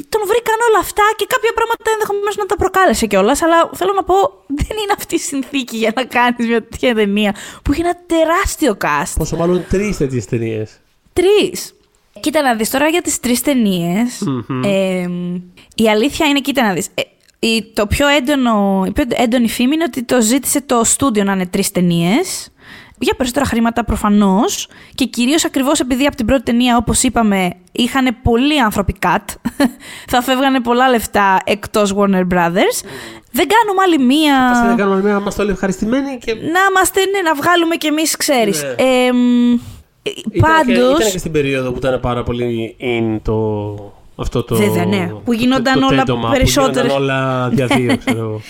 [0.09, 3.41] τον βρήκαν όλα αυτά και κάποια πράγματα ενδεχομένως να τα προκάλεσε κιόλας.
[3.41, 4.15] Αλλά θέλω να πω,
[4.61, 8.77] δεν είναι αυτή η συνθήκη για να κάνεις μια τέτοια ταινία που έχει ένα τεράστιο
[8.81, 9.13] cast.
[9.17, 10.79] Πόσο μάλλον τρεις τέτοιες ταινίες.
[11.13, 11.76] Τρεις.
[12.19, 14.21] Κοίτα να δεις τώρα για τις τρεις ταινίες,
[14.63, 15.07] ε,
[15.75, 17.01] η αλήθεια είναι, κοίτα να δεις, ε,
[17.39, 21.31] η, το πιο έντονο, η πιο έντονη φήμη είναι ότι το ζήτησε το στούντιο να
[21.31, 22.51] είναι τρεις ταινίες,
[22.99, 28.17] για περισσότερα χρήματα προφανώς και κυρίως ακριβώς επειδή από την πρώτη ταινία όπως είπαμε είχαν
[28.21, 29.25] πολλοί άνθρωποι cut,
[30.11, 32.77] θα φεύγανε πολλά λεφτά εκτός Warner Brothers,
[33.31, 34.37] δεν κάνουμε άλλη μία...
[34.37, 36.33] Α δεν κάνουμε μια, είμαστε όλοι ευχαριστημένοι και.
[36.33, 38.63] Να είμαστε, ναι, να βγάλουμε κι εμείς, ξέρεις.
[38.63, 38.69] Ναι.
[38.69, 39.11] Ε,
[40.25, 40.97] μ, Ήταν και, πάντως...
[40.99, 43.73] ήταν και στην περίοδο που ήταν πάρα πολύ in το.
[44.15, 44.55] Αυτό το.
[44.55, 45.11] Βέβαια, ναι.
[45.25, 48.41] Που γινόταν το, το όλα τέντομα, περισσότερες- Που γινόταν όλα διαδύο, ξέρω εγώ.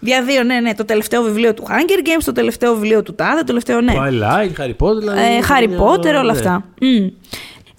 [0.00, 0.74] Δια δύο, ναι, ναι.
[0.74, 3.92] Το τελευταίο βιβλίο του Hunger Games, το τελευταίο βιβλίο του Τάδε, το τελευταίο, ναι.
[3.96, 5.18] Twilight, Harry Potter, δηλαδή.
[5.20, 6.30] Ε, ήταν Harry μια- Potter, όλα ναι.
[6.30, 6.64] αυτά.
[6.80, 7.06] Μμ.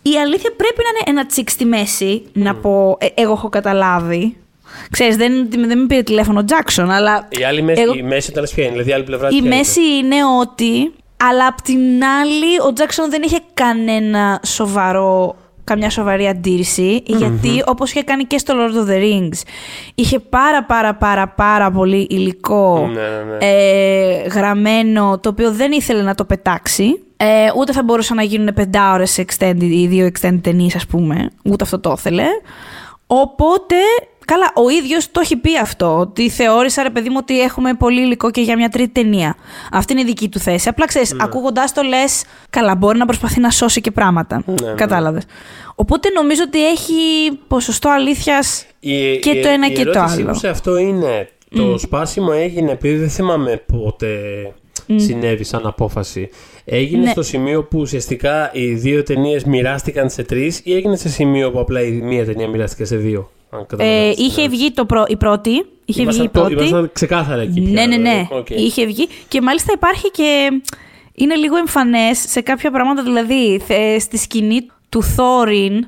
[0.06, 4.36] Η αλήθεια πρέπει να είναι ένα τσικ στη μέση, να πω, ε, εγώ έχω καταλάβει.
[4.92, 8.32] Ξέρεις, δεν, δεν με πήρε τηλέφωνο ο Jackson, αλλά Η, άλλη μέση, Εγώ- η μέση
[8.32, 10.94] ήταν ποια είναι, δηλαδή η άλλη πλευρά η ποια είναι; μέση είναι ότι,
[11.30, 17.92] αλλά απ' την άλλη ο Jackson δεν είχε κανένα σοβαρό, καμιά σοβαρή αντίρρηση, γιατί όπως
[17.92, 19.42] είχε κάνει και στο Lord of the Rings,
[19.96, 23.38] είχε πάρα πάρα πάρα πάρα πολύ υλικό Ναι, ναι, ναι.
[23.40, 27.04] ε, γραμμένο, το οποίο δεν ήθελε να το πετάξει.
[27.18, 31.30] Ε, ούτε θα μπορούσαν να γίνουν πεντάωρες extended ή δύο extended ταινίες, ας πούμε.
[31.44, 32.26] Ούτε αυτό το ήθελε.
[33.08, 33.76] Οπότε,
[34.26, 38.02] καλά, ο ίδιος το έχει πει αυτό, ότι θεώρησα, ρε παιδί μου, ότι έχουμε πολύ
[38.02, 39.36] υλικό και για μια τρίτη ταινία.
[39.72, 40.70] Αυτή είναι η δική του θέση.
[40.70, 44.44] Απλά ξέρεις, ακούγοντάς το λες, καλά, μπορεί να προσπαθεί να σώσει και πράγματα.
[44.46, 44.74] Ναι, ναι.
[44.76, 45.24] Κατάλαβες.
[45.76, 46.94] Οπότε νομίζω ότι έχει
[47.48, 50.28] ποσοστό αλήθειας Η- και η- το ένα η και το ερώτησή άλλο.
[50.30, 54.08] μου σε αυτό είναι, το σπάσιμο έγινε, επειδή δεν θυμάμαι πότε
[54.96, 56.30] συνέβη σαν απόφαση.
[56.66, 57.10] Έγινε Ναι.
[57.12, 61.60] στο σημείο που ουσιαστικά οι δύο ταινίες μοιράστηκαν σε τρεις ή έγινε σε σημείο που
[61.60, 64.50] απλά η μία ταινία μοιράστηκε σε δύο; Αν Ε, καταλαβαίνεις τι είχε λέω.
[64.50, 65.04] βγει το πρω...
[65.08, 65.66] η πρώτη.
[65.86, 66.54] Είχε Ήμασταν βγει η το- πρώτη.
[66.54, 67.72] ήμασταν ξεκάθαρα εκεί πια.
[67.74, 68.10] Ναι, ναι, ναι.
[68.10, 68.28] δηλαδή.
[68.30, 68.50] Οκ.
[68.50, 69.08] Είχε βγει.
[69.28, 70.62] Και μάλιστα υπάρχει και.
[71.16, 73.04] Είναι λίγο εμφανές σε κάποια πράγματα.
[73.04, 75.86] Δηλαδή, θε- στη σκηνή του θοριν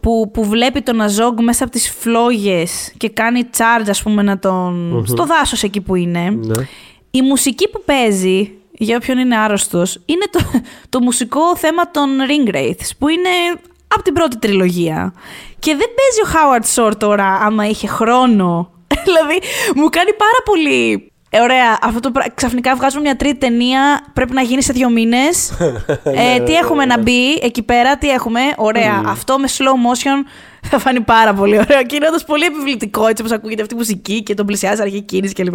[0.00, 4.38] που, που βλέπει τον Αζόγκ μέσα από τις φλόγες και κάνει charge, ας πούμε, να
[4.38, 5.04] τον...
[5.06, 6.30] στο δάσος εκεί που είναι.
[6.30, 6.64] Ναι.
[7.10, 10.38] Η μουσική που παίζει, για όποιον είναι άρρωστος, είναι το,
[10.88, 13.28] το μουσικό θέμα των Ringwraiths, που είναι
[13.94, 15.12] από την πρώτη τριλογία.
[15.58, 18.70] Και δεν παίζει ο Howard Shore τώρα, άμα είχε χρόνο.
[19.04, 19.38] δηλαδή,
[19.74, 24.32] μου κάνει πάρα πολύ Ε, ωραία, αυτό το, πρα- ξαφνικά βγάζουμε μια τρίτη ταινία, πρέπει
[24.32, 25.52] να γίνει σε δύο μήνες.
[26.04, 28.40] Ναι, ε, τι έχουμε να μπει εκεί πέρα, τι έχουμε.
[28.56, 30.26] Ωραία, αυτό με slow motion
[30.70, 31.82] θα φανεί πάρα πολύ ωραίο.
[31.82, 35.00] Και είναι όντως πολύ επιβλητικό, έτσι όπως ακούγεται αυτή η μουσική και τον πλησιάζει αρχή
[35.00, 35.54] κίνηση κλπ.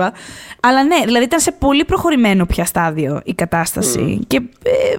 [0.60, 4.20] Αλλά ναι, δηλαδή ήταν σε πολύ προχωρημένο πια στάδιο η κατάσταση.
[4.28, 4.42] Και.
[4.64, 4.96] Ε,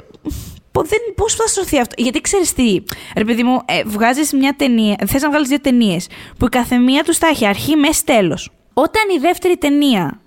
[0.79, 2.83] Πώ πώς θα σωθεί αυτό; Γιατί ξέρεις τι,
[3.17, 4.97] ρε παιδί μου, ε, βγάζεις μια ταινία.
[5.07, 6.07] Θες να βγάλεις δύο ταινίες
[6.39, 8.51] που η καθεμία τους θα έχει αρχή, μέση, τέλος.
[8.73, 10.21] Όταν η δεύτερη ταινία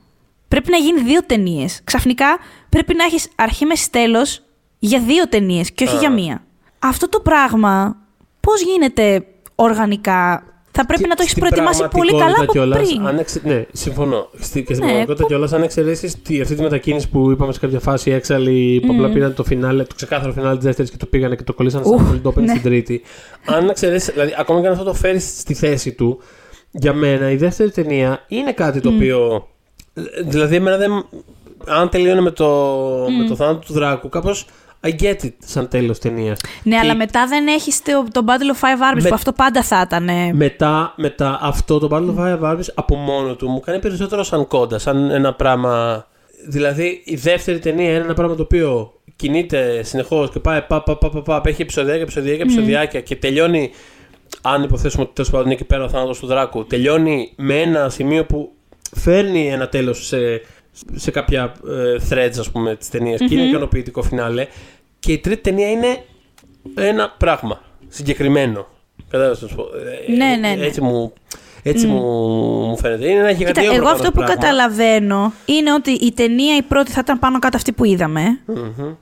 [0.47, 2.37] πρέπει να γίνει δύο ταινίες, ξαφνικά
[2.69, 4.43] πρέπει να έχεις αρχή, μέση, τέλος
[4.79, 5.99] για δύο ταινίες και όχι Α.
[5.99, 6.43] για μία.
[6.79, 7.95] Αυτό το πράγμα
[8.39, 9.25] πώς γίνεται
[9.55, 12.51] οργανικά; Θα πρέπει να το έχεις Στην προετοιμάσει πολύ καλά από πραγματικότητα
[12.81, 13.07] κιόλας, πριν.
[13.07, 14.29] αν εξε- Ναι, συμφωνώ.
[14.39, 17.79] Στη, και στην Ναι, πραγματικότητα κιόλας, αν εξαιρέσεις αυτή τη μετακίνηση που είπαμε σε κάποια
[17.79, 21.05] φάση, οι έξαλλοι που απλά πήραν το φινάλε, το ξεκάθαρο φινάλε της δεύτερης και το
[21.05, 22.47] πήγανε και το κολλήσανε σαν Ουφ, πολύ το ναι.
[22.47, 23.01] στην τρίτη.
[23.45, 26.19] Αν εξαιρέσει, δηλαδή, ακόμα και αν αυτό το φέρεις στη θέση του,
[26.71, 29.47] για μένα η δεύτερη ταινία είναι κάτι το οποίο.
[30.25, 31.05] Δηλαδή, εμένα δεν.
[31.67, 32.45] Αν τελείωνε με το,
[33.21, 34.45] με το θάνατο του Δράκου, κάπως.
[34.83, 36.39] I get it σαν τέλος ταινίας.
[36.63, 39.63] Ναι, αλλά μετά δεν έχεις το, το Battle of Five Armies Με- που αυτό πάντα
[39.63, 40.09] θα ήταν.
[40.35, 44.47] Μετά, μετά αυτό το Battle of Fire Barbies από μόνο του μου κάνει περισσότερο σαν
[44.47, 46.05] κόντα, σαν ένα πράγμα.
[46.47, 50.97] Δηλαδή η δεύτερη ταινία είναι ένα πράγμα το οποίο κινείται συνεχώς και πάει πα, πα,
[50.97, 53.71] πα, πα, πα, έχει επεισοδιάκια, επεισοδιάκια, επεισοδιάκια και τελειώνει.
[54.41, 57.89] Αν υποθέσουμε ότι τέλος πάντων είναι εκεί πέρα ο θάνατος του Δράκου, τελειώνει με ένα
[57.89, 58.51] σημείο που
[58.95, 60.17] φέρνει ένα τέλος σε,
[60.95, 64.47] σε κάποια ε, threads, ας πούμε, τη ταινία και είναι ικανοποιητικό φινάλε.
[64.99, 66.03] Και η τρίτη ταινία είναι
[66.75, 68.67] ένα πράγμα συγκεκριμένο.
[69.09, 69.63] Κατάλαβες να σου πω.
[70.07, 70.65] Ε, Ναι, ναι, ναι.
[70.65, 71.13] Έτσι μου,
[71.63, 71.99] έτσι μου,
[72.67, 73.09] μου φαίνεται.
[73.09, 74.33] Είναι ένα Κοίτα, γιγαντιό εγώ αυτό που πράγμα.
[74.33, 78.39] καταλαβαίνω είναι ότι η ταινία η πρώτη θα ήταν πάνω κάτω αυτή που είδαμε.
[78.45, 78.93] Μμμ.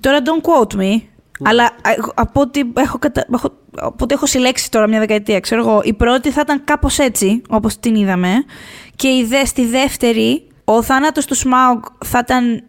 [0.00, 1.00] Τώρα don't quote me.
[1.42, 3.26] Αλλά α, εγώ- από ό,τι έχω, κατα...
[3.34, 6.98] έχω, από ό,τι έχω συλλέξει τώρα μια δεκαετία, ξέρω εγώ, η πρώτη θα ήταν κάπως
[6.98, 8.32] έτσι, όπως την είδαμε.
[8.96, 10.46] Και η δε, στη δεύτερη,
[10.76, 12.64] ο θάνατος του Σμάουγκ θα ήταν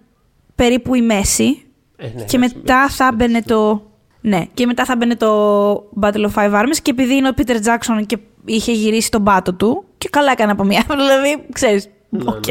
[0.55, 1.65] περίπου η μέση.
[1.97, 3.89] Ε, ναι, και εντάξει, μετά θα μπαινε το...
[4.21, 7.55] Ναι, και μετά θα μπαινε το Battle of Five Armies και επειδή είναι ο Peter
[7.55, 11.89] Jackson και είχε γυρίσει τον πάτο του και καλά έκανε από μία, δηλαδή, ξέρεις,
[12.25, 12.47] οκ.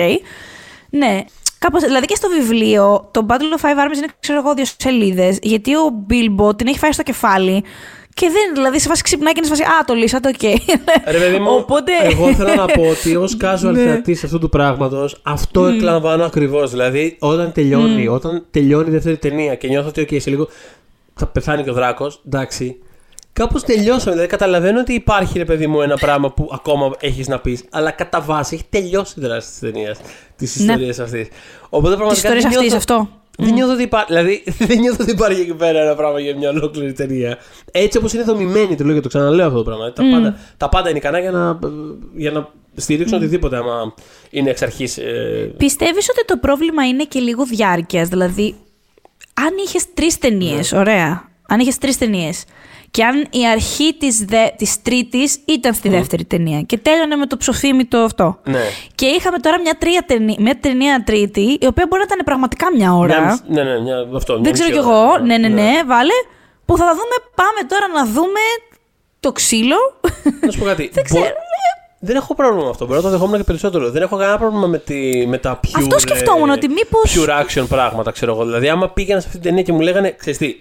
[0.91, 1.21] Ναι.
[1.59, 5.39] Κάπως, δηλαδή και στο βιβλίο, το Battle of Five Armies είναι, ξέρω εγώ, δύο σελίδες.
[5.43, 7.65] Γιατί ο Bilbo την έχει φάει στο κεφάλι.
[8.15, 10.43] Και δεν, δηλαδή σε φάση ξυπνάει και είναι σε φάση Α, το λύσατε, οκ.
[11.11, 11.93] Ρε παιδί μου, Οπότε.
[12.03, 13.83] εγώ θέλω να πω ότι ως casual Ναι.
[13.83, 16.71] θεατής αυτού του πράγματος, αυτό εκλαμβάνω ακριβώς.
[16.71, 20.49] Δηλαδή, όταν τελειώνει, όταν τελειώνει η δεύτερη ταινία και νιώθω ότι, OK, σε λίγο
[21.15, 22.77] θα πεθάνει και ο Δράκος, εντάξει.
[23.33, 24.11] Κάπως τελειώσαμε.
[24.13, 27.91] Δηλαδή, καταλαβαίνω ότι υπάρχει, ρε παιδί μου, ένα πράγμα που ακόμα έχεις να πεις, αλλά
[27.91, 29.99] κατά βάση έχει τελειώσει η δράση της ταινίας,
[30.37, 31.29] της ιστορίας αυτής.
[31.69, 32.13] Οπότε Της πραγματικά.
[32.29, 33.20] ιστορίας δεν αυτής, νιώθω- αυτό.
[33.41, 34.07] Δεν νιώθω ότι υπάρχει.
[34.13, 37.39] Δηλαδή, δεν νιώθω ότι υπάρχει εκεί πέρα ένα πράγμα για μια ολόκληρη ταινία.
[37.71, 39.93] Έτσι όπως είναι δομημένη η τριλογία, το ξαναλέω αυτό το πράγμα.
[39.93, 41.59] Τα, πάντα, τα πάντα είναι ικανά για να,
[42.15, 43.95] για να στηρίξουν οτιδήποτε άμα
[44.31, 44.99] είναι εξ αρχής.
[44.99, 48.09] Ε, Πιστεύεις ότι το πρόβλημα είναι και λίγο διάρκειας.
[48.09, 48.55] Δηλαδή,
[49.35, 50.79] αν είχες τρεις ταινίες, Ναι.
[50.79, 51.29] ωραία.
[51.49, 52.45] Αν είχες τρεις ταινίες.
[52.91, 57.27] Και αν η αρχή της, δε, της τρίτης ήταν στη δεύτερη ταινία και τέλειωνε με
[57.27, 58.39] το ψοφίμητο αυτό.
[58.45, 58.61] ναι.
[58.95, 62.67] Και είχαμε τώρα μια, τρία ταινία, μια ταινία τρίτη, η οποία μπορεί να ήταν πραγματικά
[62.77, 63.21] μια ώρα.
[63.21, 65.03] Μια μισή- ναι, ναι, μια, αυτό, μια Δεν ξέρω μισή κι ώρα.
[65.05, 65.19] εγώ.
[65.27, 66.13] Ναι, ναι, ναι, βάλε.
[66.65, 67.15] Που θα τα δούμε.
[67.35, 68.41] Πάμε τώρα να δούμε
[69.21, 69.77] το ξύλο.
[70.41, 70.91] Να σου πω κάτι.
[70.95, 71.21] Δεν ξέρω.
[71.25, 71.29] Μπο-
[71.99, 72.85] Δεν έχω πρόβλημα με αυτό.
[72.87, 73.91] Μπορώ να το δεχόμουν και περισσότερο.
[73.91, 75.71] Δεν έχω κανένα πρόβλημα με, τη, με τα pure.
[75.77, 78.45] Αυτό σκεφτόμουν, ε, ότι μήπως- Pure action πράγματα, ξέρω εγώ.
[78.45, 80.55] Δηλαδή, άμα πήγαινα σε αυτή την ταινία και μου λέγανε, ξέρεις τι,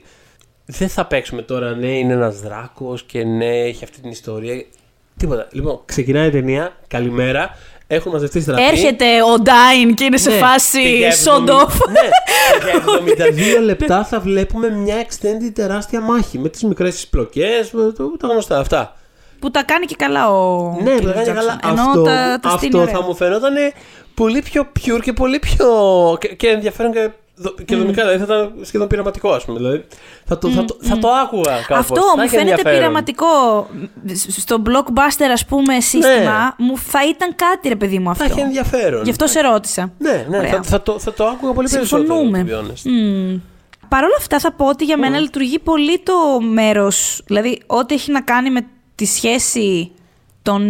[0.72, 4.64] δεν θα παίξουμε τώρα, ναι, είναι ένας δράκος και ναι, έχει αυτή την ιστορία.
[5.18, 5.48] Τίποτα.
[5.52, 6.74] Λοιπόν, ξεκινάει η ταινία.
[6.88, 7.58] Καλημέρα.
[7.88, 8.64] Έχουν μαζευτεί στρατοί.
[8.64, 11.74] Έρχεται ο Ντάιν και είναι σε Ναι, και φάση για sold 70 off.
[11.92, 12.00] Ναι,
[13.06, 17.70] και για 72 λεπτά θα βλέπουμε μια extended τεράστια μάχη με τις μικρές πλοκές,
[18.20, 18.96] τα γνωστά αυτά.
[19.40, 20.72] Που τα κάνει και καλά ο.
[20.84, 21.34] Ναι, κύριος που τα κάνει Jackson.
[21.34, 21.60] καλά.
[21.72, 22.94] Ενώ αυτό τα, τα στείνει αυτό ωραία.
[22.94, 23.54] θα μου φαινόταν
[24.14, 25.68] πολύ πιο pure και πολύ πιο.
[26.20, 27.12] και, και ενδιαφέρον και, δο-
[27.66, 28.02] και δομικά.
[28.06, 29.58] Δηλαδή θα ήταν σχεδόν πειραματικό, ας πούμε.
[29.58, 29.86] Δηλαδή,
[30.26, 31.78] θα, το, θα, το, θα το άκουγα κάπως.
[31.78, 32.80] Αυτό Θα μου είχε φαίνεται ενδιαφέρον.
[32.80, 33.28] πειραματικό.
[34.28, 38.26] Στο blockbuster, ας πούμε, σύστημα, μου θα ήταν κάτι, ρε παιδί μου Θα αυτό.
[38.26, 39.04] είχε ενδιαφέρον.
[39.04, 39.92] Γι' αυτό σε ρώτησα.
[39.98, 40.52] Ναι, ναι, Ωραία.
[40.52, 42.44] θα, θα, το, θα το άκουγα πολύ Συμφωνούμε.
[42.44, 42.68] περισσότερο.
[42.68, 42.92] to be honest.
[42.92, 43.40] Μμμ.
[43.90, 48.12] Παρ' όλα αυτά θα πω ότι για μένα λειτουργεί πολύ το μέρος, δηλαδή ό,τι έχει
[48.12, 48.62] να κάνει με
[48.96, 49.92] τη σχέση
[50.42, 50.62] των...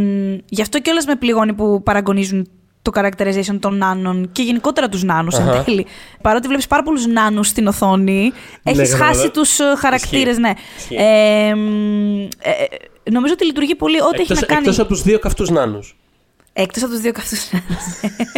[0.49, 2.49] Γι' αυτό κιόλας με πληγώνει που παραγωνίζουν
[2.91, 5.63] το characterization των νάνων και γενικότερα τους νάνους εν Αχα.
[5.63, 5.85] τέλει.
[6.21, 8.31] Παρότι βλέπεις πάρα πολλούς νάνους στην οθόνη,
[8.63, 9.05] έχεις κατάλαβα.
[9.05, 10.51] χάσει τους ε, χαρακτήρες, ναι.
[10.77, 10.95] Ισχύει.
[10.95, 12.49] Ε, μ, ε,
[13.03, 14.59] ε, νομίζω ότι λειτουργεί πολύ ό,τι έχει Εκτός, να κάνει...
[14.59, 15.97] εκτός από τους δύο καυτούς νάνους.
[16.53, 17.83] Εκτός από τους δύο καυτούς νάνους.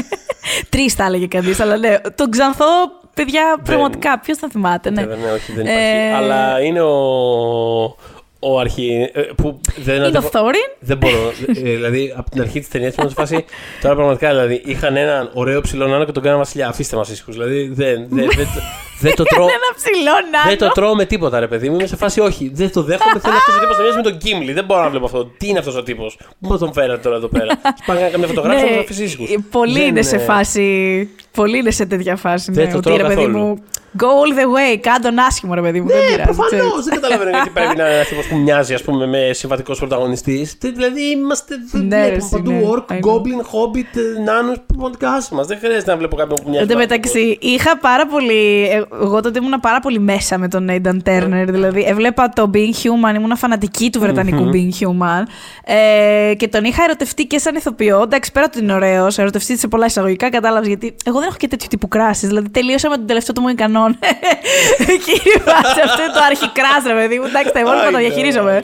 [0.69, 1.97] Τρεις θα έλεγε κανείς, αλλά ναι.
[2.15, 2.65] Τον Ξανθό,
[3.13, 5.01] παιδιά, πραγματικά, ποιος θα θυμάται, ναι.
[5.05, 6.13] Βέβαια, ναι, όχι, δεν Ε, υπάρχει.
[6.15, 7.95] Αλλά είναι ο,
[8.41, 9.09] ο αρχή.
[9.13, 10.61] ε, Που δεν Είναι ο αντέχω- Θόριν.
[10.79, 11.31] Δεν μπορώ.
[11.47, 13.45] Ε, δηλαδή, από την αρχή της ταινίας ήμουν σε φάση.
[13.81, 16.67] Τώρα πραγματικά δηλαδή, είχαν έναν ωραίο ψηλό νάνο και τον κάναν βασιλιά.
[16.67, 17.33] Αφήστε μας ήσυχους.
[17.35, 18.47] Δηλαδή, δεν, δεν, δεν,
[19.01, 19.45] δεν το τρώω.
[19.45, 20.11] Ένα ψηλό
[20.47, 20.73] Δεν το νάνο.
[20.73, 21.75] τρώω με τίποτα, ρε παιδί μου.
[21.75, 22.51] Είμαι σε φάση όχι.
[22.53, 23.19] Δεν το δέχομαι.
[23.19, 24.53] Θέλω αυτός ο τύπος να μοιάζει με τον Γκίμλι.
[24.53, 25.25] Δεν μπορώ να βλέπω αυτό.
[25.25, 28.63] Τι είναι αυτός ο τύπος; Πού μα τον φέρατε τώρα εδώ πέρα; Σπάγανε καμιά φωτογράφια
[28.63, 29.23] να τον αφήσει ήσυχου.
[29.23, 30.65] ε, Πολλοί είναι σε φάση.
[31.31, 32.51] Πολλοί είναι σε τέτοια φάση.
[32.51, 33.37] Δεν ναι, το ότι, τρώω ρε παιδί καθόλου.
[33.37, 33.63] μου.
[33.99, 34.77] Go all the way.
[34.81, 35.87] Κάντο άσχημο, ρε παιδί μου.
[35.87, 36.23] δεν Ναι, πειράζει.
[36.23, 36.49] προφανώς.
[36.51, 36.85] ξέρεις.
[36.85, 40.57] Δεν καταλαβαίνω γιατί πρέπει να είναι ένα τύπο που μοιάζει ας πούμε, με συμβατικός πρωταγωνιστής.
[40.59, 41.55] Δηλαδή είμαστε.
[41.71, 42.61] Δεν Ναι, ρε, βλέπουμε εσύ, παντού ναι.
[42.71, 43.09] orc, I know.
[43.09, 44.53] goblin, hobbit, νάνου.
[44.67, 45.43] Πραγματικά άσε μα.
[45.43, 46.61] Δεν χρειάζεται να βλέπω κάποιον που μοιάζει.
[46.63, 48.67] Εν τω με μεταξύ, είχα πάρα πολύ.
[48.91, 51.45] Ε, Εγώ τότε ήμουν πάρα πολύ μέσα με τον Aidan Turner.
[51.47, 55.23] Δηλαδή, έβλεπα το Being Human, ήμουν φανατική του βρετανικού Being Human.
[55.63, 58.01] Ε, και τον είχα ερωτευτεί και σαν ηθοποιό.
[58.01, 60.95] Εντάξει, πέρα ότι είναι ωραίος, ερωτευτεί σε πολλά εισαγωγικά, κατάλαβες γιατί.
[61.05, 62.27] Εγώ δεν έχω και τέτοιου τύπου κράσει.
[62.27, 63.99] Δηλαδή, τελείωσα με τον τελευταίο του μου ικανόν.
[65.05, 67.25] Κύριε Βάτσε, αυτό είναι το αρχικράς, ρε παιδί μου.
[67.25, 67.99] Εντάξει, τα υπόλοιπα τα Άιντε.
[67.99, 68.61] διαχειρίζομαι.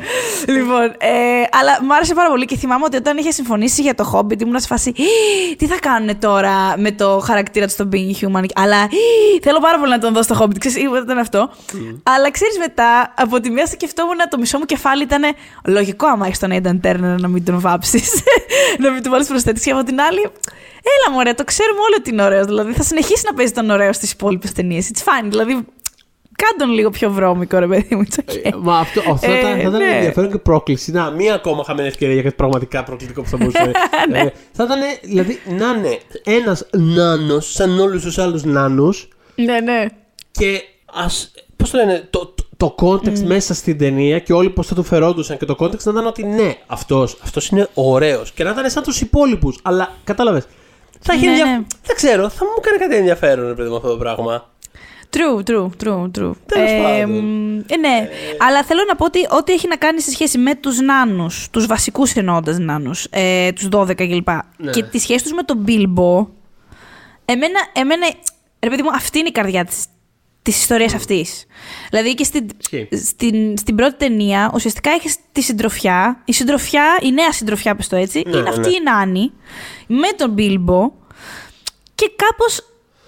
[0.47, 1.11] λοιπόν, ε,
[1.59, 4.59] αλλά μου άρεσε πάρα πολύ και θυμάμαι ότι όταν είχε συμφωνήσει για το Hobbit ήμουν
[4.59, 4.89] σε φάση.
[4.89, 8.43] «Ι, Τι θα κάνουν τώρα με το χαρακτήρα τους στο Being Human.
[8.55, 10.57] Αλλά «Ι, θέλω πάρα πολύ να τον δω στο Hobbit.
[10.59, 11.49] Ξέρεις, ήταν αυτό.
[12.03, 15.23] Αλλά ξέρεις μετά, από τη μία σκεφτόμουν το μισό μου κεφάλι ήταν
[15.65, 18.23] λογικό άμα έχεις τον Aidan Turner να μην τον βάψεις.
[18.83, 19.65] να μην του βάλεις προσθέτηση.
[19.65, 20.21] Και από την άλλη,
[20.93, 22.45] έλα μωρέ, το ξέρουμε όλοι ότι είναι ωραίος.
[22.45, 24.91] Δηλαδή θα συνεχίσει να παίζει τον ωραίο στις υπόλοιπες ταινίες.
[24.93, 25.27] It's fine.
[25.29, 25.51] Δηλαδή,
[26.41, 28.03] κάνε τον λίγο πιο βρώμικο, ρε παιδί μου.
[28.09, 28.41] It's okay.
[28.43, 29.95] Ε, Μα αυτό, αυτό Ε, θα, θα ήταν ναι.
[29.95, 30.91] ενδιαφέρον και πρόκληση.
[30.91, 33.71] Να, μία ακόμα χαμένη ευκαιρία για κάτι πραγματικά προκλητικό που θα μπορούσε.
[34.09, 34.19] Ναι.
[34.19, 39.07] ε, θα ήταν δηλαδή να είναι ένας νάνος σαν όλους τους άλλους νάνους
[39.37, 39.85] ναι, ναι.
[40.37, 40.61] Και
[40.93, 43.23] ας, πώς το λένε, το, το, το context Mm.
[43.25, 46.23] μέσα στην ταινία και όλοι πώς θα του φερόντουσαν και το context να ήταν ότι
[46.23, 50.47] ναι, αυτός, αυτός είναι ωραίος και να ήταν σαν τους υπόλοιπους, αλλά κατάλαβες.
[50.99, 51.61] Θα έχει Ναι, ενδια- ναι.
[51.85, 54.49] Δεν ξέρω, θα μου κάνει κάτι ενδιαφέρον ρε παιδί μου αυτό το πράγμα.
[55.09, 56.31] True, true, true, true.
[56.45, 57.09] Τέλος Ε, πάντων.
[57.19, 58.09] μ, ε, ναι,
[58.47, 61.65] αλλά θέλω να πω ότι ό,τι έχει να κάνει σε σχέση με τους νάνους, τους
[61.65, 64.29] βασικούς εννοώντας νάνους, ε, τους 12 κλπ.
[64.57, 64.71] Ναι.
[64.71, 66.27] Και τη σχέση τους με τον Μπίλμπο,
[67.25, 68.07] εμένα, εμένα,
[68.59, 69.85] ρε παιδί μου, αυτή είναι η καρδιά της,
[70.47, 71.45] της ιστορίας αυτής.
[71.89, 72.87] Δηλαδή και στην, Ισχύει.
[73.05, 77.95] στην, στην πρώτη ταινία, ουσιαστικά έχεις τη συντροφιά, η συντροφιά, η νέα συντροφιά, πες το
[77.95, 78.75] έτσι, Ναι, είναι αυτή ναι.
[78.75, 79.31] η Νάνη,
[79.87, 80.91] με τον Μπίλμπο
[81.95, 82.61] και κάπως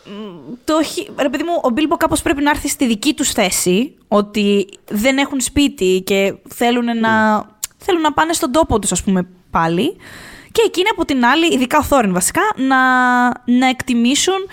[0.06, 3.32] μ, το έχει, ρε παιδί μου, ο Μπίλμπο κάπως πρέπει να έρθει στη δική τους
[3.32, 7.46] θέση, ότι δεν έχουν σπίτι και θέλουν να,
[7.78, 9.96] θέλουν να πάνε στον τόπο τους, ας πούμε, πάλι.
[10.52, 12.78] Και εκείνοι από την άλλη, ειδικά ο Θόριν βασικά, να,
[13.46, 14.48] να εκτιμήσουν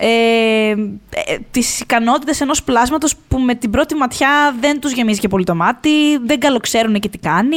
[0.00, 5.28] ε, ε, τις ικανότητες ενός πλάσματος που με την πρώτη ματιά δεν τους γεμίζει και
[5.28, 7.56] πολύ το μάτι, δεν καλοξέρουν και τι κάνει.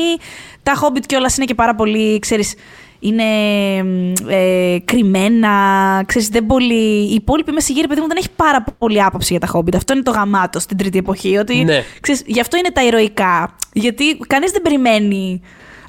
[0.64, 2.56] Τα Hobbit κιόλας είναι και πάρα πολύ, ξέρεις,
[3.00, 3.24] είναι
[4.28, 5.50] ε, κρυμμένα,
[6.06, 7.10] ξέρεις, δεν πολύ...
[7.10, 9.76] Η υπόλοιπη μεσηγύρη, παιδί μου, δεν έχει πάρα πολύ άποψη για τα Hobbit.
[9.76, 11.84] Αυτό είναι το γαμάτο στην τρίτη εποχή, ότι, Ναι.
[12.00, 13.56] ξέρεις, γι' αυτό είναι τα ηρωικά.
[13.74, 15.42] Γιατί κανείς δεν περιμένει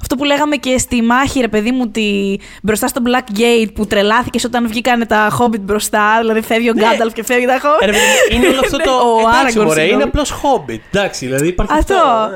[0.03, 2.35] αυτό που λέγαμε και στη μάχη, ρε παιδί μου, τη...
[2.63, 6.17] μπροστά στο Black Gate που τρελάθηκες όταν βγήκαν τα Hobbit μπροστά.
[6.19, 6.81] Δηλαδή φεύγει ο Ναι.
[6.81, 7.81] Γκάνταλφ και φεύγει τα Hobbit.
[7.81, 8.91] Ε, ρε παιδί μου, είναι όλο αυτό το.
[8.91, 10.03] Ο εντάξει, Aragorn, μωρέ, είναι συγγνώμη.
[10.03, 10.79] απλώς Hobbit.
[10.91, 11.93] Εντάξει, δηλαδή υπάρχει Αυτό.
[11.95, 12.35] αυτό.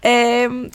[0.00, 0.10] Ε,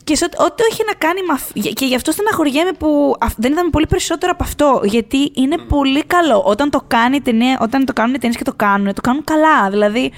[0.03, 3.35] και σε ό,τι- ό,τι έχει να κάνει με αυ- Και γι' αυτό στεναχωριέμαι που αυ-
[3.37, 4.81] δεν είδαμε πολύ περισσότερο από αυτό.
[4.83, 6.43] Γιατί είναι πολύ καλό.
[6.45, 9.23] Όταν το, κάνει η ταινία, όταν το κάνουν οι ταινίες και το κάνουν, το κάνουν
[9.23, 9.69] καλά.
[9.69, 10.11] Δηλαδή,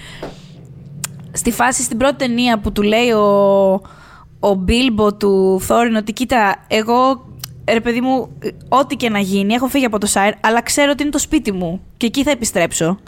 [1.31, 3.81] στη φάση στην πρώτη ταινία που του λέει ο,
[4.49, 7.25] ο Μπίλμπο του Θόριν ότι κοίτα, εγώ
[7.71, 8.37] ρε παιδί μου,
[8.69, 11.51] ό,τι και να γίνει, έχω φύγει από το Σάιρ, αλλά ξέρω ότι είναι το σπίτι
[11.51, 12.99] μου και εκεί θα επιστρέψω.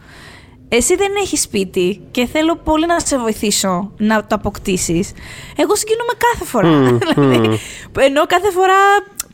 [0.70, 5.12] Εσύ δεν έχεις σπίτι και θέλω πολύ να σε βοηθήσω να το αποκτήσεις.
[5.56, 6.70] Εγώ συγκινούμαι κάθε φορά.
[7.00, 7.60] δηλαδή,
[8.00, 8.74] ενώ κάθε φορά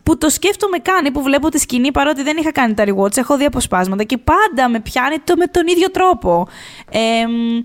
[0.04, 3.18] που το σκέφτομαι καν ή που βλέπω τη σκηνή, παρότι δεν είχα κάνει τα rewatch,
[3.18, 6.48] έχω δει αποσπάσματα και πάντα με πιάνει το με τον ίδιο τρόπο.
[6.90, 7.64] Εμ,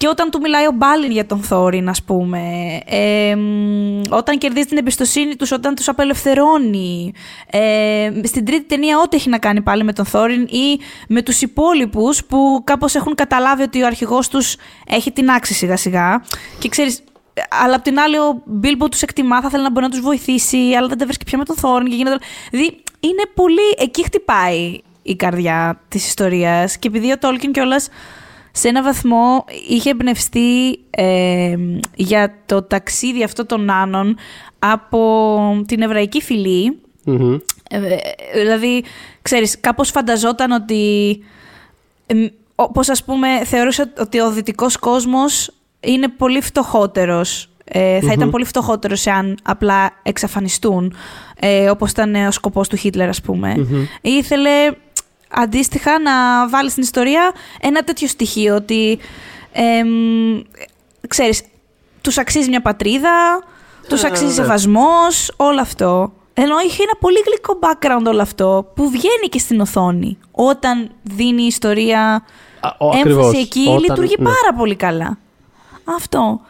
[0.00, 2.40] και όταν του μιλάει ο Μπάλιν για τον Θόριν, ας πούμε.
[2.84, 7.12] εμ, όταν κερδίζει την εμπιστοσύνη τους, όταν τους απελευθερώνει.
[7.50, 10.78] Ε, στην τρίτη ταινία, ό,τι έχει να κάνει πάλι με τον Θόριν ή
[11.08, 14.56] με τους υπόλοιπους που κάπως έχουν καταλάβει ότι ο αρχηγός τους
[14.86, 16.24] έχει την άξη σιγά-σιγά.
[16.58, 17.02] Και ξέρεις,
[17.64, 20.74] αλλά απ' την άλλη, ο Μπίλμπο τους εκτιμά, θα θέλει να μπορεί να τους βοηθήσει,
[20.76, 21.88] αλλά δεν τα βρίσκει πια με τον Θόριν.
[21.88, 22.18] Και γίνεται...
[22.50, 23.74] Δηλαδή, είναι πολύ.
[23.78, 26.78] Εκεί χτυπάει η καρδιά της ιστορίας.
[26.78, 27.88] Και επειδή ο Τόλκιν κιόλας
[28.52, 31.54] σε ένα βαθμό είχε εμπνευστεί ε,
[31.94, 34.16] για το ταξίδι αυτό των Άνων
[34.58, 36.78] από την εβραϊκή φυλή.
[37.04, 37.38] Μμμ.
[37.70, 37.98] Ε, ε,
[38.34, 38.84] δηλαδή,
[39.22, 41.18] ξέρεις, κάπως φανταζόταν ότι...
[42.06, 45.50] εμ, όπως ας πούμε θεωρούσε ότι ο δυτικός κόσμος
[45.80, 47.44] είναι πολύ φτωχότερος.
[47.64, 50.94] Ε, θα ήταν πολύ φτωχότερος εάν απλά εξαφανιστούν,
[51.40, 53.66] ε, όπως ήταν ο σκοπός του Χίτλερ, ας πούμε.
[54.00, 54.50] Ήθελε
[55.30, 58.98] αντίστοιχα να βάλεις στην ιστορία ένα τέτοιο στοιχείο ότι,
[59.52, 60.40] εμ,
[61.08, 61.42] ξέρεις,
[62.00, 63.42] τους αξίζει μια πατρίδα,
[63.88, 64.32] τους Α, αξίζει ναι.
[64.34, 66.12] σεβασμός, όλο αυτό.
[66.34, 70.18] Ενώ είχε ένα πολύ γλυκό background όλο αυτό που βγαίνει και στην οθόνη.
[70.30, 72.24] Όταν δίνει η ιστορία
[72.60, 73.34] Α, ο, έμφαση ακριβώς.
[73.34, 74.24] εκεί, Όταν- λειτουργεί ναι.
[74.24, 75.18] πάρα πολύ καλά.
[75.96, 76.40] Αυτό.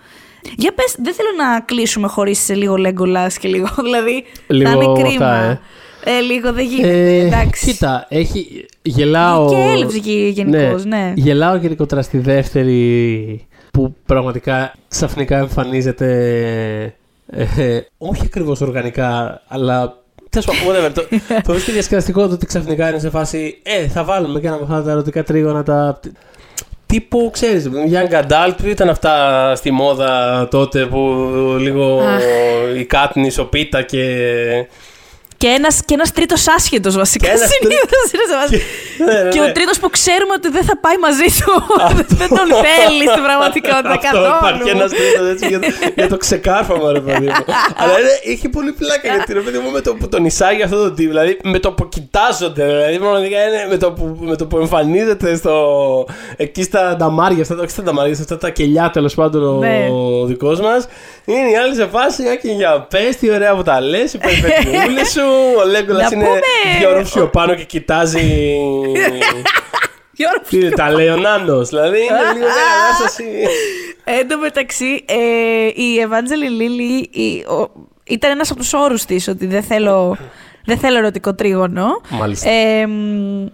[0.57, 4.77] Για πες, δεν θέλω να κλείσουμε χωρίς σε λίγο Legolas και λίγο, δηλαδή Λίγο θα
[4.77, 5.35] είναι αυτά, κρίμα.
[5.35, 5.61] ε.
[6.05, 7.71] Ε, λίγο δεν γίνεται, Ε, εντάξει.
[7.71, 9.49] Κοίτα, έχει, γελάω.
[9.51, 9.99] Και έλειψε
[10.31, 11.13] γενικώς, ναι.
[11.17, 16.07] Γελάω γενικότερα στη δεύτερη που πραγματικά ξαφνικά εμφανίζεται.
[17.31, 19.99] ε, ε, όχι ακριβώς οργανικά, αλλά.
[20.31, 20.93] Τέλος πάντων, whatever.
[20.95, 21.03] Το,
[21.47, 23.59] το βρίσκει διασκεδαστικό το ότι ξαφνικά είναι σε φάση.
[23.63, 25.63] Ε, θα βάλουμε και ένα από αυτά τα ερωτικά τρίγωνα.
[25.63, 26.01] Τα...
[26.87, 29.15] Τύπου, ξέρεις, Young Adult ήταν αυτά
[29.57, 30.99] στη μόδα τότε που
[31.61, 32.23] λίγο Αχ.
[32.79, 34.05] η Κάτνης, ο Πίτα και
[35.43, 38.57] Και ένας, και ένας τρίτος άσχετος βασικά Και ένας συνήθως είναι σε βάση.
[38.57, 39.47] Και- ναι, ναι, Και ναι.
[39.49, 41.53] ο τρίτος που ξέρουμε ότι δεν θα πάει μαζί του.
[42.21, 44.35] δεν τον θέλει στην πραγματικότητα Αυτό καθόλου.
[44.41, 47.33] υπάρχει ένας τρίτος έτσι για, το- για το ξεκάρφαμα, ρε παιδί μου.
[47.83, 50.77] Αλλά είναι, έχει πολύ πλάκα γιατί ρε παιδί μου με το που τον εισάγει αυτό
[50.83, 54.47] το τύπο, δηλαδή με το που κοιτάζονται, δηλαδή πραγματικά είναι με το που, με το
[54.47, 55.55] που εμφανίζεται στο,
[56.37, 59.89] εκεί στα νταμάρια, αυτά, όχι στα νταμάρια, σε αυτά τα κελιά τέλος πάντων ο, Ναι.
[59.93, 60.87] ο δικός μας.
[61.25, 64.19] Είναι η άλλη σε φάση, «Α, και για πες, τι ωραία που τα λες, οι
[64.19, 65.30] περιπετειούλες σου.
[65.63, 66.41] Ο Λέγκολας Να είναι πούμε-
[66.79, 68.21] δύο ρούψιο πάνω και κοιτάζει.
[70.13, 73.25] Γιώργο, Τι είναι, τα λέει ο Νάνος, δηλαδή είναι λίγο μια κατάσταση.
[74.19, 77.71] Εν τω μεταξύ, ε, η Evangeline Lilly η- ο-
[78.05, 80.17] ήταν ένας από τους όρους της ότι δεν θέλω,
[80.65, 82.01] δεν θέλω ερωτικό τρίγωνο.
[82.09, 82.51] Μάλιστα.
[82.51, 83.47] Ε, μ,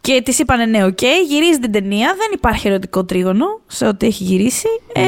[0.00, 0.98] και της είπανε ναι, οκ,
[1.28, 5.00] γυρίζει την ταινία, δεν υπάρχει ερωτικό τρίγωνο σε ό,τι έχει γυρίσει ε,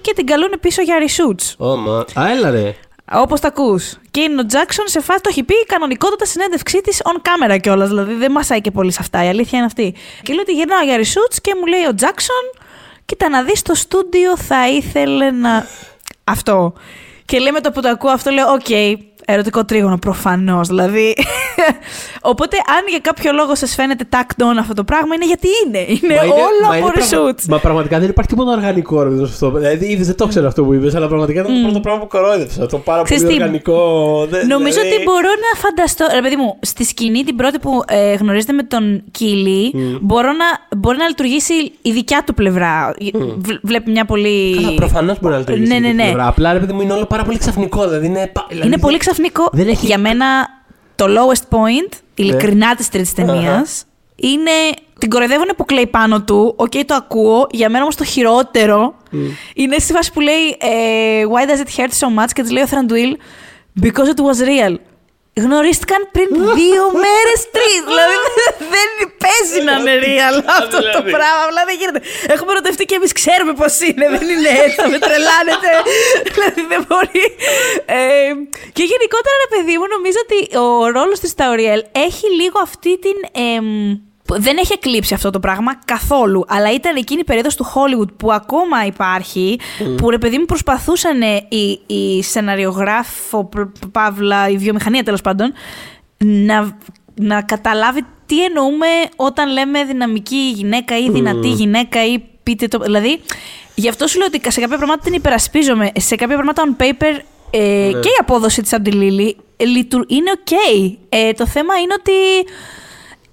[0.00, 1.54] και την καλούν πίσω για reshoots.
[1.56, 2.04] Όπα.
[2.14, 2.74] Α, έλα ρε.
[3.12, 3.98] Όπως τα ακούς.
[4.10, 7.88] Και είναι ο Τζάξον σε φάση το έχει πει κανονικότατα συνέντευξή της on camera κιόλας.
[7.88, 9.24] Δηλαδή δεν μασάει και πολύ σε αυτά.
[9.24, 9.94] Η αλήθεια είναι αυτή.
[10.22, 12.44] Και λέω ότι γυρνάω για reshoots και μου λέει ο Τζάξον,
[13.04, 15.66] κοίτα να δεις το στούντιο θα ήθελε να.
[16.24, 16.72] αυτό.
[17.24, 18.68] Και λέει με το που το ακούω αυτό, λέω: Οκ,
[19.28, 20.68] ερωτικό τρίγωνο προφανώς.
[20.68, 21.14] Δηλαδή.
[22.32, 25.78] Οπότε, αν για κάποιο λόγο σας φαίνεται tacked on αυτό το πράγμα, είναι γιατί είναι.
[25.78, 27.44] Είναι Μα όλο μα από πραγμα- reshoots.
[27.48, 29.50] Μα πραγματικά δεν υπάρχει τίποτα οργανικό ρε, παιδί, σε αυτό.
[29.50, 32.06] Δηλαδή, είδες, δεν το ξέρω αυτό που είπες, αλλά πραγματικά ήταν το πρώτο πράγμα που
[32.08, 32.66] κορόιδεψα.
[32.66, 34.26] Το πάρα Ξέρεις πολύ τι, οργανικό.
[34.30, 36.06] δεν- Νομίζω δηλαδή- ότι μπορώ να φανταστώ.
[36.14, 40.76] Ρε παιδί μου, στη σκηνή την πρώτη που ε, γνωρίζετε με τον Κίλι, μπορώ να,
[40.78, 42.94] μπορεί να λειτουργήσει η δικιά του πλευρά.
[43.36, 44.54] Βλ- βλέπει μια πολύ.
[44.54, 45.72] Καλά, προφανώς μπορεί να λειτουργήσει.
[45.72, 46.08] Ναι, ναι, αυτή τη ναι.
[46.10, 46.26] πλευρά.
[46.26, 47.84] Απλά ρε παιδί μου είναι όλο πάρα πολύ ξαφνικό.
[47.84, 49.14] Δηλαδή είναι, πα- δηλαδή, Είναι πολύ ξαφνικό.
[49.52, 50.26] Δεν έχει- Για μένα,
[50.96, 53.84] το lowest point, ειλικρινά της τρίτης ταινίας,
[54.16, 54.50] είναι.
[54.98, 56.54] Την κοροϊδεύουν που κλαίει πάνω του.
[56.56, 57.46] Οκ, το ακούω.
[57.50, 58.94] Για μένα όμως το χειρότερο
[59.54, 62.28] είναι στη φάση που λέει ε, Why does it hurt so much?
[62.32, 63.16] Και της λέει ο Thranduil
[63.84, 64.74] Because it was real.
[65.44, 66.28] Γνωρίστηκαν πριν
[66.60, 67.80] δύο μέρες, τρεις.
[67.90, 68.16] δηλαδή
[68.74, 68.88] δεν
[69.22, 71.10] παίζει να είναι real αυτό το Δηλαδή.
[71.16, 71.42] πράγμα.
[71.48, 72.00] Απλά δεν γίνεται.
[72.34, 74.04] Έχουμε ερωτευτεί και εμείς ξέρουμε πώς είναι.
[74.14, 74.76] Δεν είναι έτσι.
[74.80, 75.70] Θα με τρελάνετε.
[76.34, 77.24] δηλαδή δεν μπορεί.
[77.98, 78.30] Ε,
[78.76, 83.16] και γενικότερα, ρε παιδί μου, νομίζω ότι ο ρόλος της Ταουριέλ έχει λίγο αυτή την.
[83.56, 83.66] εμ,
[84.34, 86.44] δεν έχει εκλείψει αυτό το πράγμα καθόλου.
[86.48, 89.58] Αλλά ήταν εκείνη η περίοδος του Hollywood που ακόμα υπάρχει,
[89.96, 95.52] που ρε παιδί μου προσπαθούσαν οι, οι σεναριογράφο, π- παύλα, η βιομηχανία τέλος πάντων,
[96.24, 96.78] να,
[97.14, 98.86] να καταλάβει τι εννοούμε
[99.16, 102.78] όταν λέμε δυναμική γυναίκα ή δυνατή γυναίκα ή πείτε το.
[102.78, 103.20] Δηλαδή,
[103.74, 105.90] γι' αυτό σου λέω ότι σε κάποια πράγματα την υπερασπίζομαι.
[105.98, 107.18] Σε κάποια πράγματα on paper
[107.50, 110.52] ε, και η απόδοση της από τη Λίλη ε, λειτου- είναι ok.
[111.08, 112.12] Ε, το θέμα είναι ότι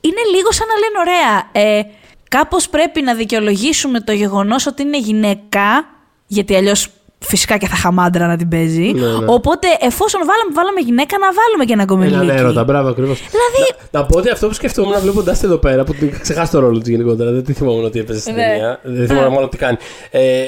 [0.08, 1.36] είναι λίγο σαν να λένε ωραία.
[1.78, 1.82] Ε,
[2.30, 5.86] κάπως πρέπει να δικαιολογήσουμε το γεγονός ότι είναι γυναίκα,
[6.28, 6.88] γιατί αλλιώς
[7.26, 8.92] φυσικά και θα χαμάντρα να την παίζει.
[8.92, 9.26] Ναι, ναι.
[9.28, 12.16] Οπότε εφόσον βάλαμε, βάλαμε γυναίκα, να βάλουμε και ένα κομμελίκι.
[12.16, 13.18] Έναν έρωτα, μπράβο ακριβώς.
[13.20, 16.20] Δηλαδή- Να, να πω ότι αυτό που σκεφτόμουν βλέποντας τη εδώ πέρα, που την είχα
[16.20, 18.42] ξεχάσει το ρόλο της γενικότερα, δεν τη θυμόμουν ότι έπαιζε στην Ναι.
[18.42, 18.80] ταινία.
[18.84, 19.78] Δεν θυμόμουν μόνο τι κάνει.
[20.12, 20.44] Ε,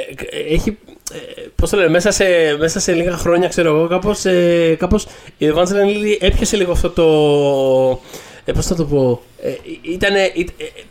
[0.54, 0.78] έχει.
[1.14, 2.26] Ε, Πώς το λένε, μέσα σε,
[2.60, 4.26] μέσα σε λίγα χρόνια, ξέρω εγώ, κάπως.
[4.26, 5.08] Ε, κάπως,
[5.38, 7.06] η Evangeline Lilly έπιασε λίγο αυτό το.
[8.46, 9.22] Ε, Πώς θα το πω.
[9.44, 9.50] Ε,
[9.82, 10.32] ήτανε, ε,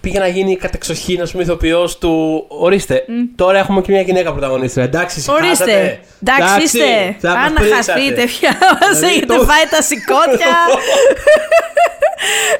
[0.00, 2.44] πήγε να γίνει κατεξοχήν, ας πούμε, ηθοποιός του.
[2.48, 3.04] Ορίστε,
[3.36, 4.84] τώρα έχουμε και μια γυναίκα πρωταγωνίστρια.
[4.84, 5.44] Εντάξει, σηκάτε.
[5.46, 6.00] Ορίστε.
[6.26, 7.16] Εντάξει, είστε.
[7.20, 7.92] θα μας Αν να πρίξατε.
[7.92, 10.56] χαθείτε πια, μας Δηλαδή, έχετε το- φάει τα σηκώτια.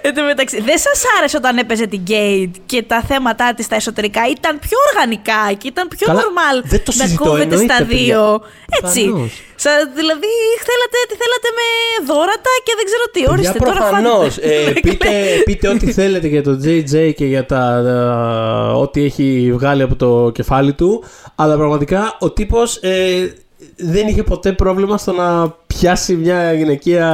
[0.06, 3.77] Εν τω μεταξύ, δεν σας άρεσε όταν έπαιζε την Γκέιτ και τα θέματα της τα
[3.77, 7.74] εσωτερικά; Ήταν πιο οργανικά και ήταν πιο Καλά, normal δεν το να συζητώ, κόβεται εννοείται,
[7.74, 7.97] στα παιδιά.
[8.05, 8.43] δύο.
[8.82, 9.02] Έτσι.
[9.05, 9.32] Προφανώς.
[9.65, 10.32] Σα- δηλαδή,
[10.69, 11.66] θέλατε, τι θέλατε με
[12.11, 13.20] δόρατα και δεν ξέρω τι.
[13.20, 14.35] Για Ορίστε, τώρα προφανώς.
[14.35, 14.55] φάτε.
[14.55, 15.09] Ε, πείτε,
[15.44, 20.31] πείτε ό,τι θέλετε για το JJ και για τα, τα- ό,τι έχει βγάλει από το
[20.35, 21.02] κεφάλι του.
[21.35, 23.32] Αλλά πραγματικά ο τύπος ε,
[23.77, 27.09] δεν είχε ποτέ πρόβλημα στο να πιάσει μια γυναικεία.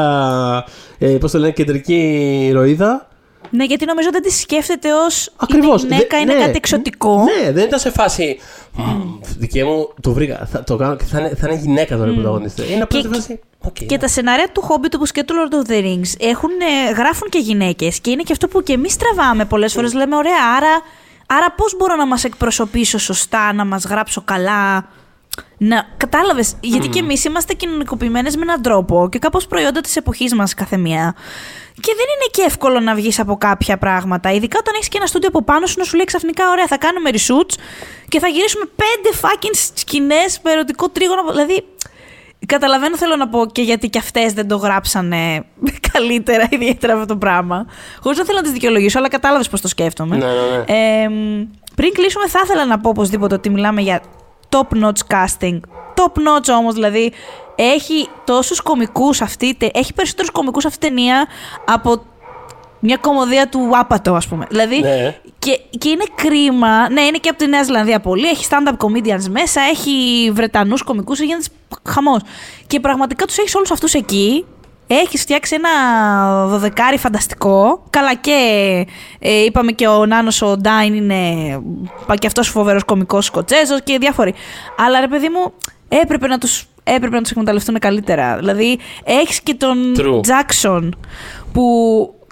[0.98, 1.94] Ε, πώς το λένε, κεντρική
[2.48, 3.09] ηρωίδα
[3.51, 5.31] Ναι, γιατί νομίζω δεν τη σκέφτεται ως.
[5.36, 5.82] Ακριβώς.
[5.82, 6.40] Είναι γυναίκα, Δε- είναι ναι.
[6.44, 7.24] κάτι εξωτικό.
[7.43, 8.39] Ναι, δεν ήταν σε φάση.
[8.77, 10.48] «Μμμ, Δικέ μου, το βρήκα.
[10.52, 12.74] Θα το κάνω και θα είναι, θα είναι γυναίκα τώρα η πρωταγωνίστρια.
[12.74, 13.40] Είναι απλά Και- σε φάση.
[13.59, 13.98] οκ, Και ναι.
[13.98, 16.51] τα σενάρια του Hobbit όπως και του Lord of the Rings έχουν,
[16.89, 18.01] ε, γράφουν και γυναίκες.
[18.01, 19.93] Και είναι και αυτό που και εμείς τραβάμε πολλές φορές.
[19.93, 20.81] Λέμε, ωραία, άρα,
[21.27, 24.89] άρα πώς μπορώ να μας εκπροσωπήσω σωστά, να μας γράψω καλά.
[25.57, 26.55] Να, κατάλαβες.
[26.61, 30.77] Γιατί και εμείς είμαστε κοινωνικοποιημένες με έναν τρόπο και κάπως προϊόντα της εποχής μας κάθε
[30.77, 31.15] μία.
[31.74, 34.32] Και δεν είναι και εύκολο να βγεις από κάποια πράγματα.
[34.32, 36.78] Ειδικά όταν έχεις και ένα στούντιο από πάνω σου να σου λέει ξαφνικά: Ωραία, θα
[36.78, 37.55] κάνουμε reshoots
[38.09, 41.31] και θα γυρίσουμε πέντε fucking σκηνές με ερωτικό τρίγωνο.
[41.31, 41.65] Δηλαδή,
[42.47, 45.44] Καταλαβαίνω, θέλω να πω και γιατί και αυτές δεν το γράψανε
[45.93, 47.66] καλύτερα, ιδιαίτερα αυτό το πράγμα.
[48.01, 50.16] Χωρίς να θέλω να τις δικαιολογήσω, αλλά κατάλαβες πώς το σκέφτομαι.
[50.16, 51.02] Ναι, ναι, ναι.
[51.02, 54.02] Ε, μ, πριν κλείσουμε, θα ήθελα να πω οπωσδήποτε ότι μιλάμε για
[54.51, 55.60] top notch casting.
[55.94, 57.12] Top notch όμως, δηλαδή
[57.56, 61.27] έχει τόσους κομικούς αυτή, η τε- έχει περισσότερους κομικούς αυτή η ταινία
[61.66, 62.02] από
[62.82, 64.47] μια κομμωδία του Άπατο, ας πούμε.
[64.48, 65.16] Δηλαδή, Ναι.
[65.39, 66.90] και, και είναι κρίμα.
[66.90, 68.28] Ναι, είναι και από τη Νέα Ζηλανδία πολύ.
[68.28, 71.44] Έχει stand-up comedians μέσα, έχει Βρετανούς κομικούς, γίνεται
[71.89, 72.20] χαμός.
[72.66, 74.44] Και πραγματικά τους έχεις όλους αυτούς εκεί.
[74.92, 77.84] Έχει φτιάξει ένα δωδεκάρι φανταστικό.
[77.90, 78.36] Καλά και
[79.18, 81.22] ε, είπαμε και ο Νάνος ο Ντάιν είναι
[82.06, 84.34] πα και αυτός φοβερός κωμικός Σκοτσέζος και διάφοροι.
[84.76, 85.52] Αλλά ρε παιδί μου
[85.88, 88.36] έπρεπε να τους, έπρεπε να τους εκμεταλλευτούν καλύτερα.
[88.36, 90.22] Δηλαδή έχεις και τον True.
[90.22, 90.96] Τζάκσον
[91.52, 91.64] που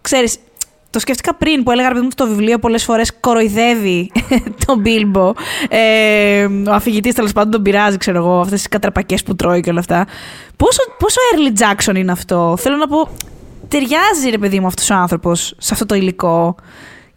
[0.03, 0.39] ξέρεις
[0.91, 4.11] το σκέφτηκα πριν που έλεγα ρε παιδί μου ότι το βιβλίο πολλές φορές κοροϊδεύει
[4.67, 5.33] τον Μπίλμπο.
[5.69, 9.71] Ε, ο αφηγητής τέλος πάντων τον πειράζει, ξέρω εγώ, αυτές τις κατραπακές που τρώει και
[9.71, 10.07] όλα αυτά.
[10.57, 13.09] Πόσο, πόσο early Jackson είναι αυτό; Θέλω να πω,
[13.69, 16.55] ταιριάζει ρε παιδί μου αυτός ο άνθρωπος σε αυτό το υλικό.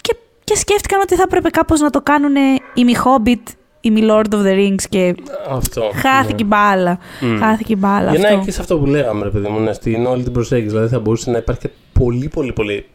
[0.01, 2.35] Και, και σκέφτηκαν ότι θα έπρεπε κάπως να το κάνουν
[2.73, 5.15] η μη Hobbit, η μη Lord of the Rings και
[5.49, 5.81] Αυτό.
[5.95, 6.97] χάθηκε η μπάλα.
[7.21, 7.37] Μμ.
[7.39, 8.45] Χάθηκε η μπάλα Για να αυτό.
[8.45, 10.69] και σε αυτό που λέγαμε, ρε παιδί μου, ναι, στην όλη την προσέγγιση.
[10.69, 12.85] Δηλαδή θα μπορούσε να υπάρχει και πολύ, πολύ, πολύ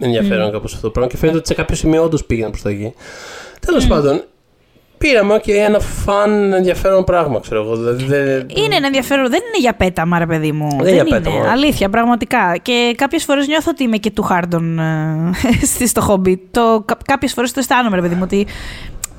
[0.00, 0.52] ενδιαφέρον Mm.
[0.52, 2.92] κάπως αυτό το πράγμα και φαίνεται ότι σε κάποιο σημείο όντως πήγαινε προς τα εκεί.
[3.66, 4.24] Τέλος πάντων,
[4.98, 7.76] πήραμε και ένα φαν ενδιαφέρον πράγμα, ξέρω εγώ.
[7.76, 9.22] Δηλαδή, δεν- Είναι ένα ενδιαφέρον.
[9.30, 10.68] Δεν είναι για πέταμα, ρε παιδί μου.
[10.70, 11.50] Δεν είναι για πέταμα.
[11.50, 12.56] Αλήθεια, πραγματικά.
[12.62, 15.30] Και κάποιες φορές νιώθω ότι είμαι και του Χάρντον ε,
[15.72, 16.42] στη- στο χόμπι.
[16.50, 18.46] Το, κάποιες φορές το αισθάνομαι, ρε παιδί μου, ότι.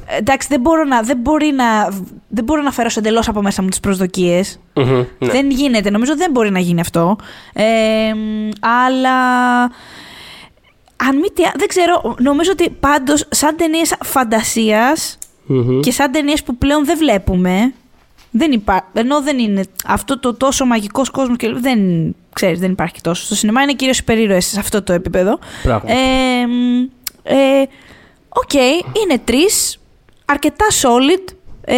[0.07, 1.89] ε, Εντάξει, δεν μπορώ να, δεν μπορεί να,
[2.27, 4.59] δεν μπορώ να φέρω εντελώς από μέσα μου τις προσδοκίες.
[4.73, 4.85] Μμμ,
[5.19, 5.31] ναι.
[5.31, 5.89] Δεν γίνεται.
[5.89, 7.15] Νομίζω δεν μπορεί να γίνει αυτό.
[7.53, 7.63] Ε,
[8.15, 8.49] μ,
[8.85, 9.11] αλλά.
[11.09, 15.79] Αν μη τι, α- δεν ξέρω, νομίζω ότι πάντως σαν ταινίες φαντασίας Μμμ.
[15.79, 17.73] και σαν ταινίες που πλέον δεν βλέπουμε.
[18.31, 18.89] Δεν υπά...
[18.93, 21.79] Ενώ δεν είναι αυτό το τόσο μαγικός κόσμος και δεν,
[22.33, 23.25] ξέρεις, δεν υπάρχει τόσο.
[23.25, 25.39] Στο σινεμά είναι κυρίως υπερήρωες σε αυτό το επίπεδο.
[25.63, 25.91] Πράγματι.
[25.93, 26.81] Ε, μ,
[27.23, 27.35] ε,
[28.29, 28.53] Οκ,
[29.03, 29.79] είναι τρεις
[30.25, 31.33] αρκετά solid
[31.65, 31.75] ε,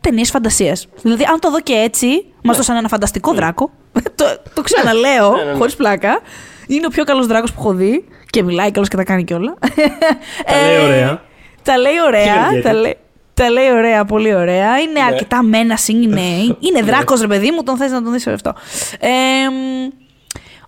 [0.00, 0.86] ταινίες φαντασίας.
[1.02, 3.70] Δηλαδή, αν το δω και έτσι, μας δώσαν ένα φανταστικό δράκο.
[4.14, 5.56] το, το ξαναλέω, Ναι, ναι, ναι.
[5.56, 6.20] χωρίς πλάκα.
[6.68, 8.04] Είναι ο πιο καλός δράκος που έχω δει.
[8.30, 9.54] Και μιλάει κιόλα και τα κάνει κιόλα.
[10.46, 11.22] Τα λέει Ε, ωραία.
[11.62, 12.46] τα λέει ωραία.
[12.48, 12.96] Χίλια τα, λέει,
[13.34, 14.78] τα λέει ωραία, πολύ ωραία.
[14.78, 15.00] Είναι Ναι.
[15.06, 16.20] αρκετά menacing, είναι,
[16.68, 18.54] είναι δράκος, ρε παιδί μου, τον θες να τον δεις αυτό.
[19.00, 19.08] Ε,
[19.50, 19.88] μ,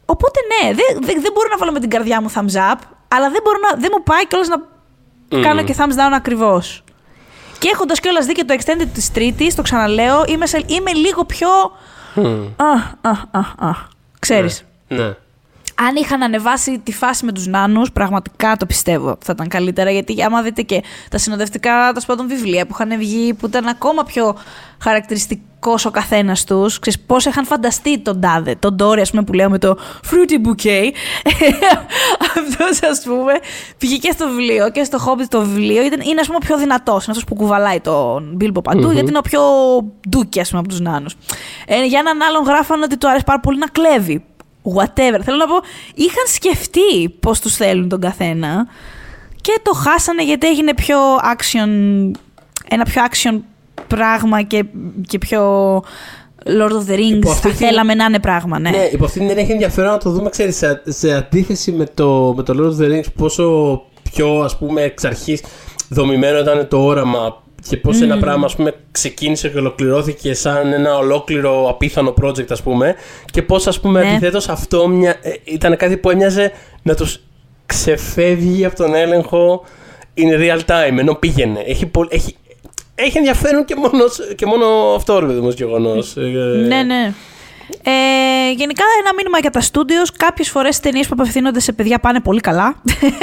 [0.05, 2.79] οπότε ναι, δεν, δεν, δεν μπορώ να βάλω με την καρδιά μου thumbs up,
[3.09, 4.57] αλλά δεν, μπορώ να, δεν μου πάει κιόλας να
[5.31, 5.43] Μμμ.
[5.43, 6.85] κάνω και thumbs down ακριβώς.
[7.59, 11.25] Και έχοντας κιόλας δει και το extended της Τρίτης, το ξαναλέω, είμαι, σε, είμαι λίγο
[11.25, 11.49] πιο.
[12.15, 12.47] Μμμ.
[12.57, 12.71] Α,
[13.11, 13.75] α, α, α.
[14.19, 15.15] Ξέρεις, Ναι.
[15.89, 19.91] Αν είχαν ανεβάσει τη φάση με τους νάνους, πραγματικά το πιστεύω θα ήταν καλύτερα.
[19.91, 24.05] Γιατί άμα δείτε και τα συνοδευτικά τα πάντων βιβλία που είχαν βγει, που ήταν ακόμα
[24.05, 24.37] πιο
[24.83, 29.33] χαρακτηριστικός ο καθένας τους, ξέρεις πώς είχαν φανταστεί τον τάδε, τον Ντόρι, ας πούμε, που
[29.33, 29.77] λέω με το
[30.11, 30.91] fruity bouquet.
[32.37, 33.33] Αυτός, ας πούμε,
[33.79, 35.85] πήγε και στο βιβλίο και στο Hobbit το βιβλίο.
[35.85, 37.05] Ήταν, είναι, ας πούμε, ο πιο δυνατός.
[37.05, 39.43] Είναι αυτός που κουβαλάει τον Μπίλμπο παντού, γιατί είναι ο πιο
[40.09, 41.17] ντούκι, ας πούμε, από τους νάνους.
[41.67, 44.25] Ε, για έναν άλλον γράφανε ότι του αρέσει πάρα πολύ να κλέβει.
[44.63, 45.21] Whatever.
[45.25, 45.55] Θέλω να πω,
[45.95, 48.67] είχαν σκεφτεί πώς τους θέλουν τον καθένα
[49.41, 51.69] και το χάσανε γιατί έγινε πιο action,
[52.69, 53.39] ένα πιο action
[53.87, 54.65] πράγμα και,
[55.07, 55.43] και πιο
[56.45, 57.17] Lord of the Rings.
[57.17, 58.71] Υπό αυτή Θα την- θέλαμε να είναι πράγμα, ναι.
[58.71, 61.87] Ναι, υπό αυτήν την έννοια έχει ενδιαφέρον να το δούμε, ξέρεις, σε, σε αντίθεση με
[61.95, 63.83] το, με το Lord of the Rings, πόσο
[64.13, 65.43] πιο, ας πούμε, εξ αρχής
[65.89, 70.97] δομημένο ήταν το όραμα και πώς ένα πράγμα, ας πούμε, ξεκίνησε και ολοκληρώθηκε σαν ένα
[70.97, 72.95] ολόκληρο απίθανο project, ας πούμε,
[73.33, 74.09] και πώς, ας πούμε, Ναι.
[74.11, 77.21] αντιθέτως αυτό μια, ε, ήταν κάτι που έμοιαζε να τους
[77.67, 79.65] ξεφεύγει από τον έλεγχο
[80.17, 81.61] in real time, ενώ πήγαινε.
[81.67, 82.37] Έχει, πολ- έχει,
[82.95, 84.67] έχει ενδιαφέρον και μόνος, και μόνο
[84.97, 86.17] αυτό, ρε παιδί μου, ως γεγονός.
[86.17, 86.21] Ε,
[86.67, 87.13] Ναι, ναι.
[87.83, 90.03] Ε, γενικά ένα μήνυμα για τα στούντιο.
[90.17, 92.75] Κάποιες φορές οι ταινίες που απευθύνονται σε παιδιά πάνε πολύ καλά.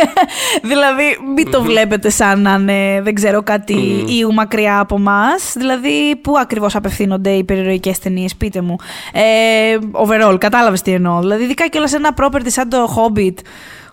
[0.69, 3.73] δηλαδή, μην το βλέπετε σαν να είναι, δεν ξέρω, κάτι
[4.07, 5.25] ή μακριά από εμά.
[5.55, 8.75] Δηλαδή, πού ακριβώς απευθύνονται οι περιεροϊκέ ταινίες, πείτε μου.
[9.13, 11.19] Ε, overall, κατάλαβες τι εννοώ.
[11.19, 13.35] Δηλαδή, ειδικά και όλα σε ένα property σαν το Hobbit,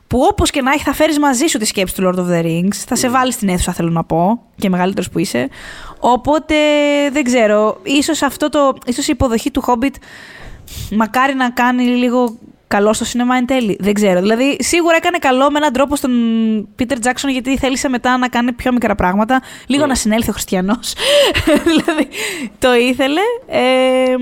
[0.06, 2.32] που που όπως και να έχει θα φέρεις μαζί σου τη σκέψη του Lord of
[2.32, 2.74] the Rings.
[2.86, 5.48] Θα σε βάλει στην αίθουσα, θέλω να πω, και μεγαλύτερος που είσαι.
[5.98, 6.54] Οπότε
[7.12, 7.80] δεν ξέρω.
[7.82, 9.94] Ίσως, αυτό το, ίσως η υποδοχή του Hobbit
[10.90, 13.76] μακάρι να κάνει λίγο καλό στο σινεμά εν τέλει.
[13.80, 14.20] Δεν ξέρω.
[14.20, 16.12] Δηλαδή, σίγουρα έκανε καλό με έναν τρόπο στον
[16.76, 19.42] Πίτερ Τζάξον γιατί θέλησε μετά να κάνει πιο μικρά πράγματα.
[19.66, 20.94] Λίγο να συνέλθει ο Χριστιανός.
[21.70, 22.08] δηλαδή,
[22.58, 23.20] το ήθελε.
[23.46, 24.14] Ε,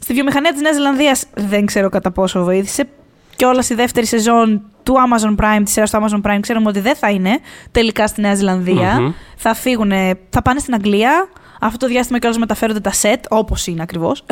[0.00, 2.88] στη βιομηχανία της Νέας Ζηλανδίας δεν ξέρω κατά πόσο βοήθησε.
[3.36, 6.80] Και όλα στη δεύτερη σεζόν του Amazon Prime, της σειράς του Amazon Prime, ξέρουμε ότι
[6.80, 7.38] δεν θα είναι
[7.70, 9.14] τελικά στη Νέα Ζηλανδία.
[9.36, 9.92] Θα φύγουν,
[10.30, 11.28] θα πάνε στην Αγγλία.
[11.60, 14.24] Αυτό το διάστημα κιόλας μεταφέρονται τα σετ, όπως είναι ακριβώς.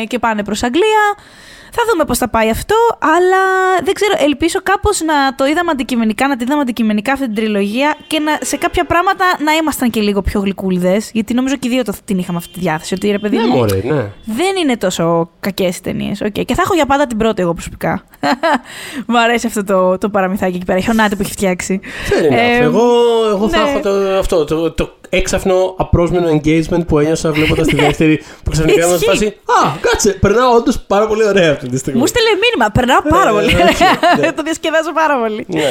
[0.00, 1.14] ε, και πάνε προς Αγγλία.
[1.72, 3.42] Θα δούμε πώς θα πάει αυτό, αλλά
[3.84, 4.14] δεν ξέρω.
[4.18, 8.38] Ελπίζω κάπως να το είδαμε αντικειμενικά, να τη είδαμε αντικειμενικά αυτή την τριλογία και να,
[8.42, 11.10] σε κάποια πράγματα να ήμασταν και λίγο πιο γλυκούλιδες.
[11.12, 12.94] Γιατί νομίζω και οι δύο το, την είχαμε αυτή τη διάθεση.
[12.94, 14.10] Ότι ρε παιδί ναι, μου, μωρέ, ναι.
[14.24, 16.22] δεν είναι τόσο κακές οι ταινίες.
[16.24, 16.44] Okay.
[16.44, 18.04] Και θα έχω για πάντα την πρώτη εγώ προσωπικά.
[19.06, 20.80] Μου αρέσει αυτό το, το παραμυθάκι εκεί πέρα.
[20.80, 21.80] Χιονάτι που έχει φτιάξει.
[22.30, 22.86] Ε, εγώ,
[23.30, 23.70] εγώ θα ναι.
[23.70, 24.44] έχω το, αυτό.
[24.44, 28.22] Το, το έξαφνο απρόσμενο engagement που ένιωσα βλέποντας τη δεύτερη.
[28.42, 29.26] Που ξαφνικά ήμουν φάση.
[29.26, 31.98] Α, κάτσε, περνάω όντως πάρα πολύ ωραία αυτή τη στιγμή.
[32.00, 33.92] Μου στείλε μήνυμα, περνάω πάρα πολύ ωραία.
[34.20, 34.32] Ναι.
[34.32, 35.46] το διασκεδάζω πάρα πολύ.
[35.48, 35.68] Ναι.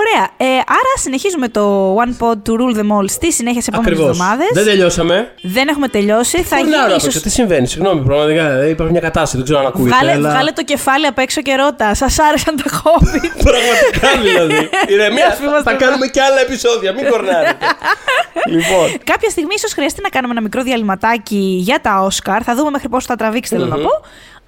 [0.00, 0.24] Ωραία.
[0.36, 0.44] Ε,
[0.78, 1.64] άρα συνεχίζουμε το
[2.02, 4.48] One Pod to Rule them all στη συνέχεια σε επόμενες εβδομάδες.
[4.52, 5.32] Δεν τελειώσαμε.
[5.42, 6.42] Δεν έχουμε τελειώσει.
[6.42, 6.94] Θα γίνει.
[6.96, 7.20] Ίσως...
[7.20, 8.66] Τι συμβαίνει, συγγνώμη, πραγματικά.
[8.66, 9.96] Υπάρχει μια κατάσταση, δεν ξέρω αν ακούγεται.
[9.96, 10.30] Βγάλε, αλλά...
[10.30, 11.94] βγάλε το κεφάλι απ' έξω και ρώτα.
[11.94, 13.20] Σας άρεσαν τα χόμπι.
[13.48, 14.70] Πραγματικά δηλαδή.
[14.86, 16.92] Ηρεμία, θα κάνουμε και άλλα επεισόδια.
[16.92, 17.56] Μην κορνάρετε.
[18.54, 18.86] λοιπόν.
[19.04, 22.42] Κάποια στιγμή ίσως χρειαστεί να κάνουμε ένα μικρό διαλυματάκι για τα Όσκαρ.
[22.44, 23.90] Θα δούμε μέχρι πόσο θα τραβήξει, θέλω να πω.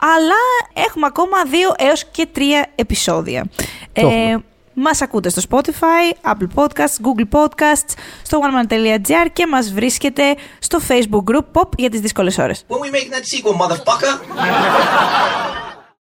[0.04, 3.44] Αλλά έχουμε ακόμα δύο έως και τρία επεισόδια.
[3.92, 4.36] Ε,
[4.74, 11.34] μας ακούτε στο Spotify, Apple Podcasts, Google Podcasts, στο oneman.gr και μας βρίσκεται στο Facebook
[11.34, 12.64] group Pop για τις δύσκολες ώρες.
[12.68, 14.14] When we make that sequel, motherfucker!